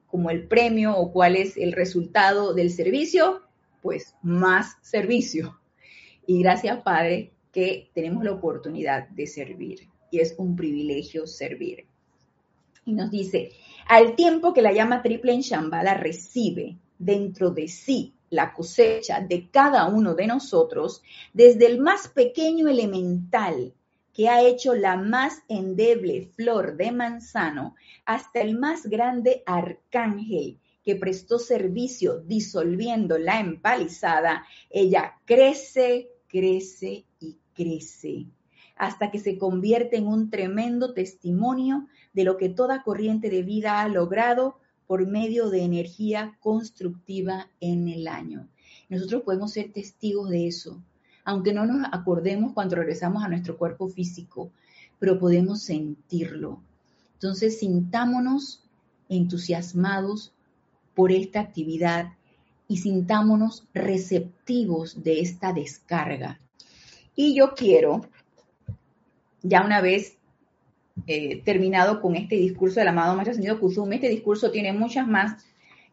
como 0.06 0.30
el 0.30 0.46
premio 0.46 0.96
o 0.96 1.12
cuál 1.12 1.36
es 1.36 1.56
el 1.56 1.72
resultado 1.72 2.54
del 2.54 2.70
servicio, 2.70 3.42
pues 3.82 4.14
más 4.22 4.76
servicio. 4.82 5.60
Y 6.26 6.42
gracias, 6.42 6.82
Padre, 6.82 7.32
que 7.52 7.90
tenemos 7.94 8.24
la 8.24 8.32
oportunidad 8.32 9.08
de 9.08 9.26
servir. 9.26 9.88
Y 10.10 10.20
es 10.20 10.34
un 10.38 10.56
privilegio 10.56 11.26
servir. 11.26 11.86
Y 12.84 12.92
nos 12.92 13.10
dice, 13.10 13.52
al 13.86 14.14
tiempo 14.14 14.52
que 14.52 14.62
la 14.62 14.72
llama 14.72 15.02
triple 15.02 15.32
en 15.32 15.40
Shambhala 15.40 15.94
recibe 15.94 16.76
dentro 16.98 17.50
de 17.50 17.68
sí 17.68 18.14
la 18.30 18.52
cosecha 18.52 19.20
de 19.20 19.48
cada 19.50 19.86
uno 19.86 20.14
de 20.14 20.26
nosotros, 20.26 21.02
desde 21.32 21.66
el 21.66 21.78
más 21.78 22.08
pequeño 22.08 22.68
elemental 22.68 23.72
que 24.16 24.30
ha 24.30 24.42
hecho 24.42 24.74
la 24.74 24.96
más 24.96 25.42
endeble 25.46 26.30
flor 26.34 26.78
de 26.78 26.90
manzano 26.90 27.74
hasta 28.06 28.40
el 28.40 28.58
más 28.58 28.86
grande 28.86 29.42
arcángel 29.44 30.58
que 30.82 30.96
prestó 30.96 31.38
servicio 31.38 32.20
disolviendo 32.20 33.18
la 33.18 33.40
empalizada, 33.40 34.46
ella 34.70 35.20
crece, 35.26 36.08
crece 36.28 37.04
y 37.20 37.36
crece 37.52 38.26
hasta 38.76 39.10
que 39.10 39.18
se 39.18 39.36
convierte 39.36 39.96
en 39.96 40.06
un 40.06 40.30
tremendo 40.30 40.94
testimonio 40.94 41.86
de 42.14 42.24
lo 42.24 42.38
que 42.38 42.48
toda 42.48 42.82
corriente 42.82 43.28
de 43.28 43.42
vida 43.42 43.82
ha 43.82 43.88
logrado 43.88 44.58
por 44.86 45.06
medio 45.06 45.50
de 45.50 45.62
energía 45.62 46.38
constructiva 46.40 47.50
en 47.60 47.88
el 47.88 48.08
año. 48.08 48.48
Nosotros 48.88 49.22
podemos 49.24 49.52
ser 49.52 49.72
testigos 49.72 50.30
de 50.30 50.46
eso, 50.46 50.82
aunque 51.26 51.52
no 51.52 51.66
nos 51.66 51.88
acordemos 51.92 52.52
cuando 52.52 52.76
regresamos 52.76 53.22
a 53.22 53.28
nuestro 53.28 53.58
cuerpo 53.58 53.88
físico, 53.88 54.52
pero 55.00 55.18
podemos 55.18 55.60
sentirlo. 55.60 56.62
Entonces, 57.14 57.58
sintámonos 57.58 58.64
entusiasmados 59.08 60.32
por 60.94 61.10
esta 61.10 61.40
actividad 61.40 62.12
y 62.68 62.78
sintámonos 62.78 63.66
receptivos 63.74 65.02
de 65.02 65.20
esta 65.20 65.52
descarga. 65.52 66.40
Y 67.16 67.36
yo 67.36 67.54
quiero, 67.54 68.08
ya 69.42 69.64
una 69.64 69.80
vez 69.80 70.16
eh, 71.08 71.42
terminado 71.44 72.00
con 72.00 72.14
este 72.14 72.36
discurso 72.36 72.78
del 72.78 72.88
amado 72.88 73.14
Maestro 73.14 73.32
Ascendido 73.32 73.58
Kusumi, 73.58 73.96
este 73.96 74.08
discurso 74.10 74.52
tiene 74.52 74.72
muchas 74.72 75.08
más 75.08 75.44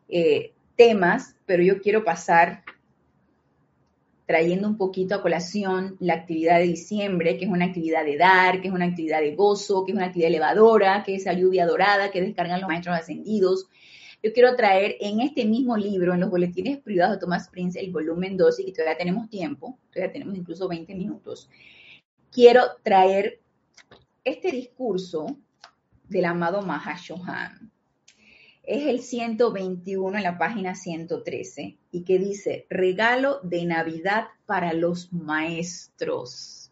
eh, 0.09 0.53
temas, 0.75 1.36
pero 1.47 1.63
yo 1.63 1.81
quiero 1.81 2.03
pasar 2.03 2.63
trayendo 4.26 4.67
un 4.67 4.78
poquito 4.78 5.15
a 5.15 5.21
colación 5.21 5.97
la 5.99 6.13
actividad 6.13 6.59
de 6.59 6.65
diciembre, 6.65 7.38
que 7.38 7.45
es 7.45 7.51
una 7.51 7.65
actividad 7.65 8.05
de 8.05 8.17
dar, 8.17 8.61
que 8.61 8.69
es 8.69 8.74
una 8.74 8.86
actividad 8.86 9.19
de 9.19 9.36
gozo, 9.36 9.84
que 9.84 9.91
es 9.91 9.97
una 9.97 10.07
actividad 10.07 10.30
elevadora, 10.30 11.03
que 11.03 11.15
es 11.15 11.21
esa 11.21 11.34
lluvia 11.34 11.65
dorada 11.65 12.11
que 12.11 12.21
descargan 12.21 12.61
los 12.61 12.69
maestros 12.69 12.95
ascendidos. 12.95 13.67
Yo 14.21 14.32
quiero 14.32 14.55
traer 14.55 14.95
en 15.01 15.19
este 15.19 15.43
mismo 15.43 15.76
libro, 15.76 16.13
en 16.13 16.21
los 16.21 16.30
boletines 16.30 16.80
privados 16.80 17.15
de 17.15 17.19
Thomas 17.19 17.49
Prince, 17.49 17.80
el 17.80 17.91
volumen 17.91 18.38
12, 18.38 18.63
y 18.63 18.71
todavía 18.71 18.97
tenemos 18.97 19.30
tiempo, 19.30 19.78
todavía 19.91 20.13
tenemos 20.13 20.38
incluso 20.38 20.69
20 20.69 20.95
minutos, 20.95 21.49
quiero 22.32 22.61
traer 22.84 23.41
este 24.24 24.51
discurso 24.51 25.38
del 26.07 26.24
amado 26.24 26.61
Mahashohan 26.61 27.72
es 28.64 28.88
el 28.88 29.01
121 29.01 30.18
en 30.18 30.24
la 30.24 30.38
página 30.38 30.74
113 30.74 31.78
y 31.91 32.03
que 32.03 32.18
dice, 32.18 32.66
regalo 32.70 33.39
de 33.43 33.66
Navidad 33.66 34.28
para 34.45 34.74
los 34.74 35.11
maestros. 35.11 36.72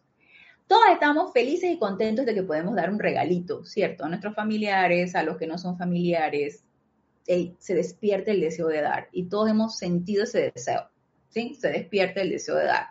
Todos 0.66 0.84
estamos 0.90 1.34
felices 1.34 1.70
y 1.70 1.78
contentos 1.78 2.24
de 2.24 2.34
que 2.34 2.42
podemos 2.42 2.74
dar 2.74 2.90
un 2.90 2.98
regalito, 2.98 3.62
¿cierto? 3.64 4.04
A 4.04 4.08
nuestros 4.08 4.34
familiares, 4.34 5.14
a 5.14 5.22
los 5.22 5.36
que 5.36 5.46
no 5.46 5.58
son 5.58 5.76
familiares, 5.76 6.64
se 7.26 7.74
despierta 7.74 8.30
el 8.30 8.40
deseo 8.40 8.68
de 8.68 8.80
dar 8.80 9.08
y 9.12 9.24
todos 9.24 9.50
hemos 9.50 9.76
sentido 9.76 10.24
ese 10.24 10.50
deseo, 10.50 10.88
¿sí? 11.28 11.54
Se 11.60 11.68
despierta 11.68 12.22
el 12.22 12.30
deseo 12.30 12.56
de 12.56 12.64
dar. 12.64 12.86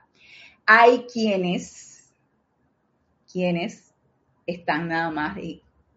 Hay 0.67 1.05
quienes, 1.11 2.13
quienes 3.31 3.93
están 4.45 4.89
nada 4.89 5.09
más 5.09 5.39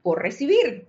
por 0.02 0.22
recibir. 0.22 0.88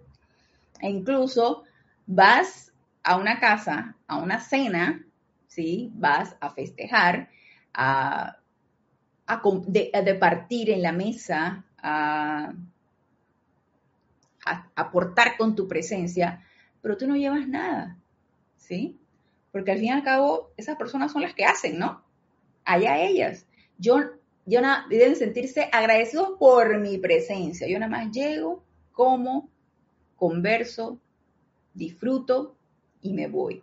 E 0.81 0.89
incluso 0.89 1.63
vas 2.05 2.73
a 3.03 3.17
una 3.17 3.39
casa, 3.39 3.95
a 4.07 4.17
una 4.17 4.39
cena, 4.39 5.05
¿sí? 5.47 5.91
Vas 5.95 6.35
a 6.39 6.49
festejar, 6.49 7.29
a, 7.73 8.37
de, 9.67 10.17
partir 10.19 10.69
en 10.69 10.81
la 10.81 10.91
mesa, 10.91 11.65
a, 11.77 12.53
aportar 14.75 15.37
con 15.37 15.55
tu 15.55 15.67
presencia, 15.67 16.43
pero 16.81 16.97
tú 16.97 17.07
no 17.07 17.15
llevas 17.15 17.47
nada, 17.47 17.97
¿sí? 18.57 18.99
Porque 19.51 19.71
al 19.71 19.79
fin 19.79 19.87
y 19.87 19.91
al 19.91 20.03
cabo, 20.03 20.51
esas 20.57 20.77
personas 20.77 21.11
son 21.11 21.23
las 21.23 21.33
que 21.33 21.45
hacen, 21.45 21.79
¿no? 21.79 22.03
Allá 22.63 22.99
ellas. 22.99 23.47
Yo, 23.77 23.99
yo 24.45 24.61
deben 24.89 25.15
sentirse 25.15 25.69
agradecidos 25.71 26.31
por 26.37 26.77
mi 26.79 26.97
presencia. 26.99 27.67
Yo 27.67 27.79
nada 27.79 27.89
más 27.89 28.11
llego, 28.11 28.63
como, 28.91 29.49
converso, 30.15 30.99
disfruto 31.75 32.57
y 33.01 33.13
me 33.13 33.27
voy. 33.27 33.61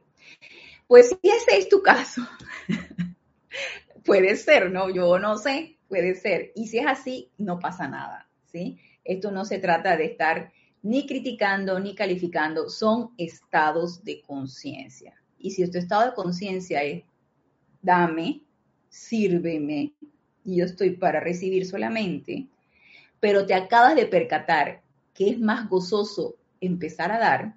Pues 0.87 1.09
si 1.09 1.29
ese 1.29 1.59
es 1.59 1.69
tu 1.69 1.83
caso, 1.83 2.23
puede 4.05 4.37
ser, 4.37 4.71
¿no? 4.71 4.91
Yo 4.91 5.19
no 5.19 5.37
sé, 5.39 5.79
puede 5.89 6.15
ser. 6.15 6.53
Y 6.55 6.69
si 6.69 6.79
es 6.79 6.87
así, 6.87 7.31
no 7.39 7.59
pasa 7.59 7.89
nada, 7.89 8.29
¿sí? 8.45 8.79
Esto 9.05 9.31
no 9.31 9.45
se 9.45 9.59
trata 9.59 9.97
de 9.97 10.05
estar 10.05 10.53
ni 10.83 11.07
criticando 11.07 11.79
ni 11.79 11.95
calificando, 11.95 12.69
son 12.69 13.13
estados 13.17 14.05
de 14.05 14.21
conciencia. 14.21 15.15
Y 15.39 15.53
si 15.53 15.69
tu 15.71 15.79
estado 15.79 16.07
de 16.07 16.15
conciencia 16.15 16.83
es, 16.83 17.05
dame, 17.81 18.43
sírveme, 18.89 19.95
y 20.45 20.57
yo 20.57 20.65
estoy 20.65 20.91
para 20.91 21.21
recibir 21.21 21.67
solamente, 21.67 22.49
pero 23.21 23.47
te 23.47 23.55
acabas 23.55 23.95
de 23.95 24.07
percatar 24.07 24.83
que 25.15 25.31
es 25.31 25.39
más 25.39 25.69
gozoso 25.69 26.37
empezar 26.61 27.13
a 27.13 27.19
dar, 27.19 27.57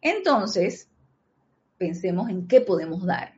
entonces, 0.00 0.88
pensemos 1.78 2.28
en 2.28 2.46
qué 2.46 2.60
podemos 2.60 3.06
dar, 3.06 3.34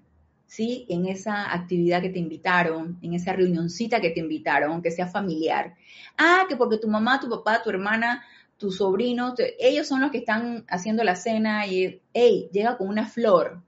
¿sí? 0.46 0.86
En 0.88 1.06
esa 1.06 1.52
actividad 1.52 2.02
que 2.02 2.11
te 2.11 2.18
invitaron, 2.18 2.98
en 3.02 3.14
esa 3.14 3.32
reunioncita 3.32 4.00
que 4.00 4.11
te 4.11 4.20
invitaron, 4.20 4.72
aunque 4.72 4.90
sea 4.90 5.06
familiar. 5.06 5.74
Ah, 6.18 6.46
que 6.48 6.56
porque 6.56 6.78
tu 6.78 6.88
mamá, 6.88 7.20
tu 7.20 7.28
papá, 7.28 7.62
tu 7.62 7.70
hermana, 7.70 8.24
tu 8.56 8.70
sobrino, 8.70 9.34
ellos 9.58 9.86
son 9.86 10.00
los 10.00 10.11
que 10.11 10.18
están 10.18 10.64
haciendo 10.68 11.04
la 11.04 11.16
cena 11.16 11.66
y, 11.66 12.02
hey, 12.12 12.48
llega 12.52 12.76
con 12.76 12.88
una 12.88 13.06
flor, 13.06 13.62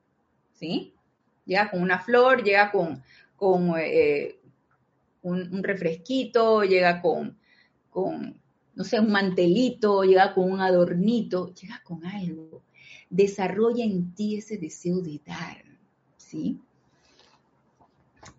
¿sí? 0.52 0.94
Llega 1.46 1.70
con 1.70 1.82
una 1.82 1.98
flor, 1.98 2.42
llega 2.42 2.70
con, 2.70 3.02
con 3.36 3.74
eh, 3.78 4.38
un, 5.22 5.62
refresquito, 5.62 6.62
llega 6.62 7.00
con, 7.00 7.38
con, 7.90 8.40
no 8.74 8.84
sé, 8.84 9.00
un 9.00 9.10
mantelito, 9.10 10.02
llega 10.04 10.34
con 10.34 10.50
un 10.50 10.60
adornito, 10.60 11.52
llega 11.54 11.80
con 11.82 12.04
algo 12.04 12.62
desarrolla 13.12 13.84
en 13.84 14.12
ti 14.14 14.38
ese 14.38 14.56
deseo 14.56 15.02
de 15.02 15.20
dar, 15.24 15.62
¿sí? 16.16 16.58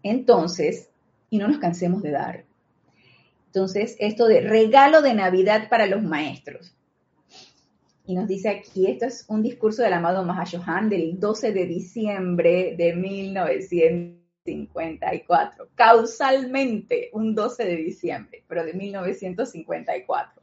Entonces, 0.01 0.89
y 1.29 1.37
no 1.37 1.47
nos 1.47 1.59
cansemos 1.59 2.01
de 2.01 2.09
dar. 2.11 2.43
Entonces, 3.45 3.95
esto 3.99 4.25
de 4.25 4.41
regalo 4.41 5.03
de 5.03 5.13
Navidad 5.13 5.69
para 5.69 5.85
los 5.85 6.01
maestros. 6.01 6.73
Y 8.05 8.15
nos 8.15 8.27
dice 8.27 8.49
aquí, 8.49 8.87
esto 8.87 9.05
es 9.05 9.25
un 9.29 9.43
discurso 9.43 9.83
del 9.83 9.93
amado 9.93 10.25
Mahashohan 10.25 10.89
del 10.89 11.19
12 11.19 11.53
de 11.53 11.67
diciembre 11.67 12.73
de 12.75 12.95
1954, 12.95 15.69
causalmente 15.75 17.11
un 17.13 17.35
12 17.35 17.63
de 17.63 17.75
diciembre, 17.75 18.43
pero 18.47 18.65
de 18.65 18.73
1954. 18.73 20.41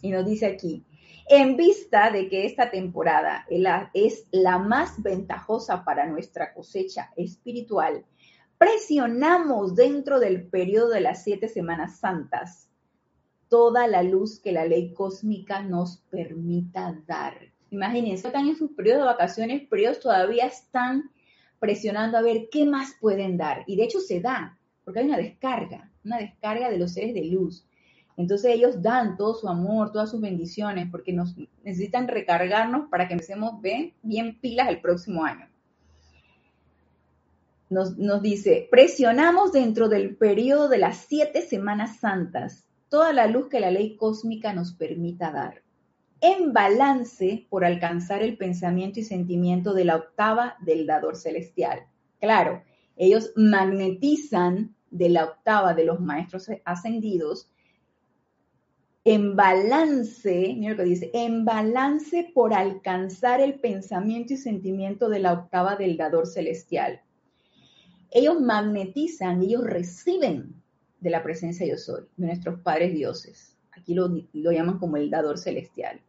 Y 0.00 0.10
nos 0.10 0.24
dice 0.24 0.46
aquí, 0.46 0.84
en 1.28 1.56
vista 1.56 2.10
de 2.10 2.28
que 2.28 2.46
esta 2.46 2.70
temporada 2.70 3.46
es 3.92 4.26
la 4.30 4.58
más 4.58 5.02
ventajosa 5.02 5.84
para 5.84 6.06
nuestra 6.06 6.54
cosecha 6.54 7.12
espiritual, 7.16 8.04
presionamos 8.56 9.74
dentro 9.74 10.20
del 10.20 10.48
periodo 10.48 10.90
de 10.90 11.00
las 11.00 11.22
siete 11.22 11.48
semanas 11.48 11.98
santas 11.98 12.68
toda 13.48 13.86
la 13.86 14.02
luz 14.02 14.40
que 14.40 14.52
la 14.52 14.64
ley 14.64 14.92
cósmica 14.92 15.62
nos 15.62 15.98
permita 16.10 17.02
dar. 17.06 17.34
Imagínense, 17.70 18.28
están 18.28 18.46
en 18.46 18.56
sus 18.56 18.72
periodos 18.72 19.02
de 19.02 19.06
vacaciones, 19.06 19.62
pero 19.68 19.82
ellos 19.82 20.00
todavía 20.00 20.46
están 20.46 21.10
presionando 21.58 22.18
a 22.18 22.22
ver 22.22 22.48
qué 22.50 22.64
más 22.64 22.94
pueden 23.00 23.36
dar. 23.36 23.64
Y 23.66 23.76
de 23.76 23.84
hecho 23.84 24.00
se 24.00 24.20
da, 24.20 24.58
porque 24.84 25.00
hay 25.00 25.06
una 25.06 25.16
descarga, 25.16 25.90
una 26.04 26.18
descarga 26.18 26.70
de 26.70 26.78
los 26.78 26.92
seres 26.92 27.14
de 27.14 27.24
luz. 27.24 27.66
Entonces 28.18 28.52
ellos 28.52 28.82
dan 28.82 29.16
todo 29.16 29.34
su 29.34 29.48
amor, 29.48 29.92
todas 29.92 30.10
sus 30.10 30.20
bendiciones, 30.20 30.88
porque 30.90 31.12
nos 31.12 31.36
necesitan 31.62 32.08
recargarnos 32.08 32.88
para 32.90 33.06
que 33.06 33.14
empecemos 33.14 33.62
bien, 33.62 33.94
bien 34.02 34.40
pilas 34.40 34.68
el 34.68 34.80
próximo 34.80 35.24
año. 35.24 35.46
Nos, 37.70 37.96
nos 37.96 38.20
dice, 38.20 38.66
presionamos 38.72 39.52
dentro 39.52 39.88
del 39.88 40.16
periodo 40.16 40.68
de 40.68 40.78
las 40.78 40.96
siete 40.96 41.42
semanas 41.42 42.00
santas 42.00 42.64
toda 42.88 43.12
la 43.12 43.28
luz 43.28 43.48
que 43.48 43.60
la 43.60 43.70
ley 43.70 43.96
cósmica 43.96 44.52
nos 44.52 44.72
permita 44.72 45.30
dar, 45.30 45.62
en 46.20 46.52
balance 46.52 47.46
por 47.48 47.64
alcanzar 47.64 48.22
el 48.22 48.36
pensamiento 48.36 48.98
y 48.98 49.04
sentimiento 49.04 49.74
de 49.74 49.84
la 49.84 49.94
octava 49.94 50.56
del 50.60 50.86
dador 50.86 51.14
celestial. 51.14 51.86
Claro, 52.18 52.64
ellos 52.96 53.32
magnetizan 53.36 54.74
de 54.90 55.08
la 55.08 55.24
octava 55.24 55.74
de 55.74 55.84
los 55.84 56.00
maestros 56.00 56.48
ascendidos 56.64 57.48
en 59.10 59.36
balance, 59.36 60.54
mira 60.58 60.72
lo 60.72 60.76
que 60.76 60.84
dice, 60.84 61.10
en 61.14 61.46
balance 61.46 62.30
por 62.34 62.52
alcanzar 62.52 63.40
el 63.40 63.54
pensamiento 63.54 64.34
y 64.34 64.36
sentimiento 64.36 65.08
de 65.08 65.18
la 65.18 65.32
octava 65.32 65.76
del 65.76 65.96
dador 65.96 66.26
celestial. 66.26 67.00
Ellos 68.10 68.38
magnetizan, 68.38 69.40
ellos 69.42 69.64
reciben 69.64 70.54
de 71.00 71.08
la 71.08 71.22
presencia 71.22 71.66
yo 71.66 71.78
soy, 71.78 72.02
de 72.18 72.26
nuestros 72.26 72.60
padres 72.60 72.92
dioses. 72.92 73.56
Aquí 73.72 73.94
lo, 73.94 74.10
lo 74.34 74.52
llaman 74.52 74.78
como 74.78 74.98
el 74.98 75.08
dador 75.08 75.38
celestial. 75.38 76.02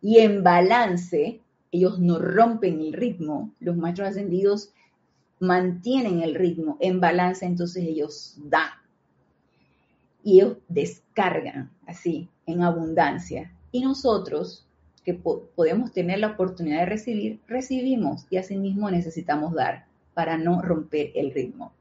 Y 0.00 0.18
en 0.18 0.42
balance, 0.42 1.40
ellos 1.70 2.00
no 2.00 2.18
rompen 2.18 2.80
el 2.80 2.92
ritmo, 2.92 3.54
los 3.60 3.76
maestros 3.76 4.08
ascendidos 4.08 4.72
mantienen 5.38 6.20
el 6.20 6.34
ritmo 6.34 6.78
en 6.80 6.98
balance, 6.98 7.46
entonces 7.46 7.84
ellos 7.84 8.34
dan. 8.38 8.70
y 10.24 10.40
ellos 10.40 10.56
descargan 10.68 11.70
así, 11.90 12.28
en 12.46 12.62
abundancia. 12.62 13.52
Y 13.72 13.82
nosotros, 13.82 14.66
que 15.04 15.14
podemos 15.14 15.92
tener 15.92 16.18
la 16.18 16.28
oportunidad 16.28 16.80
de 16.80 16.86
recibir, 16.86 17.40
recibimos 17.46 18.26
y 18.30 18.36
asimismo 18.36 18.90
necesitamos 18.90 19.54
dar 19.54 19.86
para 20.14 20.36
no 20.36 20.62
romper 20.62 21.12
el 21.14 21.32
ritmo. 21.32 21.72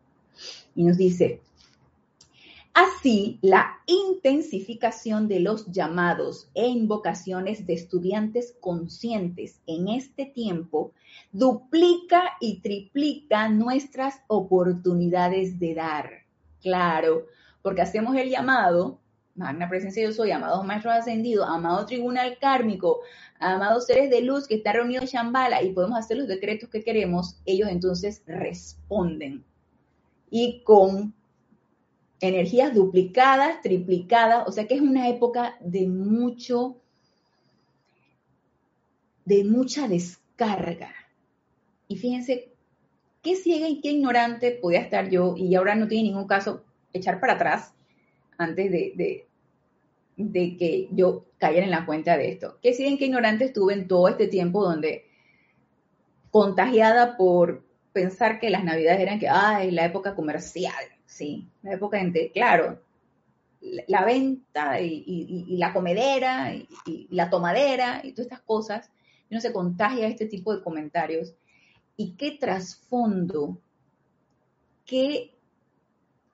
Y 0.76 0.84
nos 0.84 0.98
dice, 0.98 1.42
Así, 2.74 3.40
la 3.42 3.80
intensificación 3.88 5.28
de 5.28 5.40
los 5.40 5.66
llamados 5.72 6.50
e 6.54 6.68
invocaciones 6.68 7.66
de 7.66 7.74
estudiantes 7.74 8.56
conscientes 8.62 9.60
en 9.66 9.90
este 9.90 10.26
tiempo 10.26 10.94
duplica 11.32 12.38
y 12.40 12.62
triplica 12.62 13.50
nuestras 13.50 14.22
oportunidades 14.28 15.60
de 15.60 15.76
dar. 15.76 16.10
Claro, 16.62 17.26
porque 17.62 17.82
hacemos 17.82 18.16
el 18.16 18.30
llamado, 18.30 19.00
magna 19.40 19.70
presencia 19.70 20.04
yo 20.04 20.12
soy, 20.12 20.32
amados 20.32 20.66
maestros 20.66 20.94
ascendidos, 20.94 21.48
amado 21.50 21.86
tribunal 21.86 22.38
kármico, 22.40 23.00
amados 23.40 23.86
seres 23.86 24.10
de 24.10 24.22
luz 24.22 24.48
que 24.48 24.56
está 24.56 24.74
reunido 24.74 25.02
en 25.02 25.08
Shambhala 25.08 25.64
y 25.64 25.72
podemos 25.72 25.98
hacer 25.98 26.18
los 26.18 26.28
decretos 26.28 26.70
que 26.70 26.84
queremos, 26.84 27.40
ellos 27.46 27.70
entonces 27.70 28.22
responden. 28.28 29.46
Y 30.30 30.62
con 30.64 31.14
energías 32.20 32.74
duplicadas, 32.76 33.62
triplicadas, 33.62 34.46
o 34.48 34.52
sea 34.52 34.68
que 34.68 34.76
es 34.76 34.82
una 34.82 35.08
época 35.08 35.56
de 35.62 35.88
mucho, 35.88 36.76
de 39.24 39.46
mucha 39.46 39.88
descarga. 39.88 40.94
Y 41.88 41.96
fíjense 41.96 42.52
qué 43.22 43.38
ciega 43.38 43.70
y 43.70 43.80
qué 43.80 43.92
ignorante 43.92 44.52
podía 44.52 44.82
estar 44.82 45.10
yo, 45.10 45.36
y 45.38 45.56
ahora 45.56 45.76
no 45.76 45.88
tiene 45.88 46.10
ningún 46.10 46.28
caso 46.28 46.66
echar 46.92 47.22
para 47.22 47.34
atrás 47.34 47.74
antes 48.38 48.72
de, 48.72 48.94
de, 48.96 49.29
que 50.34 50.90
yo 50.92 51.26
cayera 51.38 51.66
en 51.66 51.72
la 51.72 51.86
cuenta 51.86 52.18
de 52.18 52.30
esto. 52.30 52.58
Qué 52.62 52.74
ciega 52.74 52.92
y 52.92 52.98
qué 52.98 53.06
ignorante 53.06 53.46
estuve 53.46 53.74
en 53.74 53.88
todo 53.88 54.08
este 54.08 54.28
tiempo 54.28 54.64
donde 54.64 55.06
contagiada 56.32 57.18
por 57.18 57.64
pensar 57.94 58.40
que 58.40 58.50
las 58.50 58.64
navidades 58.64 59.00
eran 59.00 59.20
que, 59.20 59.30
ay, 59.30 59.72
la 59.72 59.86
época 59.86 60.16
comercial, 60.16 60.84
sí, 61.06 61.50
la 61.64 61.74
época 61.74 62.00
en 62.00 62.14
que, 62.14 62.32
claro, 62.32 62.82
la 63.88 64.06
venta 64.06 64.80
y, 64.80 65.58
la 65.58 65.74
comedera 65.74 66.54
y, 66.54 67.08
la 67.10 67.30
tomadera 67.30 68.02
y 68.04 68.12
todas 68.12 68.28
estas 68.28 68.42
cosas, 68.42 68.92
uno 69.30 69.42
se 69.42 69.54
contagia 69.54 70.08
este 70.08 70.26
tipo 70.26 70.56
de 70.56 70.64
comentarios. 70.64 71.34
¿Y 71.98 72.14
qué 72.14 72.32
trasfondo, 72.32 73.60
qué 74.86 75.36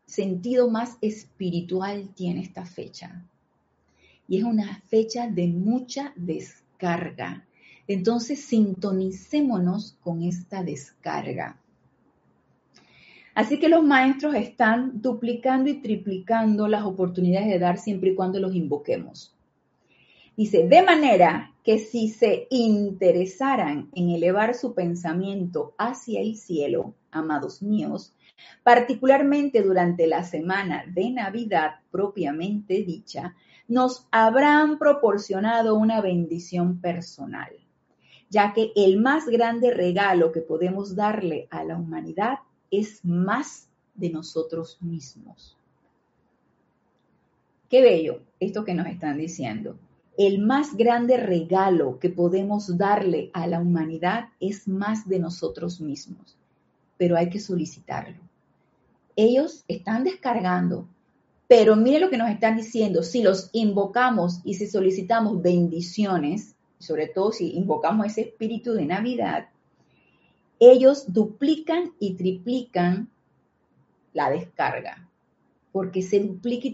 sentido 0.06 0.70
más 0.70 0.98
espiritual 1.02 2.14
tiene 2.14 2.42
esta 2.42 2.66
fecha? 2.66 3.26
Y 4.28 4.38
es 4.38 4.44
una 4.44 4.82
fecha 4.88 5.28
de 5.28 5.48
mucha 5.48 6.14
descarga. 6.16 7.46
Entonces, 7.88 8.44
sintonicémonos 8.46 9.98
con 10.02 10.24
esta 10.24 10.64
descarga. 10.64 11.60
Así 13.36 13.60
que 13.60 13.68
los 13.68 13.84
maestros 13.84 14.34
están 14.36 15.02
duplicando 15.02 15.70
y 15.70 15.82
triplicando 15.82 16.68
las 16.70 16.84
oportunidades 16.84 17.50
de 17.50 17.60
dar 17.60 17.78
siempre 17.78 18.12
y 18.12 18.16
cuando 18.16 18.40
los 18.40 18.56
invoquemos. 18.56 19.36
Dice, 20.38 20.68
de 20.68 20.82
manera 20.84 21.54
que 21.64 21.80
si 21.80 22.10
se 22.10 22.48
interesaran 22.50 23.90
en 23.94 24.10
elevar 24.10 24.54
su 24.54 24.74
pensamiento 24.74 25.74
hacia 25.78 26.22
el 26.22 26.38
cielo, 26.38 26.94
amados 27.12 27.62
míos, 27.62 28.14
particularmente 28.64 29.62
durante 29.62 30.08
la 30.08 30.24
semana 30.24 30.84
de 30.88 31.10
Navidad 31.12 31.76
propiamente 31.92 32.84
dicha, 32.84 33.36
nos 33.68 34.08
habrán 34.12 34.78
proporcionado 34.78 35.76
una 35.76 36.02
bendición 36.02 36.80
personal, 36.80 37.52
ya 38.30 38.54
que 38.54 38.72
el 38.76 39.00
más 39.00 39.28
grande 39.28 39.72
regalo 39.72 40.32
que 40.32 40.42
podemos 40.42 40.96
darle 40.96 41.48
a 41.50 41.64
la 41.64 41.78
humanidad 41.78 42.40
es 42.72 43.04
más 43.04 43.70
de 43.96 44.10
nosotros 44.10 44.78
mismos. 44.82 45.58
Qué 47.70 47.82
bello 47.82 48.22
esto 48.40 48.64
que 48.64 48.74
nos 48.74 48.88
están 48.88 49.18
diciendo. 49.18 49.78
El 50.18 50.40
más 50.40 50.78
grande 50.78 51.18
regalo 51.18 52.00
que 52.00 52.10
podemos 52.10 52.78
darle 52.78 53.32
a 53.34 53.48
la 53.48 53.60
humanidad 53.60 54.30
es 54.40 54.68
más 54.68 55.10
de 55.10 55.20
nosotros 55.20 55.82
mismos, 55.82 56.38
pero 56.98 57.18
hay 57.18 57.30
que 57.30 57.40
solicitarlo. 57.40 58.18
Ellos 59.18 59.66
están 59.68 60.04
descargando, 60.04 60.88
pero 61.48 61.76
mire 61.76 62.00
lo 62.00 62.10
que 62.10 62.18
nos 62.18 62.30
están 62.30 62.58
diciendo, 62.58 63.04
si 63.04 63.22
los 63.22 63.50
invocamos 63.54 64.42
y 64.44 64.56
si 64.56 64.68
solicitamos 64.68 65.42
bendiciones, 65.42 66.56
sobre 66.80 67.08
todo 67.08 67.32
si 67.32 67.56
invocamos 67.56 68.08
ese 68.08 68.22
espíritu 68.22 68.74
de 68.74 68.86
Navidad, 68.86 69.50
ellos 70.60 71.12
duplican 71.14 71.94
y 72.00 72.16
triplican 72.16 73.10
la 74.14 74.30
descarga, 74.30 75.10
porque 75.72 76.02
se 76.02 76.20
duplica 76.22 76.68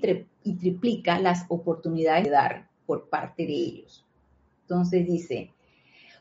y, 0.44 0.54
triplica 0.56 1.20
las 1.20 1.46
oportunidades 1.50 2.26
de 2.26 2.30
dar 2.30 2.70
por 2.86 3.10
parte 3.10 3.46
de 3.46 3.54
ellos. 3.54 4.06
Entonces 4.62 5.06
dice, 5.06 5.52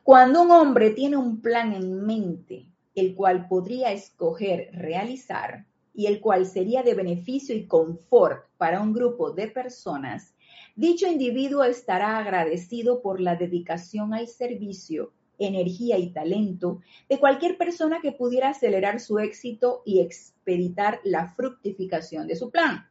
cuando 0.02 0.42
un 0.42 0.50
hombre 0.50 0.90
tiene 0.90 1.16
un 1.16 1.40
plan 1.40 1.72
en 1.72 2.04
mente, 2.04 2.66
el 2.94 3.14
cual 3.14 3.46
podría 3.48 3.92
escoger 3.92 4.70
realizar 4.72 5.66
y 5.94 6.06
el 6.06 6.20
cual 6.20 6.46
sería 6.46 6.82
de 6.82 6.94
beneficio 6.94 7.54
y 7.54 7.66
confort 7.66 8.46
para 8.56 8.80
un 8.80 8.92
grupo 8.92 9.32
de 9.32 9.48
personas, 9.48 10.34
dicho 10.76 11.06
individuo 11.06 11.64
estará 11.64 12.18
agradecido 12.18 13.02
por 13.02 13.20
la 13.20 13.36
dedicación 13.36 14.14
al 14.14 14.28
servicio 14.28 15.12
energía 15.40 15.98
y 15.98 16.10
talento 16.10 16.80
de 17.08 17.18
cualquier 17.18 17.56
persona 17.56 18.00
que 18.00 18.12
pudiera 18.12 18.50
acelerar 18.50 19.00
su 19.00 19.18
éxito 19.18 19.82
y 19.84 20.00
expeditar 20.00 21.00
la 21.02 21.28
fructificación 21.28 22.26
de 22.26 22.36
su 22.36 22.50
plan. 22.50 22.86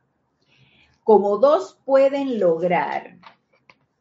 Como 1.04 1.38
dos 1.38 1.80
pueden 1.86 2.39
lograr 2.39 3.18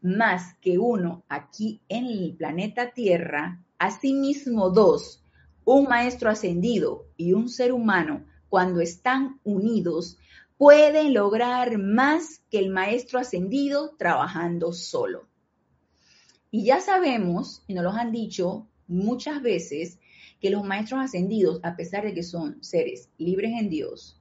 más 0.01 0.55
que 0.61 0.79
uno 0.79 1.25
aquí 1.29 1.81
en 1.89 2.07
el 2.07 2.35
planeta 2.37 2.93
Tierra, 2.93 3.63
asimismo 3.79 4.71
dos, 4.71 5.23
un 5.65 5.85
maestro 5.85 6.31
ascendido 6.31 7.07
y 7.17 7.33
un 7.33 7.49
ser 7.49 7.73
humano, 7.73 8.25
cuando 8.49 8.81
están 8.81 9.41
unidos, 9.45 10.19
pueden 10.57 11.15
lograr 11.15 11.79
más 11.79 12.43
que 12.51 12.59
el 12.59 12.71
maestro 12.71 13.19
ascendido 13.19 13.95
trabajando 13.97 14.73
solo. 14.73 15.29
Y 16.51 16.65
ya 16.65 16.81
sabemos, 16.81 17.63
y 17.67 17.75
nos 17.75 17.85
lo 17.85 17.91
han 17.91 18.11
dicho 18.11 18.67
muchas 18.87 19.43
veces, 19.43 19.99
que 20.41 20.51
los 20.51 20.65
maestros 20.65 21.01
ascendidos, 21.01 21.61
a 21.63 21.77
pesar 21.77 22.05
de 22.05 22.15
que 22.15 22.23
son 22.23 22.63
seres 22.63 23.11
libres 23.19 23.53
en 23.59 23.69
Dios, 23.69 24.21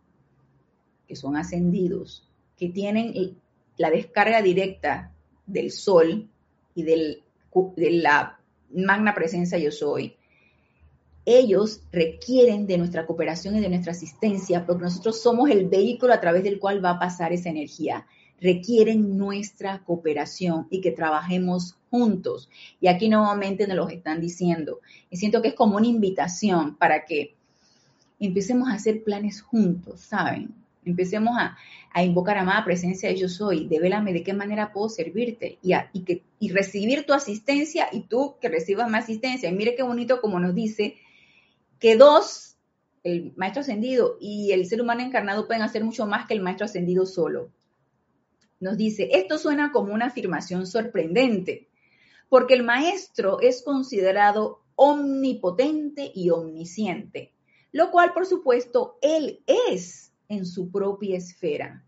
que 1.08 1.16
son 1.16 1.38
ascendidos, 1.38 2.28
que 2.58 2.70
tienen 2.70 3.38
la 3.78 3.90
descarga 3.90 4.42
directa 4.42 5.14
del 5.46 5.72
sol 5.72 6.30
y 6.76 6.84
de 6.84 7.22
la 7.92 8.40
magna 8.72 9.14
presencia 9.14 9.58
yo 9.58 9.72
soy, 9.72 10.18
ellos 11.30 11.82
requieren 11.92 12.68
de 12.68 12.78
nuestra 12.78 13.06
cooperación 13.06 13.58
y 13.58 13.60
de 13.60 13.68
nuestra 13.68 13.92
asistencia 13.92 14.66
porque 14.66 14.84
nosotros 14.84 15.22
somos 15.22 15.50
el 15.50 15.68
vehículo 15.68 16.14
a 16.14 16.22
través 16.22 16.42
del 16.42 16.58
cual 16.58 16.84
va 16.84 16.92
a 16.92 17.00
pasar 17.00 17.34
esa 17.34 17.50
energía 17.50 18.08
requieren 18.40 19.18
nuestra 19.18 19.84
cooperación 19.84 20.68
y 20.70 20.82
que 20.82 20.92
trabajemos 20.92 21.76
juntos. 21.90 22.50
Y 22.80 22.88
aquí 22.88 23.10
nuevamente 23.10 23.68
nos 23.68 23.78
lo 23.78 23.90
están 23.90 24.22
diciendo. 24.22 24.80
Y 25.10 25.18
siento 25.18 25.42
que 25.42 25.50
es 25.50 25.54
como 25.54 25.78
una 25.78 25.88
invitación 25.88 26.76
para 26.76 27.06
que 27.06 27.36
empecemos 28.20 28.70
a 28.70 28.74
hacer 28.74 29.04
planes 29.04 29.42
juntos, 29.42 30.02
¿saben? 30.02 30.54
Empecemos 30.86 31.36
a, 31.38 31.58
invocar 32.02 32.38
a 32.38 32.42
amada 32.42 32.64
presencia 32.64 33.10
de 33.10 33.18
yo 33.18 33.28
soy, 33.28 33.68
devélame 33.68 34.14
de 34.14 34.24
qué 34.24 34.34
manera 34.34 34.72
puedo 34.72 34.88
servirte 34.88 35.58
y, 35.64 35.74
y, 35.94 36.02
que, 36.02 36.22
y 36.40 36.52
recibir 36.52 37.08
tu 37.08 37.14
asistencia 37.14 37.88
y 37.92 38.02
tú 38.02 38.36
que 38.40 38.50
recibas 38.50 38.90
mi 38.90 38.98
asistencia. 38.98 39.50
Y 39.50 39.54
mire 39.56 39.76
qué 39.76 39.82
bonito 39.82 40.22
como 40.22 40.40
nos 40.40 40.54
dice 40.54 40.96
que 41.80 41.96
dos, 41.96 42.58
el 43.04 43.34
maestro 43.36 43.62
ascendido 43.62 44.18
y 44.20 44.52
el 44.52 44.66
ser 44.66 44.82
humano 44.82 45.02
encarnado 45.02 45.48
pueden 45.48 45.64
hacer 45.64 45.84
mucho 45.84 46.06
más 46.06 46.28
que 46.28 46.34
el 46.34 46.42
maestro 46.42 46.66
ascendido 46.66 47.06
solo 47.06 47.52
nos 48.60 48.78
dice, 48.78 49.10
esto 49.12 49.38
suena 49.38 49.72
como 49.72 49.94
una 49.94 50.08
afirmación 50.08 50.66
sorprendente, 50.66 51.70
porque 52.30 52.56
el 52.56 52.64
maestro 52.64 53.40
es 53.40 53.62
considerado 53.64 54.64
omnipotente 54.76 56.12
y 56.14 56.30
omnisciente, 56.30 57.34
lo 57.72 57.92
cual 57.92 58.14
por 58.14 58.26
supuesto 58.26 58.98
él 59.02 59.44
es 59.46 60.14
en 60.28 60.46
su 60.46 60.72
propia 60.72 61.18
esfera. 61.18 61.86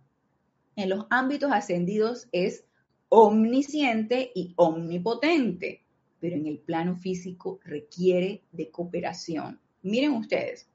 En 0.76 0.90
los 0.90 1.06
ámbitos 1.10 1.52
ascendidos 1.52 2.28
es 2.32 2.66
omnisciente 3.10 4.32
y 4.34 4.54
omnipotente, 4.56 5.84
pero 6.20 6.36
en 6.36 6.46
el 6.48 6.60
plano 6.60 6.96
físico 6.96 7.60
requiere 7.64 8.44
de 8.52 8.70
cooperación. 8.70 9.60
Miren 9.82 10.14
ustedes, 10.14 10.70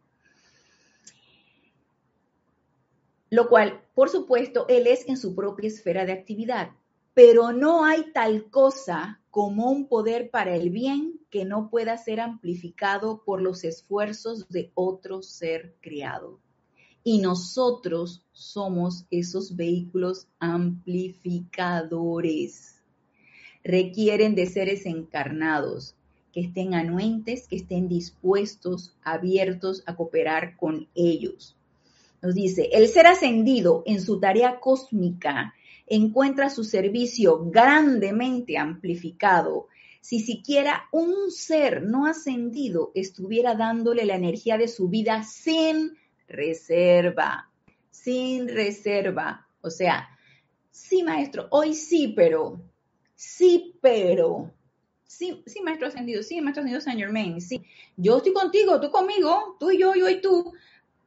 lo 3.31 3.49
cual, 3.49 3.83
por 3.95 4.11
supuesto, 4.11 4.67
él 4.69 4.87
es 4.87 5.09
en 5.09 5.17
su 5.17 5.35
propia 5.35 5.67
esfera 5.67 6.07
de 6.07 6.13
actividad, 6.13 6.71
pero 7.15 7.51
no 7.53 7.85
hay 7.85 8.13
tal 8.13 8.49
cosa 8.49 9.21
como 9.31 9.69
un 9.71 9.89
poder 9.89 10.31
para 10.31 10.55
el 10.55 10.71
bien 10.71 11.19
que 11.31 11.45
no 11.45 11.69
pueda 11.69 11.97
ser 11.97 12.21
amplificado 12.21 13.25
por 13.25 13.43
los 13.43 13.65
esfuerzos 13.65 14.49
de 14.49 14.71
otro 14.75 15.21
ser 15.23 15.75
creado. 15.81 16.39
Y 17.03 17.19
nosotros 17.19 18.25
somos 18.31 19.07
esos 19.11 19.57
vehículos 19.57 20.29
amplificadores. 20.39 22.81
Requieren 23.65 24.37
de 24.37 24.47
seres 24.47 24.87
encarnados, 24.87 25.97
que 26.35 26.41
estén 26.41 26.74
anuentes, 26.74 27.47
que 27.47 27.57
estén 27.57 27.89
dispuestos, 27.89 28.97
abiertos 29.05 29.85
a 29.87 29.95
cooperar 29.95 30.57
con 30.57 30.89
ellos. 30.97 31.57
Nos 32.20 32.35
dice, 32.35 32.70
el 32.72 32.89
ser 32.89 33.07
ascendido 33.07 33.85
en 33.87 34.01
su 34.01 34.18
tarea 34.18 34.59
cósmica 34.59 35.55
encuentra 35.87 36.51
su 36.51 36.64
servicio 36.64 37.45
grandemente 37.51 38.59
amplificado 38.59 39.68
si 40.01 40.20
siquiera 40.20 40.85
un 40.93 41.30
ser 41.30 41.82
no 41.82 42.05
ascendido 42.05 42.93
estuviera 42.95 43.55
dándole 43.55 44.05
la 44.05 44.16
energía 44.16 44.59
de 44.59 44.68
su 44.68 44.89
vida 44.89 45.22
sin 45.22 45.97
reserva, 46.28 47.51
sin 47.91 48.49
reserva. 48.49 49.49
O 49.62 49.70
sea, 49.70 50.11
sí, 50.70 51.03
maestro, 51.03 51.47
hoy 51.51 51.72
sí, 51.72 52.12
pero, 52.14 52.61
sí, 53.14 53.78
pero, 53.80 54.53
sí, 55.17 55.43
sí, 55.47 55.61
maestro 55.62 55.89
ascendido, 55.89 56.23
sí, 56.23 56.41
maestro 56.41 56.62
ascendido 56.62 56.81
Saint 56.81 57.01
Germain, 57.01 57.41
sí, 57.41 57.62
yo 57.97 58.19
estoy 58.19 58.33
contigo, 58.33 58.81
tú 58.81 58.91
conmigo, 58.91 59.57
tú 59.59 59.71
y 59.71 59.79
yo, 59.79 59.95
yo 59.95 60.09
y 60.09 60.21
tú, 60.21 60.53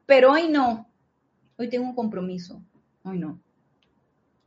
pero 0.06 0.32
hoy 0.32 0.50
no, 0.50 0.90
hoy 1.58 1.70
tengo 1.70 1.86
un 1.86 1.96
compromiso, 1.96 2.62
hoy 3.04 3.20
no. 3.20 3.40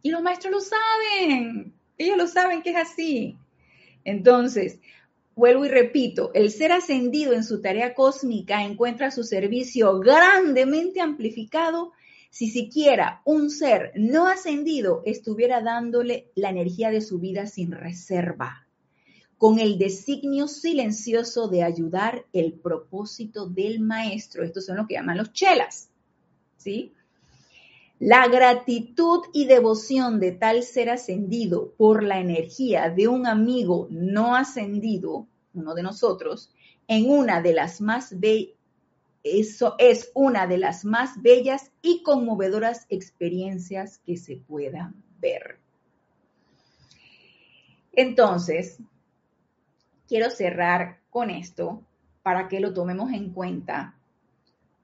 Y 0.02 0.10
los 0.10 0.22
maestros 0.22 0.52
lo 0.52 0.60
saben, 0.60 1.74
ellos 1.98 2.16
lo 2.16 2.26
saben 2.26 2.62
que 2.62 2.70
es 2.70 2.76
así. 2.76 3.36
Entonces, 4.04 4.80
vuelvo 5.34 5.66
y 5.66 5.68
repito, 5.68 6.30
el 6.34 6.50
ser 6.50 6.72
ascendido 6.72 7.34
en 7.34 7.44
su 7.44 7.60
tarea 7.60 7.94
cósmica 7.94 8.64
encuentra 8.64 9.10
su 9.10 9.24
servicio 9.24 10.00
grandemente 10.00 11.00
amplificado 11.00 11.92
si 12.30 12.48
siquiera 12.48 13.22
un 13.24 13.50
ser 13.50 13.92
no 13.96 14.28
ascendido 14.28 15.02
estuviera 15.04 15.60
dándole 15.60 16.30
la 16.36 16.50
energía 16.50 16.90
de 16.90 17.00
su 17.00 17.18
vida 17.18 17.46
sin 17.46 17.72
reserva, 17.72 18.66
con 19.40 19.58
el 19.58 19.78
designio 19.78 20.48
silencioso 20.48 21.48
de 21.48 21.62
ayudar 21.62 22.26
el 22.34 22.52
propósito 22.52 23.46
del 23.46 23.80
maestro. 23.80 24.44
Estos 24.44 24.66
son 24.66 24.76
lo 24.76 24.86
que 24.86 24.96
llaman 24.96 25.16
los 25.16 25.32
chelas, 25.32 25.88
¿sí? 26.58 26.92
La 27.98 28.28
gratitud 28.28 29.20
y 29.32 29.46
devoción 29.46 30.20
de 30.20 30.32
tal 30.32 30.62
ser 30.62 30.90
ascendido 30.90 31.72
por 31.78 32.02
la 32.02 32.20
energía 32.20 32.90
de 32.90 33.08
un 33.08 33.26
amigo 33.26 33.88
no 33.90 34.36
ascendido, 34.36 35.26
uno 35.54 35.74
de 35.74 35.84
nosotros, 35.84 36.52
en 36.86 37.08
una 37.08 37.40
de 37.40 37.54
las 37.54 37.80
más 37.80 38.14
eso 39.22 39.74
es 39.78 40.10
una 40.12 40.46
de 40.48 40.58
las 40.58 40.84
más 40.84 41.22
bellas 41.22 41.72
y 41.80 42.02
conmovedoras 42.02 42.84
experiencias 42.90 44.02
que 44.04 44.18
se 44.18 44.36
puedan 44.36 45.02
ver. 45.18 45.58
Entonces, 47.94 48.80
quiero 50.10 50.28
cerrar 50.28 50.98
con 51.08 51.30
esto 51.30 51.84
para 52.24 52.48
que 52.48 52.58
lo 52.58 52.74
tomemos 52.74 53.12
en 53.12 53.32
cuenta. 53.32 53.94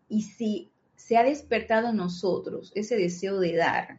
Y 0.08 0.22
si 0.22 0.70
se 0.94 1.16
ha 1.16 1.24
despertado 1.24 1.88
en 1.88 1.96
nosotros 1.96 2.70
ese 2.76 2.96
deseo 2.96 3.40
de 3.40 3.56
dar. 3.56 3.98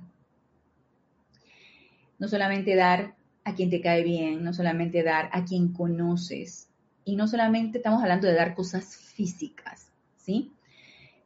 No 2.17 2.29
solamente 2.29 2.75
dar 2.75 3.17
a 3.43 3.55
quien 3.55 3.69
te 3.69 3.81
cae 3.81 4.03
bien, 4.03 4.41
no 4.41 4.53
solamente 4.53 5.03
dar 5.03 5.29
a 5.33 5.43
quien 5.43 5.73
conoces, 5.73 6.69
y 7.03 7.17
no 7.17 7.27
solamente 7.27 7.79
estamos 7.79 8.01
hablando 8.01 8.27
de 8.27 8.33
dar 8.33 8.55
cosas 8.55 8.95
físicas, 8.95 9.91
¿sí? 10.15 10.53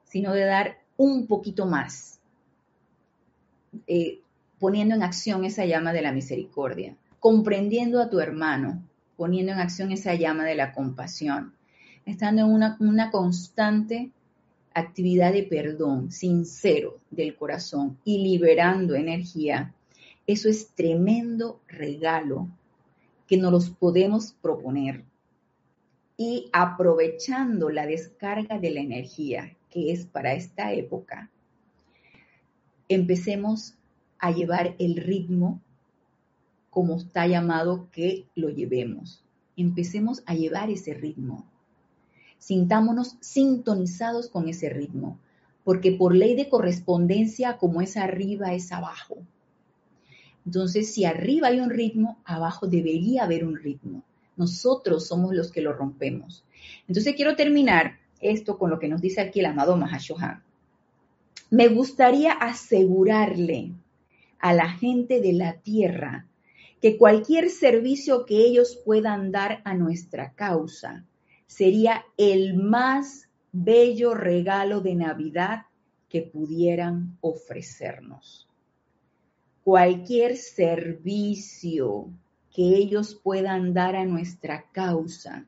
Sino 0.04 0.34
de 0.34 0.46
dar 0.46 0.80
un 0.98 1.28
poquito 1.28 1.68
más, 1.68 2.20
eh, 3.86 4.22
poniendo 4.60 4.96
en 4.96 5.04
acción 5.04 5.46
esa 5.46 5.66
llama 5.66 5.94
de 5.94 6.02
la 6.02 6.12
misericordia, 6.12 6.98
comprendiendo 7.20 8.02
a 8.02 8.10
tu 8.10 8.20
hermano, 8.20 8.84
poniendo 9.22 9.52
en 9.52 9.60
acción 9.60 9.92
esa 9.92 10.16
llama 10.16 10.46
de 10.46 10.56
la 10.56 10.74
compasión, 10.74 11.54
estando 12.08 12.42
en 12.42 12.48
una, 12.80 13.12
constante 13.12 14.10
actividad 14.74 15.32
de 15.32 15.44
perdón 15.44 16.12
sincero 16.12 16.98
del 17.12 17.36
corazón 17.36 18.00
y 18.04 18.24
liberando 18.24 18.96
energía, 18.96 19.76
eso 20.26 20.50
es 20.50 20.70
tremendo 20.70 21.62
regalo 21.68 22.48
que 23.28 23.38
nos 23.38 23.52
los 23.52 23.70
podemos 23.70 24.34
proponer. 24.42 25.04
Y 26.18 26.50
aprovechando 26.52 27.70
la 27.70 27.86
descarga 27.86 28.58
de 28.58 28.72
la 28.72 28.80
energía 28.80 29.56
que 29.70 29.92
es 29.92 30.08
para 30.08 30.34
esta 30.34 30.74
época, 30.74 31.30
empecemos 32.90 33.76
a 34.18 34.32
llevar 34.32 34.74
el 34.80 34.96
ritmo 34.96 35.62
como 36.72 36.98
está 36.98 37.28
llamado 37.28 37.88
que 37.92 38.26
lo 38.34 38.50
llevemos. 38.50 39.24
Empecemos 39.56 40.24
a 40.26 40.34
llevar 40.34 40.72
ese 40.72 40.96
ritmo 40.96 41.46
sintámonos 42.42 43.18
sintonizados 43.20 44.28
con 44.28 44.50
ese 44.50 44.68
ritmo, 44.70 45.20
porque 45.64 45.92
por 45.92 46.16
ley 46.16 46.36
de 46.36 46.50
correspondencia, 46.50 47.58
como 47.58 47.82
es 47.82 47.98
arriba, 47.98 48.54
es 48.56 48.72
abajo. 48.72 49.20
Entonces, 50.44 50.92
si 50.92 51.06
arriba 51.06 51.50
hay 51.50 51.60
un 51.60 51.70
ritmo, 51.70 52.18
abajo 52.26 52.66
debería 52.66 53.26
haber 53.26 53.46
un 53.46 53.56
ritmo. 53.56 54.04
Nosotros 54.38 55.08
somos 55.08 55.36
los 55.36 55.52
que 55.52 55.62
lo 55.62 55.72
rompemos. 55.72 56.44
Entonces, 56.88 57.16
quiero 57.16 57.36
terminar 57.36 58.00
esto 58.22 58.58
con 58.58 58.72
lo 58.72 58.80
que 58.80 58.90
nos 58.90 59.02
dice 59.02 59.22
aquí 59.22 59.40
el 59.40 59.46
amado 59.46 59.78
Mahashohan. 59.78 60.42
Me 61.52 61.68
gustaría 61.68 62.32
asegurarle 62.32 63.72
a 64.40 64.54
la 64.54 64.68
gente 64.68 65.22
de 65.22 65.34
la 65.34 65.54
tierra 65.54 66.26
que 66.82 66.98
cualquier 66.98 67.50
servicio 67.52 68.26
que 68.26 68.38
ellos 68.38 68.82
puedan 68.84 69.32
dar 69.32 69.62
a 69.66 69.76
nuestra 69.76 70.34
causa, 70.34 71.06
sería 71.46 72.06
el 72.18 72.56
más 72.56 73.30
bello 73.52 74.16
regalo 74.16 74.82
de 74.82 74.96
Navidad 74.96 75.66
que 76.10 76.24
pudieran 76.24 77.18
ofrecernos. 77.22 78.50
Cualquier 79.64 80.38
servicio 80.38 82.10
que 82.52 82.64
ellos 82.64 83.14
puedan 83.14 83.74
dar 83.74 83.96
a 83.96 84.06
nuestra 84.06 84.66
causa 84.72 85.46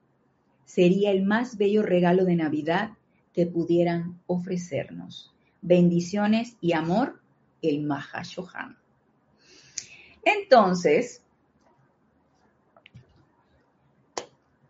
sería 0.65 1.11
el 1.11 1.23
más 1.23 1.57
bello 1.57 1.81
regalo 1.81 2.25
de 2.25 2.36
Navidad 2.36 2.91
que 3.34 3.47
pudieran 3.47 4.21
ofrecernos. 4.27 5.34
Bendiciones 5.61 6.57
y 6.61 6.73
amor, 6.73 7.21
el 7.61 7.81
Mahashohan. 7.81 8.77
Entonces, 10.23 11.22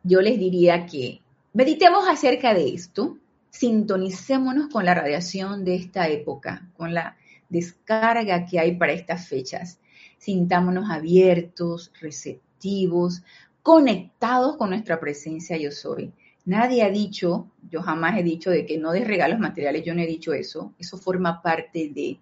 yo 0.04 0.22
les 0.22 0.38
diría 0.38 0.86
que 0.86 1.24
Meditemos 1.56 2.10
acerca 2.10 2.56
de 2.56 2.74
esto, 2.74 3.20
sintonicémonos 3.52 4.70
con 4.70 4.86
la 4.86 4.96
radiación 4.96 5.64
de 5.64 5.76
esta 5.76 6.08
época, 6.08 6.68
con 6.76 6.96
la 6.96 7.16
descarga 7.48 8.48
que 8.48 8.60
hay 8.60 8.76
para 8.76 8.94
estas 8.94 9.28
fechas. 9.28 9.80
Sintámonos 10.18 10.90
abiertos, 10.90 11.92
receptivos, 12.02 13.22
conectados 13.62 14.58
con 14.58 14.72
nuestra 14.72 15.00
presencia 15.00 15.56
yo 15.58 15.70
soy. 15.70 16.12
Nadie 16.44 16.82
ha 16.82 16.90
dicho, 16.90 17.52
yo 17.70 17.84
jamás 17.84 18.18
he 18.18 18.24
dicho 18.24 18.50
de 18.50 18.66
que 18.66 18.80
no 18.80 18.92
des 18.92 19.08
regalos 19.08 19.38
materiales, 19.38 19.86
yo 19.86 19.94
no 19.94 20.02
he 20.02 20.08
dicho 20.08 20.34
eso, 20.34 20.74
eso 20.80 20.98
forma 20.98 21.40
parte 21.44 21.92
de, 21.94 22.18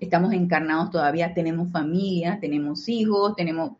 estamos 0.00 0.32
encarnados 0.32 0.90
todavía, 0.90 1.34
tenemos 1.34 1.70
familia, 1.70 2.38
tenemos 2.40 2.88
hijos, 2.88 3.36
tenemos, 3.36 3.72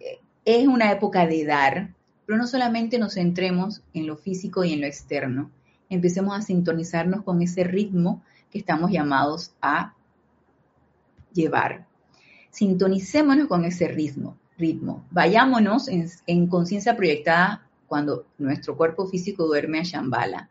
eh, 0.00 0.18
es 0.44 0.66
una 0.66 0.90
época 0.90 1.28
de 1.28 1.44
dar, 1.44 1.94
pero 2.26 2.38
no 2.38 2.46
solamente 2.46 2.98
nos 2.98 3.14
centremos 3.14 3.82
en 3.94 4.06
lo 4.06 4.16
físico 4.16 4.64
y 4.64 4.72
en 4.72 4.80
lo 4.80 4.86
externo, 4.86 5.50
empecemos 5.88 6.36
a 6.36 6.42
sintonizarnos 6.42 7.22
con 7.22 7.42
ese 7.42 7.64
ritmo 7.64 8.22
que 8.50 8.58
estamos 8.58 8.90
llamados 8.90 9.52
a 9.60 9.94
llevar. 11.32 11.86
Sintonicémonos 12.50 13.48
con 13.48 13.64
ese 13.64 13.88
ritmo, 13.88 14.36
ritmo. 14.58 15.04
Vayámonos 15.10 15.88
en, 15.88 16.46
conciencia 16.46 16.96
proyectada 16.96 17.66
cuando 17.86 18.26
nuestro 18.38 18.76
cuerpo 18.76 19.06
físico 19.06 19.46
duerme 19.46 19.80
a 19.80 19.82
Shambhala, 19.82 20.50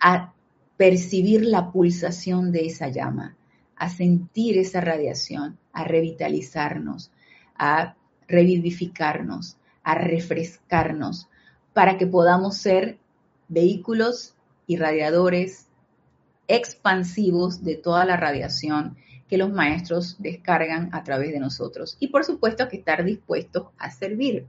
a 0.00 0.32
percibir 0.76 1.44
la 1.44 1.72
pulsación 1.72 2.52
de 2.52 2.66
esa 2.66 2.88
llama, 2.88 3.36
a 3.76 3.88
sentir 3.88 4.58
esa 4.58 4.80
radiación, 4.80 5.58
a 5.72 5.84
revitalizarnos, 5.84 7.10
a 7.56 7.96
revivificarnos, 8.26 9.56
a 9.88 9.94
refrescarnos 9.94 11.28
para 11.72 11.96
que 11.96 12.06
podamos 12.06 12.58
ser 12.58 12.98
vehículos 13.48 14.34
irradiadores 14.66 15.66
expansivos 16.46 17.64
de 17.64 17.76
toda 17.76 18.04
la 18.04 18.18
radiación 18.18 18.98
que 19.30 19.38
los 19.38 19.50
maestros 19.50 20.16
descargan 20.18 20.90
a 20.92 21.04
través 21.04 21.32
de 21.32 21.40
nosotros. 21.40 21.96
Y 22.00 22.08
por 22.08 22.24
supuesto 22.24 22.68
que 22.68 22.76
estar 22.76 23.02
dispuestos 23.02 23.68
a 23.78 23.90
servir. 23.90 24.44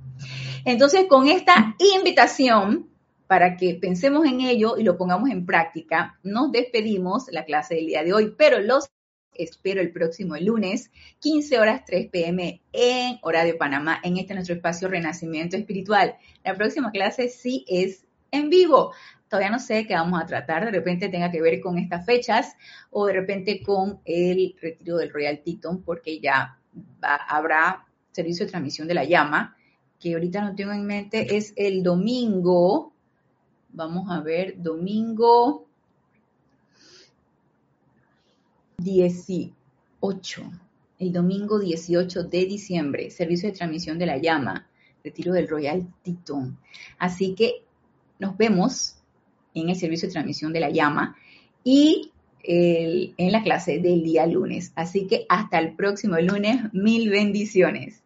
Entonces, 0.65 1.05
con 1.07 1.29
esta 1.29 1.73
invitación, 1.97 2.89
para 3.25 3.55
que 3.55 3.75
pensemos 3.75 4.25
en 4.25 4.41
ello 4.41 4.77
y 4.77 4.83
lo 4.83 4.97
pongamos 4.97 5.29
en 5.29 5.45
práctica, 5.45 6.19
nos 6.21 6.51
despedimos 6.51 7.27
la 7.31 7.45
clase 7.45 7.75
del 7.75 7.87
día 7.87 8.03
de 8.03 8.11
hoy, 8.11 8.35
pero 8.37 8.59
los 8.59 8.89
espero 9.33 9.81
el 9.81 9.91
próximo 9.91 10.35
lunes, 10.37 10.91
15 11.19 11.59
horas 11.59 11.83
3 11.85 12.07
pm 12.09 12.61
en 12.73 13.19
Horario 13.21 13.57
Panamá, 13.57 13.99
en 14.03 14.17
este 14.17 14.33
nuestro 14.33 14.55
espacio 14.55 14.87
Renacimiento 14.87 15.55
Espiritual. 15.57 16.15
La 16.43 16.55
próxima 16.55 16.91
clase 16.91 17.29
sí 17.29 17.65
es 17.67 18.05
en 18.31 18.49
vivo. 18.49 18.93
Todavía 19.29 19.51
no 19.51 19.59
sé 19.59 19.85
qué 19.85 19.93
vamos 19.93 20.21
a 20.21 20.25
tratar, 20.25 20.65
de 20.65 20.71
repente 20.71 21.09
tenga 21.09 21.31
que 21.31 21.41
ver 21.41 21.61
con 21.61 21.77
estas 21.77 22.05
fechas 22.05 22.55
o 22.89 23.05
de 23.05 23.13
repente 23.13 23.61
con 23.61 24.01
el 24.05 24.55
retiro 24.59 24.97
del 24.97 25.13
Royal 25.13 25.41
Teton, 25.43 25.83
porque 25.83 26.19
ya 26.19 26.57
habrá 27.01 27.85
servicio 28.11 28.45
de 28.45 28.51
transmisión 28.51 28.87
de 28.87 28.95
la 28.95 29.03
llama, 29.03 29.55
que 29.99 30.13
ahorita 30.13 30.41
no 30.41 30.55
tengo 30.55 30.71
en 30.71 30.85
mente, 30.85 31.37
es 31.37 31.53
el 31.55 31.83
domingo, 31.83 32.93
vamos 33.69 34.09
a 34.09 34.21
ver, 34.21 34.55
domingo 34.57 35.68
18, 38.79 40.51
el 40.99 41.13
domingo 41.13 41.59
18 41.59 42.23
de 42.23 42.45
diciembre, 42.45 43.09
servicio 43.09 43.49
de 43.49 43.55
transmisión 43.55 43.99
de 43.99 44.05
la 44.05 44.17
llama, 44.17 44.67
retiro 45.03 45.33
del 45.33 45.47
Royal 45.47 45.87
Teton. 46.03 46.57
Así 46.97 47.35
que 47.35 47.63
nos 48.19 48.37
vemos 48.37 48.95
en 49.53 49.69
el 49.69 49.75
servicio 49.75 50.07
de 50.07 50.13
transmisión 50.13 50.53
de 50.53 50.59
la 50.59 50.69
llama 50.69 51.15
y 51.63 52.11
en 52.41 53.31
la 53.31 53.43
clase 53.43 53.79
del 53.79 54.03
día 54.03 54.25
lunes. 54.25 54.71
Así 54.75 55.07
que 55.07 55.25
hasta 55.29 55.59
el 55.59 55.75
próximo 55.75 56.17
lunes, 56.19 56.73
mil 56.73 57.09
bendiciones. 57.09 58.01